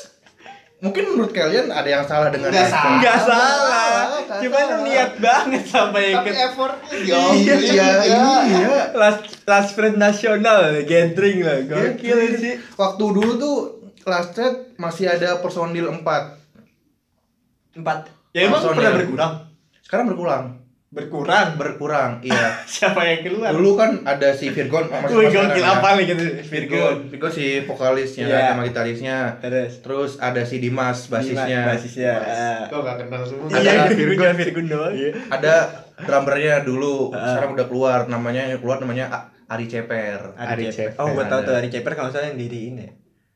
mungkin 0.80 1.04
menurut 1.08 1.30
kalian 1.30 1.68
ada 1.68 1.86
yang 1.86 2.02
salah 2.02 2.28
dengan 2.28 2.50
Nggak 2.50 2.60
itu? 2.60 2.74
salah. 2.74 2.90
Enggak 2.92 3.18
salah. 3.20 3.96
nggak 4.34 4.52
salah. 4.52 4.82
niat 4.82 5.12
banget 5.16 5.62
sampai 5.64 6.02
Tapi 6.10 6.20
ikut 6.24 6.36
effortnya 6.42 7.16
Iya, 7.38 7.54
iya, 7.56 7.86
iya. 8.44 8.68
last 8.92 9.22
last 9.44 9.70
friend 9.72 9.96
nasional 9.96 10.60
gathering 10.82 11.40
lah. 11.40 11.62
Gokil 11.62 11.96
Gathering. 11.96 12.34
sih. 12.36 12.54
Waktu 12.74 13.04
dulu 13.06 13.30
tuh 13.34 13.56
last 14.04 14.32
chat 14.32 14.52
masih 14.74 15.06
ada 15.06 15.38
personil 15.38 15.88
4 15.88 16.04
Empat. 17.74 18.06
Ya 18.30 18.44
emang 18.44 18.58
Personil. 18.58 18.76
pernah 18.76 18.92
berkurang. 18.96 19.32
Sekarang 19.80 20.06
berkurang. 20.06 20.44
Berkurang. 20.94 21.58
Berkurang, 21.58 22.10
iya. 22.24 22.62
Siapa 22.64 23.02
yang 23.02 23.20
keluar? 23.20 23.50
Dulu 23.50 23.74
kan 23.74 23.90
ada 24.04 24.30
si 24.30 24.46
Virgon 24.48 24.86
masih 24.86 25.10
Wih, 25.10 25.26
masih 25.26 25.34
gokil 25.36 25.50
sekarang 25.52 25.74
apa 25.74 25.88
ya. 25.88 25.92
nih 25.92 26.04
gitu. 26.06 26.22
Virgon. 26.22 26.46
Virgon. 26.46 26.96
Virgon 27.10 27.32
si 27.32 27.44
vokalisnya 27.60 28.24
Iya. 28.24 28.36
kan, 28.36 28.46
sama 28.48 28.62
gitarisnya. 28.64 29.16
Terus. 29.40 29.72
Terus 29.80 30.10
ada 30.18 30.42
si 30.42 30.56
Dimas 30.56 30.98
basisnya. 31.06 31.60
Basisnya. 31.66 32.14
Ah. 32.16 32.60
Kok 32.68 32.80
gak 32.80 32.96
kenal 33.02 33.22
semua? 33.22 33.46
Ada 33.48 33.58
Iya, 33.60 33.72
Virgon. 33.90 33.98
Virgon, 33.98 34.34
Virgon 34.38 34.66
doang. 34.68 34.94
Ada 35.28 35.54
drummernya 35.96 36.54
dulu, 36.62 37.10
Ah. 37.10 37.34
sekarang 37.34 37.50
udah 37.52 37.66
keluar 37.66 37.98
namanya 38.06 38.42
yang 38.46 38.58
keluar 38.58 38.78
namanya 38.78 39.10
Ari 39.44 39.66
Ceper. 39.66 40.32
Ari 40.32 40.48
Ari 40.48 40.64
Ceper. 40.68 40.94
Ceper. 40.94 41.00
Oh, 41.00 41.10
gua 41.10 41.26
tahu 41.26 41.42
Ada. 41.42 41.46
tuh 41.46 41.54
Ari 41.56 41.68
Ceper 41.68 41.92
kalau 41.92 42.08
misalnya 42.08 42.30
yang 42.30 42.40
diriin 42.40 42.74
ya. 42.76 42.90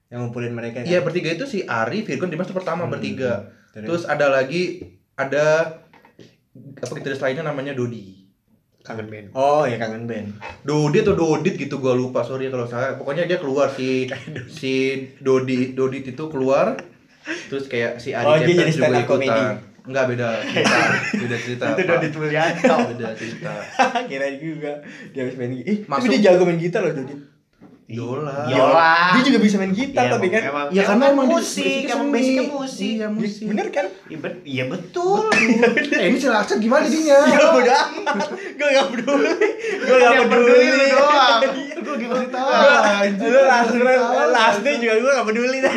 Yang 0.09 0.19
ngumpulin 0.23 0.53
mereka 0.53 0.81
kan. 0.81 0.87
Iya 0.87 1.03
bertiga 1.03 1.29
itu 1.31 1.45
si 1.45 1.59
Ari, 1.63 2.01
Virgon, 2.01 2.31
Dimas 2.31 2.47
itu 2.47 2.55
pertama 2.55 2.87
Hmm. 2.87 2.93
bertiga. 2.93 3.51
Terus? 3.71 3.85
Terus 3.85 4.03
ada 4.07 4.31
lagi 4.31 4.63
ada 5.15 5.75
apa 6.79 6.93
gitaris 6.95 7.21
lainnya 7.21 7.45
namanya 7.47 7.73
Dodi. 7.75 8.27
Kangen 8.83 9.11
band. 9.11 9.27
Oh, 9.37 9.69
ya 9.69 9.77
kangen 9.77 10.09
band. 10.09 10.39
Dodi 10.65 11.05
atau 11.05 11.13
Dodit 11.13 11.61
gitu 11.61 11.77
gua 11.77 11.93
lupa 11.93 12.25
sorry 12.25 12.49
kalau 12.49 12.65
salah. 12.65 12.97
Pokoknya 12.97 13.29
dia 13.29 13.37
keluar 13.37 13.69
si 13.69 14.09
si 14.59 14.73
Dodi 15.21 15.77
Dodit 15.77 16.09
itu 16.15 16.25
keluar. 16.33 16.79
Terus 17.53 17.69
kayak 17.69 18.01
si 18.01 18.17
Ari 18.17 18.25
Oh, 18.25 18.37
jadi 18.41 18.73
juga 18.73 18.99
ikutan. 19.05 19.61
Enggak 19.89 20.05
beda 20.05 20.29
cerita, 20.45 20.79
beda 21.17 21.37
cerita. 21.41 21.65
Itu. 21.73 21.83
Dodit 21.89 22.13
Mulyanto. 22.13 22.77
Beda 22.93 23.09
cerita. 23.17 23.53
Kirain 24.09 24.37
juga 24.37 24.73
dia 25.17 25.21
habis 25.25 25.37
main 25.41 25.53
gitar. 25.57 25.69
Eh, 25.69 25.77
tapi 25.81 25.89
Masuk- 25.89 26.13
dia 26.13 26.21
jago 26.29 26.43
main 26.45 26.61
gitar 26.61 26.81
loh 26.85 26.93
Dodit. 26.93 27.19
Idola. 27.89 28.45
Idola. 28.45 29.17
Dia 29.17 29.23
juga 29.25 29.39
bisa 29.41 29.57
main 29.57 29.73
gitar 29.73 30.05
Iya, 30.05 30.13
tapi 30.13 30.29
kan. 30.29 30.43
emang, 30.45 30.67
Ya 30.69 30.83
karena 30.85 31.05
emang 31.09 31.25
musik, 31.25 31.89
emang 31.89 32.13
basicnya 32.13 32.45
musik. 32.45 32.85
Iya, 32.85 33.07
musik. 33.09 33.45
Bener 33.49 33.67
kan? 33.73 33.87
Iya, 34.05 34.19
bet- 34.21 34.45
Iya 34.45 34.65
betul. 34.69 35.25
Eh 35.97 36.07
ini 36.13 36.19
celaka 36.21 36.61
gimana 36.61 36.85
jadinya? 36.85 37.17
Ya 37.25 37.41
udah. 37.49 37.83
Gue 38.61 38.69
gak 38.69 38.87
peduli. 38.93 39.33
Gue 39.81 39.97
gak 40.05 40.13
peduli. 40.21 40.53
peduli 40.53 40.69
lu 40.69 40.85
doang. 40.93 41.41
Gue 41.89 41.97
gimana 41.97 42.25
tahu? 42.29 42.49
Lu 43.25 43.41
last 43.49 43.73
last 44.37 44.61
day 44.61 44.75
juga 44.77 44.95
gue 45.01 45.13
gak 45.17 45.27
peduli 45.33 45.59
dah. 45.65 45.73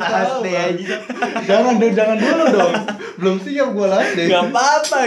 Last 0.00 0.36
day 0.40 0.54
aja. 0.56 0.96
Jangan 1.44 1.76
dong, 1.76 1.92
jangan 1.92 2.16
dulu 2.16 2.44
dong. 2.56 2.72
Belum 3.20 3.36
siap 3.36 3.68
gue 3.68 3.86
last 3.86 4.12
day. 4.16 4.26
Gak 4.32 4.48
apa-apa 4.48 4.98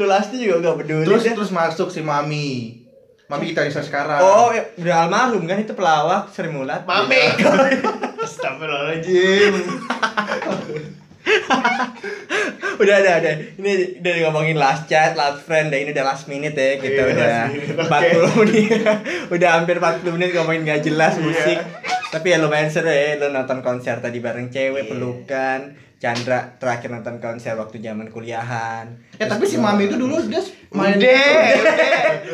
Lu 0.00 0.04
last 0.08 0.32
day 0.32 0.40
juga 0.40 0.64
gak 0.64 0.76
peduli. 0.80 1.04
Terus 1.04 1.28
terus 1.28 1.52
masuk 1.52 1.92
si 1.92 2.00
Mami. 2.00 2.88
Mami 3.30 3.54
kita 3.54 3.70
sekarang. 3.70 4.18
Oh, 4.18 4.50
ya, 4.50 4.66
udah 4.74 5.06
almarhum 5.06 5.46
kan 5.46 5.62
itu 5.62 5.70
pelawak 5.70 6.34
Sri 6.34 6.50
Mulat. 6.50 6.82
Mame. 6.82 7.30
Astagfirullahaladzim. 8.26 9.54
udah 12.80 12.94
ada 12.96 13.10
ada 13.20 13.30
ini 13.60 14.00
udah 14.00 14.12
ngomongin 14.26 14.56
last 14.56 14.88
chat 14.88 15.12
last 15.12 15.44
friend 15.44 15.68
dan 15.68 15.84
ini 15.84 15.92
udah 15.92 16.00
last 16.00 16.26
minute 16.32 16.56
ya 16.56 16.80
kita 16.80 16.96
Iya, 16.96 17.12
udah 17.12 17.36
minute, 17.52 17.76
40 17.76 18.40
menit 18.40 18.80
udah 19.36 19.48
hampir 19.52 19.76
40 19.76 20.16
menit 20.16 20.32
ngomongin 20.32 20.64
gak 20.64 20.80
jelas 20.80 21.20
Iya. 21.20 21.22
musik 21.22 21.58
tapi 22.08 22.32
ya 22.32 22.40
lumayan 22.40 22.72
seru 22.72 22.88
ya 22.88 23.20
lu 23.20 23.36
nonton 23.36 23.60
konser 23.60 24.00
tadi 24.00 24.16
bareng 24.18 24.48
cewek 24.48 24.88
Iya. 24.88 24.90
pelukan 24.90 25.60
Chandra 26.00 26.56
terakhir 26.56 26.88
nonton 26.88 27.20
konser 27.20 27.52
waktu 27.54 27.76
zaman 27.78 28.08
kuliahan 28.08 28.88
Eh 29.14 29.28
tapi 29.28 29.44
si 29.44 29.56
Mami 29.56 29.84
itu 29.84 29.94
dulu 29.94 30.16
dia 30.24 30.40
main 30.70 30.96
Udah. 30.96 31.60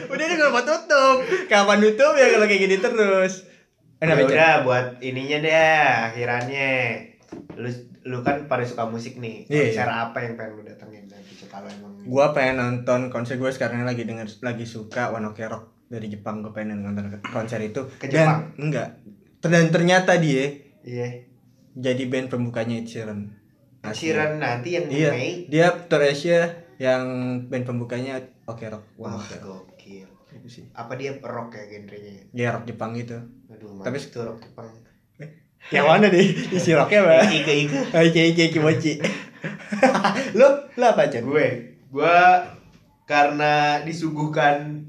udah 0.07 0.25
ini 0.25 0.35
gak 0.37 0.51
mau 0.51 0.63
tutup 0.63 1.17
kapan 1.47 1.79
tutup 1.81 2.15
ya 2.15 2.31
kalau 2.31 2.47
kayak 2.47 2.63
gini 2.63 2.77
terus 2.77 3.35
Ya 3.97 4.07
Kenapa, 4.07 4.23
Chan? 4.23 4.29
udah 4.29 4.55
buat 4.63 4.87
ininya 5.01 5.39
deh 5.41 5.57
akhirannya. 6.05 6.73
Lu 7.57 7.69
lu 8.05 8.21
kan 8.21 8.45
pada 8.45 8.61
suka 8.61 8.85
musik 8.85 9.17
nih. 9.17 9.49
Iya. 9.49 9.73
Konser 9.73 9.89
apa 9.89 10.19
yang 10.21 10.37
pengen 10.37 10.53
lu 10.53 10.63
datengin 10.63 11.09
nanti 11.09 11.33
kalau 11.49 11.65
emang 11.65 12.05
gua 12.05 12.31
pengen 12.31 12.61
nonton 12.61 13.09
konser 13.09 13.35
gue 13.35 13.49
sekarang 13.49 13.83
lagi 13.83 14.05
denger 14.05 14.29
lagi 14.41 14.63
suka 14.63 15.11
One 15.11 15.27
Ok 15.27 15.41
Rock 15.43 15.89
dari 15.89 16.07
Jepang 16.07 16.39
gue 16.39 16.53
pengen 16.53 16.83
nonton 16.83 17.09
konser 17.25 17.57
itu 17.59 17.89
Ke 17.97 18.07
dan 18.07 18.53
enggak 18.55 19.01
dan 19.41 19.71
ternyata 19.71 20.21
dia 20.21 20.45
Iya. 20.83 21.25
jadi 21.73 22.03
band 22.05 22.29
pembukanya 22.29 22.77
Ed 22.77 22.87
Sheeran 22.87 23.33
Asli. 23.89 24.01
Sheeran 24.05 24.31
nanti 24.37 24.69
yang 24.73 24.85
iya 24.87 25.11
Mei. 25.11 25.33
dia 25.47 25.67
tour 25.85 26.01
Asia 26.01 26.41
yang 26.77 27.03
band 27.45 27.65
pembukanya 27.65 28.17
Ok 28.45 28.67
Rock 28.67 28.85
Wah, 28.97 29.17
Ok 29.17 29.39
Rock 29.39 29.65
gokil. 29.73 30.09
itu 30.31 30.49
sih 30.51 30.65
Apa 30.71 30.95
dia 30.95 31.17
rock 31.17 31.51
ya 31.51 31.65
genrenya? 31.67 32.23
ya 32.31 32.49
rock 32.51 32.65
Jepang 32.65 32.93
gitu 32.93 33.17
Aduh, 33.49 33.79
Tapi- 33.79 33.97
Tapi 33.97 33.99
itu 34.03 34.19
rock 34.21 34.39
Jepang. 34.39 34.69
yang 35.69 35.83
mana 35.85 36.07
nih 36.07 36.27
isi 36.57 36.71
rocknya 36.71 37.03
apa 37.03 37.27
Ike 37.27 37.53
Ike. 37.65 37.79
Oke 37.91 38.21
oke 38.31 38.45
kimochi 38.51 38.93
lo 40.33 40.47
lo 40.79 40.85
apa 40.93 41.03
aja 41.05 41.19
Gue, 41.21 41.47
gue 41.89 42.17
karena 43.05 43.55
disuguhkan 43.83 44.83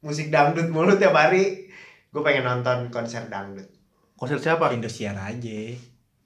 musik 0.00 0.28
dangdut 0.28 0.66
mulu 0.66 0.94
tiap 0.94 1.12
hari, 1.12 1.66
gue 2.08 2.22
pengen 2.22 2.44
nonton 2.44 2.86
konser 2.88 3.26
dangdut. 3.26 3.66
konser 4.14 4.36
siapa? 4.36 4.70
Indosiar 4.70 5.14
aja 5.14 5.60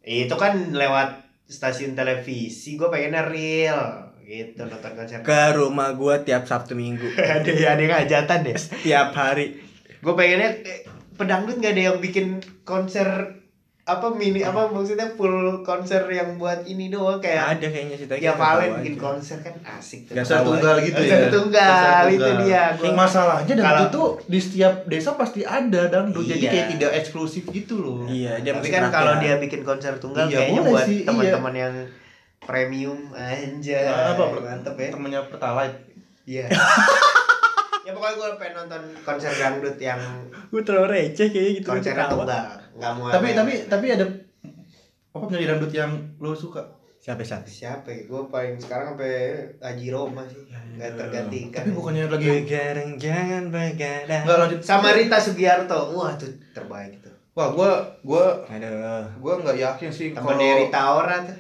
Itu 0.01 0.35
kan 0.35 0.73
lewat 0.73 1.28
stasiun 1.49 1.97
televisi, 1.97 2.77
gue 2.77 2.89
pengennya 2.93 3.25
real 3.25 4.09
gitu 4.29 4.61
nonton 4.69 4.93
konser. 4.93 5.25
ke 5.25 5.43
rumah 5.57 5.97
gua 5.97 6.21
tiap 6.21 6.45
Sabtu 6.45 6.77
Minggu 6.77 7.09
ada 7.17 7.49
ada 7.49 7.81
yang 7.81 7.97
hajatan 7.97 8.39
deh. 8.45 8.57
tiap 8.85 9.17
hari 9.17 9.57
Gue 9.99 10.15
pengennya 10.15 10.63
eh, 10.63 10.87
pedangdut 11.19 11.59
gak 11.59 11.75
ada 11.75 11.83
yang 11.91 11.99
bikin 11.99 12.39
konser 12.63 13.38
apa 13.89 14.07
mini 14.11 14.41
apa 14.41 14.69
maksudnya 14.69 15.09
full 15.11 15.33
konser 15.63 16.05
yang 16.07 16.37
buat 16.37 16.61
ini 16.63 16.87
doang 16.87 17.17
kayak 17.17 17.57
ada 17.57 17.67
kayaknya 17.67 17.97
sih 17.97 18.05
tapi 18.05 18.21
ya 18.21 18.37
Valen 18.37 18.69
tahu 18.69 18.79
bikin 18.79 18.95
aja. 18.95 19.01
konser 19.03 19.39
kan 19.41 19.55
asik 19.67 20.01
tuh. 20.05 20.13
Konser 20.13 20.39
tunggal 20.43 20.75
aja. 20.75 20.85
gitu 20.85 21.01
Konser 21.01 21.17
ya. 21.19 21.29
tunggal, 21.31 21.73
Konser 21.73 22.05
itu 22.07 22.21
tunggal. 22.21 22.39
dia. 22.45 22.63
Gua- 22.75 22.93
Masalahnya 22.95 23.55
dangdut 23.55 23.65
Kalau- 23.65 23.89
tuh 23.91 24.09
di 24.27 24.39
setiap 24.39 24.75
desa 24.85 25.11
pasti 25.15 25.41
ada. 25.41 25.83
Jadi 25.89 26.05
Iya. 26.39 26.51
kayak 26.51 26.67
tidak 26.71 26.91
eksklusif 26.95 27.49
gitu 27.49 27.75
loh. 27.79 28.05
iya 28.05 28.37
dia 28.39 28.53
Tapi 28.53 28.69
kan 28.69 28.87
kalau 28.89 29.17
dia 29.17 29.35
bikin 29.39 29.61
konser 29.63 29.97
tunggal 29.97 30.29
Iya, 30.29 30.37
kayaknya 30.39 30.61
buat 30.63 30.85
iya. 30.85 31.03
teman-teman 31.03 31.55
yang 31.57 31.75
premium 32.41 32.99
anjay. 33.11 33.85
Ah, 33.85 34.13
apa 34.13 34.23
mantep 34.31 34.77
ya. 34.77 34.89
Temennya 34.91 35.21
Pertalite. 35.25 35.81
Iya. 36.23 36.45
ya 36.45 36.61
pokoknya 37.99 38.15
gue 38.15 38.29
pengen 38.37 38.55
nonton 38.57 38.83
konser 39.01 39.33
dangdut 39.33 39.77
yang 39.77 40.01
gue 40.31 40.63
terlalu 40.63 40.89
receh 40.89 41.27
kayaknya 41.27 41.53
gitu 41.57 41.67
konsernya 41.67 42.07
ketawa. 42.07 42.15
tunggal. 42.17 42.45
Enggak 42.73 42.93
mau 42.95 43.07
Tapi 43.11 43.29
tapi 43.35 43.53
tapi 43.67 43.87
ada 43.91 44.07
apa 45.09 45.25
penyanyi 45.25 45.47
dangdut 45.47 45.73
yang 45.73 45.91
lo 46.17 46.33
suka? 46.33 46.63
siapa 46.99 47.23
siapa 47.23 47.47
siapa 47.47 47.89
ya? 47.89 48.05
Gue 48.05 48.27
paling 48.27 48.55
sekarang 48.57 48.93
sampai 48.93 49.15
Haji 49.57 49.87
Roma 49.89 50.23
sih. 50.25 50.43
Enggak 50.75 50.95
tergantikan. 50.95 51.63
Tapi 51.63 51.71
bukannya 51.73 52.05
lagi 52.07 52.27
begadang 52.29 52.91
jangan 52.97 53.43
begadang 53.49 54.23
enggak 54.23 54.39
lanjut 54.39 54.61
sama 54.61 54.93
Rita 54.93 55.17
Sugiarto. 55.17 55.79
Wah, 55.93 56.15
tuh 56.15 56.27
terbaik 56.51 56.97
itu. 56.97 57.11
Wah, 57.33 57.51
gua 57.51 57.71
gua 58.03 58.43
aduh 58.45 59.07
gua 59.19 59.35
nggak 59.39 59.57
yakin 59.57 59.91
sih 59.91 60.11
Temennya 60.11 60.59
Rita 60.61 60.81
Ora 60.93 61.23
tuh. 61.23 61.39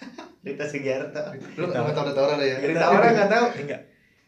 Rita 0.46 0.64
Sugiarto. 0.64 1.20
lu 1.54 1.64
nggak 1.66 1.90
tahu 1.90 2.04
Rita 2.06 2.20
Ora 2.22 2.34
ya? 2.38 2.56
Rita 2.60 2.86
Ora 2.86 3.06
enggak 3.08 3.30
tahu. 3.32 3.46
enggak 3.58 3.80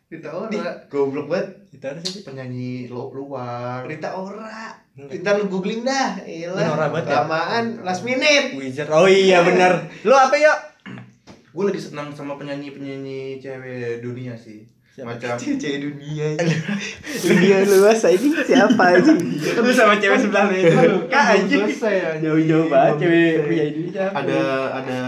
Rita 0.09 0.29
Ora 0.31 0.73
goblok 0.89 1.27
banget. 1.27 1.62
Ada 1.73 1.99
sih 1.99 2.21
penyanyi 2.21 2.87
lu 2.87 3.09
luar. 3.09 3.89
Rita 3.89 4.13
Ora. 4.13 4.77
Ntar 4.93 5.35
lu 5.37 5.49
googling 5.49 5.83
dah. 5.83 6.21
Iyalah. 6.21 6.69
Ora 6.69 6.87
banget 6.89 7.09
ya? 7.09 7.25
Lamaan 7.25 7.65
last 7.81 8.05
minute. 8.05 8.53
Wizard 8.53 8.93
oh 8.93 9.05
iya 9.05 9.41
benar 9.41 9.89
lu 10.03 10.13
apa 10.13 10.37
ya 10.37 10.53
Gue 11.53 11.65
lagi 11.67 11.81
senang 11.81 12.13
sama 12.13 12.37
penyanyi-penyanyi 12.37 13.37
cewek 13.37 14.01
dunia 14.01 14.33
sih. 14.33 14.69
Siapa? 14.89 15.17
Macam 15.17 15.37
Cewek 15.41 15.81
dunia. 15.83 16.37
dunia 17.25 17.57
luas 17.67 18.05
ini 18.07 18.29
siapa 18.39 18.85
aja? 18.93 19.13
lu 19.57 19.73
sama 19.73 19.97
cewek 19.97 20.19
sebelah 20.21 20.45
lu 20.47 20.55
itu 20.55 20.77
kak 21.09 21.25
aja 21.33 21.45
Belum 21.49 21.65
selesai 21.67 21.95
ya. 21.97 22.11
jauh-jauh 22.21 22.67
banget 22.69 22.95
cewek 23.01 23.33
punya 23.43 23.65
ini 23.67 23.89
siapa 23.89 24.13
Ada 24.21 24.41
ada 24.77 24.99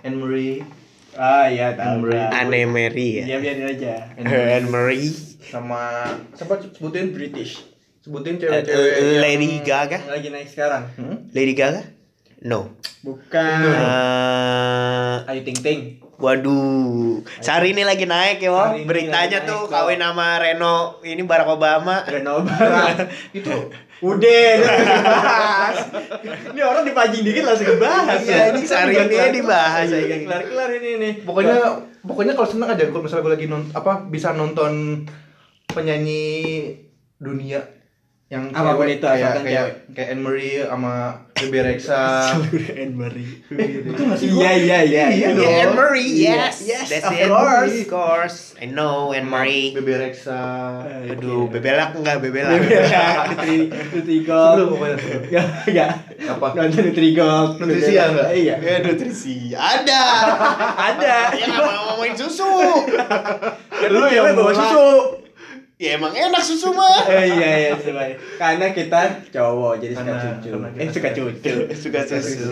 Anne 0.00 0.16
Marie 0.16 0.64
ah 1.18 1.44
iya 1.44 1.74
tahu 1.74 2.06
Anne 2.06 2.14
lah. 2.14 2.28
Anne 2.32 2.60
Mary 2.64 3.20
iya 3.20 3.36
biarin 3.36 3.66
aja 3.68 3.94
Anne 4.54 4.66
Marie. 4.66 5.10
sama 5.40 6.06
siapa 6.32 6.62
sebutin 6.62 7.10
British 7.10 7.66
sebutin 8.00 8.36
Eh, 8.36 8.40
cewek-cewek 8.40 8.90
yang- 8.94 9.18
Lady 9.18 9.50
Gaga. 9.60 9.98
lagi 10.06 10.28
naik 10.28 10.46
sekarang 10.46 10.86
Hmm? 10.94 11.26
Lady 11.30 11.52
Gaga? 11.52 11.82
No. 12.40 12.70
bukan 13.00 13.60
Eh, 13.66 15.16
Ayu 15.26 15.42
Ting 15.42 15.58
Ting 15.58 15.80
waduh. 16.16 17.22
Sehari 17.38 17.70
ini 17.70 17.82
lagi 17.82 18.02
naik 18.02 18.38
ya, 18.38 18.50
Wong. 18.50 18.82
Beritanya 18.84 19.38
tuh 19.40 19.64
naik, 19.64 19.70
kawin 19.70 20.02
sama 20.02 20.34
Reno 20.36 20.74
ini 21.00 21.22
Barack 21.22 21.46
Obama. 21.48 22.02
Reno 22.04 22.42
Barat 22.42 23.06
itu 23.30 23.54
udah. 24.04 24.50
Dibahas 24.58 25.76
ini 26.54 26.60
orang 26.62 26.84
dipajing 26.86 27.22
dikit 27.24 27.44
langsung 27.46 27.68
dibahas. 27.74 28.20
Iya, 28.22 28.54
ini 28.54 28.62
sehari 28.66 28.94
ini 28.94 29.14
ya 29.14 29.26
dibahas 29.30 29.88
aja. 29.88 30.16
kelar 30.26 30.42
kelar 30.46 30.70
ini 30.76 30.90
nih. 30.98 31.12
Pokoknya 31.22 31.56
pokoknya 32.02 32.32
kalau 32.34 32.48
seneng 32.48 32.68
aja 32.70 32.84
kalau 32.88 33.02
misalnya 33.04 33.24
gue 33.26 33.32
lagi 33.34 33.46
non 33.50 33.62
apa 33.74 34.06
bisa 34.06 34.34
nonton 34.34 35.04
penyanyi 35.70 36.24
dunia 37.18 37.77
yang 38.28 38.52
Apa 38.52 38.76
pun 38.76 38.84
cewek, 38.84 39.00
itu, 39.00 39.06
kayak 39.08 39.16
asalkan 39.24 39.44
kayak 39.48 39.66
kayak 39.96 40.08
Anne 40.12 40.20
Marie 40.20 40.60
sama 40.60 40.94
Bebe 41.32 41.60
Rexha 41.64 42.02
Anne 42.84 42.92
Marie 42.92 43.40
iya 44.20 44.50
iya 44.52 44.78
iya 44.84 45.04
Iya 45.08 45.28
iya 45.32 45.48
Anne 45.64 45.72
Marie, 45.72 46.12
Yes, 46.18 46.60
yes, 46.60 46.84
yes, 46.84 46.86
that's 46.92 47.08
of 47.08 47.16
it. 47.16 47.24
course. 47.24 47.72
Of 47.72 47.88
course, 47.88 48.38
I 48.60 48.68
know 48.68 49.16
Anne 49.16 49.24
Marie. 49.24 49.72
Bebe 49.72 49.96
Rexha 49.96 50.36
Aduh, 51.08 51.48
bebelak 51.48 51.96
enggak 51.96 52.20
bebelak. 52.20 52.60
Nutri 53.32 53.72
Nutrigol. 53.96 54.76
Enggak, 55.24 55.46
enggak. 55.64 55.90
apa 56.28 56.46
Nonton 56.52 56.82
Nutrigol. 56.84 57.44
Nutrisi 57.56 57.92
ya, 57.96 58.04
enggak? 58.12 58.28
Iya. 58.28 58.54
Ya 58.60 58.76
nutrisi 58.82 59.36
ada. 59.56 60.02
Ada. 60.92 61.16
Ya 61.32 61.44
nggak 61.48 61.64
mau 61.64 61.82
ngomongin 61.96 62.12
susu. 62.12 62.52
Lu 63.88 64.04
yang 64.04 64.36
bawa 64.36 64.52
susu. 64.52 64.84
Ya 65.78 65.94
emang 65.94 66.10
enak 66.10 66.42
susu 66.42 66.74
mah. 66.74 67.06
Eh 67.08 67.26
iya 67.30 67.50
iya 67.60 67.72
sebaik. 67.74 68.18
Karena 68.34 68.66
kita 68.68 69.00
cowok 69.30 69.78
jadi 69.78 69.94
suka 69.94 70.02
Karena- 70.04 70.22
cucu. 70.34 70.48
karena 70.50 70.68
kita 70.68 70.80
Eh 70.80 70.88
suka 70.90 71.10
cucu. 71.12 71.52
Suka 71.72 72.00
susu. 72.02 72.50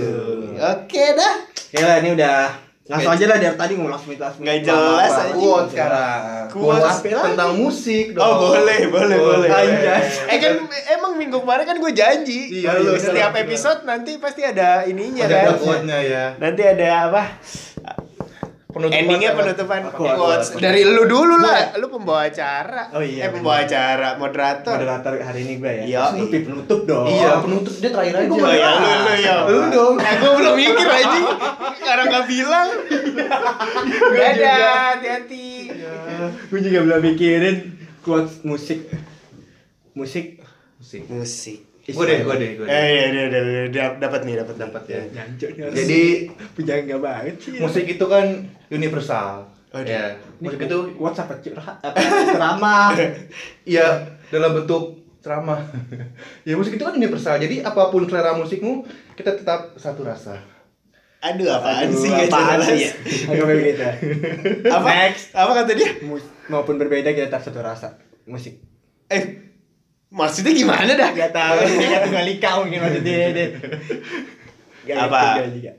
Oke 0.55 1.05
dah. 1.13 1.35
Oke 1.43 1.79
lah 1.81 1.97
ini 1.99 2.15
udah 2.15 2.39
langsung 2.87 3.13
aja 3.13 3.25
lah 3.27 3.39
dari 3.43 3.57
tadi 3.59 3.75
ngulas 3.75 4.03
mit 4.07 4.15
last 4.15 4.39
Nggak 4.39 4.63
jelas 4.63 5.11
aja. 5.11 5.35
quote 5.35 5.67
sekarang 5.69 6.47
Quote. 6.47 6.87
Quote 6.87 7.27
tentang 7.27 7.51
musik 7.53 8.15
dong 8.15 8.23
Oh 8.23 8.35
boleh, 8.49 8.81
boleh, 8.87 9.19
boleh. 9.19 9.49
Anjas. 9.51 10.31
Eh 10.31 10.39
kan 10.39 10.55
emang 10.95 11.19
minggu 11.19 11.35
kemarin 11.37 11.67
kan 11.67 11.77
gue 11.77 11.93
janji. 11.93 12.63
Iya, 12.63 12.79
Kalau 12.79 12.95
iya, 12.95 13.03
setiap 13.03 13.33
iya. 13.35 13.43
episode 13.43 13.81
nanti 13.83 14.23
pasti 14.23 14.47
ada 14.47 14.87
ininya 14.87 15.27
ada 15.27 15.51
kan. 15.51 15.59
quote-nya 15.59 15.99
ya 16.01 16.25
Nanti 16.39 16.63
ada 16.63 17.11
apa? 17.11 17.23
Penutupan 18.77 19.01
Endingnya 19.01 19.33
penutupan 19.33 19.81
Quotes. 19.89 20.53
quotes. 20.53 20.61
Dari 20.61 20.85
lu 20.85 21.09
dulu 21.09 21.41
lah, 21.41 21.73
lu 21.81 21.89
pembawa 21.89 22.29
acara. 22.29 22.93
Oh 22.93 23.01
iya, 23.01 23.25
Eh 23.25 23.31
pembawa 23.33 23.65
acara, 23.65 24.21
moderator. 24.21 24.77
Moderator 24.77 25.13
hari 25.17 25.49
ini 25.49 25.55
gue 25.57 25.73
ya. 25.73 25.85
Iya. 25.89 26.05
Lu 26.13 26.29
penutup 26.29 26.81
dong. 26.85 27.09
Iya, 27.09 27.41
penutup 27.41 27.73
dia 27.73 27.89
terakhir 27.89 28.15
aja. 28.15 28.29
Ya 28.29 28.71
lu 28.77 28.93
lu 29.01 29.15
ya. 29.17 29.37
Lu 29.49 29.61
dong. 29.73 29.95
Eh 29.97 30.15
gua 30.21 30.33
belum 30.37 30.55
mikir 30.55 30.89
aja. 31.01 31.19
Karena 31.73 32.03
nggak 32.05 32.25
bilang. 32.29 32.69
Dadah, 34.13 34.57
hati-hati. 34.93 35.49
gue 36.47 36.61
juga 36.61 36.79
belum 36.85 37.01
mikirin 37.03 37.57
quotes 38.01 38.45
musik. 38.45 38.93
Musik. 39.93 40.45
Musik. 40.77 41.03
Musik. 41.09 41.61
Gue 41.87 42.05
deh, 42.05 42.19
gue 42.23 42.35
deh, 42.35 42.51
gue 42.59 42.67
Eh 42.67 42.71
deh. 42.71 42.75
iya 42.75 43.07
iya 43.07 43.25
iya, 43.27 43.41
iya, 43.41 43.63
iya, 43.71 43.85
dapat 43.95 44.27
nih, 44.27 44.35
dapat 44.43 44.55
Dapat 44.59 44.83
ya. 44.91 45.01
Jancok 45.07 45.51
nih 45.55 45.63
harus. 45.63 45.77
Jadi 45.79 46.03
punya 46.59 46.75
enggak 46.83 47.01
banget 47.01 47.35
sih. 47.39 47.51
musik 47.63 47.85
itu 47.87 48.05
kan 48.07 48.27
universal. 48.69 49.47
Oh, 49.71 49.81
ya. 49.83 50.15
Ini 50.39 50.47
Musik 50.47 50.59
itu 50.63 50.79
apa 50.99 51.23
apa 51.85 51.99
ceramah. 52.35 52.91
ya 53.79 53.87
dalam 54.29 54.51
bentuk 54.57 54.99
ceramah. 55.23 55.59
ya 56.43 56.55
musik 56.55 56.75
itu 56.75 56.83
kan 56.83 56.95
universal. 56.95 57.37
Jadi 57.37 57.63
apa 57.63 57.91
pun 57.91 58.03
selera 58.07 58.35
musikmu, 58.35 58.83
kita 59.15 59.37
tetap 59.37 59.75
satu 59.77 60.03
rasa. 60.03 60.39
Aduh 61.17 61.49
apaan 61.51 61.91
Aduh, 61.91 61.99
sih 61.99 62.09
nggak 62.13 62.29
apaan 62.31 62.59
sih 62.63 62.79
ya? 62.87 62.91
Agak 63.31 63.47
begitu. 63.49 63.83
Apa? 64.71 64.89
Next. 64.89 65.35
Apa 65.35 65.51
kata 65.55 65.73
dia? 65.75 65.91
Maupun 66.47 66.79
berbeda 66.79 67.11
kita 67.11 67.27
tetap 67.27 67.43
satu 67.43 67.59
rasa. 67.59 67.99
Musik. 68.27 68.63
Eh 69.07 69.46
maksudnya 70.11 70.53
gimana 70.55 70.93
dah? 70.95 71.11
Gak 71.13 71.33
tahu. 71.35 71.57
Gak 71.63 72.03
tunggal 72.07 72.27
ika 72.31 72.51
mungkin 72.63 72.81
maksudnya 72.83 73.17
deh. 73.39 73.49
Gak 74.87 74.97
Apa? 75.11 75.43
gue. 75.43 75.73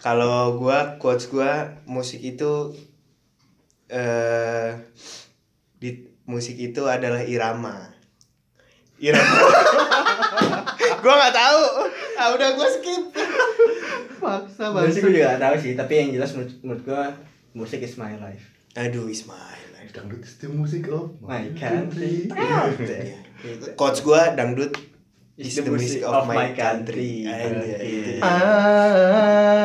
Kalau 0.00 0.54
gua 0.60 0.96
quotes 1.02 1.26
gua 1.26 1.82
musik 1.84 2.22
itu 2.22 2.72
eh 3.90 4.70
di 5.76 6.08
musik 6.24 6.56
itu 6.56 6.86
adalah 6.86 7.26
irama. 7.26 7.90
Irama. 9.02 9.40
gua 11.02 11.14
nggak 11.20 11.34
tahu. 11.34 11.62
Ah 12.16 12.28
udah 12.32 12.48
gua 12.54 12.68
skip. 12.70 13.02
Paksa 14.16 14.72
Gue 14.72 14.88
sih 14.88 15.04
gue 15.04 15.12
juga 15.20 15.36
gak 15.36 15.42
tahu 15.44 15.56
sih, 15.60 15.72
tapi 15.76 15.92
yang 16.00 16.08
jelas 16.16 16.32
menurut, 16.32 16.52
menurut 16.64 16.82
gue 16.88 17.02
musik 17.52 17.84
is 17.84 18.00
my 18.00 18.16
life. 18.16 18.56
Aduh 18.72 19.06
Ismail. 19.12 19.66
Dangdut 19.96 20.28
is 20.28 20.36
the 20.36 20.48
music 20.52 20.92
of 20.92 21.16
My 21.24 21.46
country. 21.56 22.28
Iya. 22.28 23.25
Quotes 23.76 24.00
gua 24.02 24.32
dangdut 24.32 24.72
Is 25.36 25.52
the 25.60 25.68
music 25.68 26.00
of 26.00 26.24
my 26.24 26.56
country. 26.56 27.28
Iya, 27.28 27.52
itu. 27.84 28.24
Ah, 28.24 29.60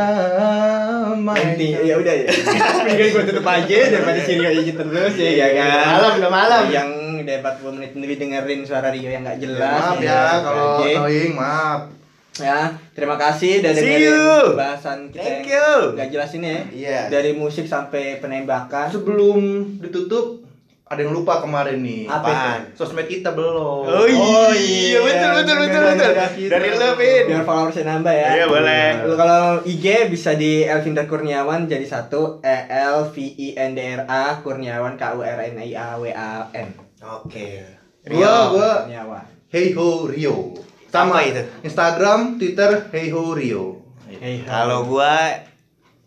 my 1.15 1.55
ya 1.63 1.95
udah 1.95 2.11
ya. 2.11 2.27
Mendingan 2.83 3.07
gue 3.15 3.23
tutup 3.31 3.47
aja 3.47 3.77
daripada 3.87 4.19
si 4.19 4.35
Rio 4.35 4.51
aja 4.51 4.67
terus 4.67 5.15
ya, 5.15 5.31
ya 5.31 5.47
kan. 5.55 5.95
Malam, 5.95 6.11
udah 6.19 6.27
malam. 6.27 6.67
Yang 6.67 6.89
udah 7.23 7.35
40 7.39 7.71
menit 7.79 7.95
lebih 7.95 8.19
dengerin 8.19 8.67
suara 8.67 8.91
Rio 8.91 9.07
yang 9.07 9.23
gak 9.23 9.39
Ya, 9.39 9.47
jelas. 9.47 9.79
maaf 9.79 9.95
ya 10.03 10.43
kalau 10.43 10.75
Oke. 10.75 10.91
annoying, 10.91 11.39
maaf. 11.39 11.87
Ya, 12.35 12.59
terima 12.91 13.15
kasih 13.15 13.59
See 13.59 13.63
dengerin 13.63 13.99
you. 14.11 14.59
bahasan 14.59 15.07
kita 15.07 15.23
Thank 15.23 15.55
you. 15.55 15.95
Gak 15.95 16.11
jelas 16.11 16.35
ini 16.35 16.47
ya. 16.51 16.59
Iya. 16.67 17.07
Dari 17.07 17.31
musik 17.31 17.63
sampai 17.63 18.19
penembakan. 18.19 18.91
Sebelum 18.91 19.39
ditutup, 19.79 20.43
ada 20.91 21.07
yang 21.07 21.15
lupa 21.15 21.39
kemarin 21.39 21.79
nih. 21.79 22.03
Apa 22.03 22.19
Apaan? 22.19 22.61
Sosmed 22.75 23.07
kita 23.07 23.31
belum. 23.31 23.87
Oh 23.87 24.07
iya, 24.51 24.99
betul 24.99 25.31
betul 25.39 25.57
betul 25.63 25.81
betul. 25.87 26.11
Dari 26.51 26.69
lu, 26.75 26.89
Vin. 26.99 27.23
Biar 27.31 27.43
followersnya 27.47 27.83
nambah 27.87 28.11
ya. 28.11 28.27
Iya, 28.35 28.45
boleh. 28.51 28.85
Lu 29.07 29.15
kalau 29.15 29.63
IG 29.63 30.11
bisa 30.11 30.35
di 30.35 30.67
Elvindra 30.67 31.07
Kurniawan 31.07 31.71
jadi 31.71 31.87
satu 31.87 32.43
E 32.43 32.67
L 32.67 33.07
V 33.07 33.15
I 33.23 33.55
N 33.55 33.71
D 33.71 33.79
R 33.79 34.03
A 34.03 34.43
Kurniawan 34.43 34.99
K 34.99 35.15
U 35.15 35.23
R 35.23 35.39
N 35.39 35.63
I 35.63 35.71
A 35.79 35.95
W 35.95 36.11
A 36.11 36.51
N. 36.51 36.75
Oke. 36.99 37.63
Gua, 38.11 38.51
gua 38.51 38.69
Kurniawan. 38.83 39.25
Hey 39.47 39.71
Ho 39.79 40.11
Rio. 40.11 40.59
Sama 40.91 41.23
itu. 41.23 41.39
Instagram, 41.63 42.35
Twitter 42.35 42.91
Hey 42.91 43.15
Ho 43.15 43.31
Rio. 43.31 43.79
Hey, 44.11 44.43
Kalau 44.43 44.83
gua 44.91 45.39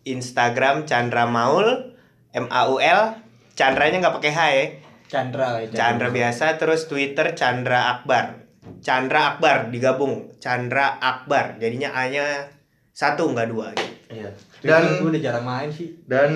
Instagram 0.05 0.85
Chandra 0.85 1.25
Maul 1.25 1.97
M 2.37 2.45
A 2.53 2.69
U 2.69 2.77
L 2.77 3.24
Chandranya 3.55 4.03
nggak 4.03 4.15
pakai 4.19 4.31
H 4.35 4.39
ya. 4.51 4.65
Chandra 5.05 5.61
ya, 5.61 5.69
Chandra 5.71 6.07
biasa 6.09 6.59
terus 6.59 6.91
Twitter 6.91 7.31
Chandra 7.37 7.97
Akbar. 7.97 8.45
Chandra 8.81 9.35
Akbar 9.35 9.71
digabung 9.71 10.35
Chandra 10.43 10.99
Akbar. 10.99 11.55
Jadinya 11.61 11.95
A-nya 11.95 12.51
satu 12.91 13.31
nggak 13.31 13.47
dua. 13.49 13.71
Iya. 14.11 14.33
Dan 14.65 14.81
Dan 14.81 14.97
gue 14.97 15.09
udah 15.11 15.21
jarang 15.21 15.45
main 15.45 15.69
sih. 15.69 15.93
dan 16.05 16.31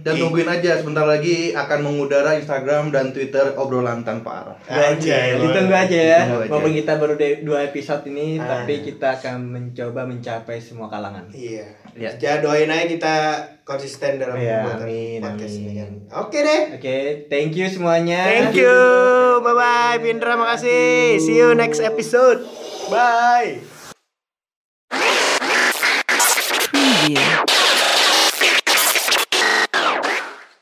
dan 0.00 0.14
tungguin 0.14 0.46
aja 0.46 0.78
sebentar 0.78 1.02
lagi 1.02 1.50
akan 1.50 1.78
mengudara 1.82 2.34
Instagram 2.34 2.88
dan 2.88 3.10
Twitter 3.10 3.50
obrolan 3.54 4.00
tanpa 4.00 4.46
arah. 4.46 4.56
Anjay, 4.64 5.34
Ditunggu 5.36 5.70
aja 5.70 5.98
ya. 5.98 6.20
Aja. 6.22 6.46
Walaupun 6.46 6.70
kita 6.72 6.96
baru 6.96 7.14
de- 7.14 7.42
dua 7.42 7.62
episode 7.64 8.06
ini, 8.06 8.36
Ah. 8.36 8.62
tapi 8.62 8.80
kita 8.80 9.18
akan 9.18 9.42
mencoba 9.44 10.02
mencapai 10.04 10.56
semua 10.56 10.86
kalangan. 10.86 11.26
Iya. 11.28 11.66
Iya. 11.92 12.10
Ya 12.16 12.32
doain 12.38 12.66
aja 12.66 12.86
kita 12.86 13.14
konsisten 13.62 14.18
dalam 14.18 14.34
Iya, 14.34 14.60
membuat 14.60 14.82
amin, 14.82 15.18
podcast 15.20 15.54
amin. 15.54 15.64
ini 15.64 15.72
kan. 15.74 15.90
Oke 16.20 16.38
deh. 16.38 16.62
Oke, 16.74 16.96
thank 17.26 17.52
you 17.52 17.66
semuanya. 17.66 18.22
Thank 18.24 18.54
you. 18.56 18.78
Bye 19.40 19.50
bye. 19.52 19.98
Pindra 19.98 20.34
makasih. 20.34 21.18
See 21.18 21.34
you 21.34 21.54
next 21.54 21.78
episode. 21.80 22.42
Bye. 22.86 23.73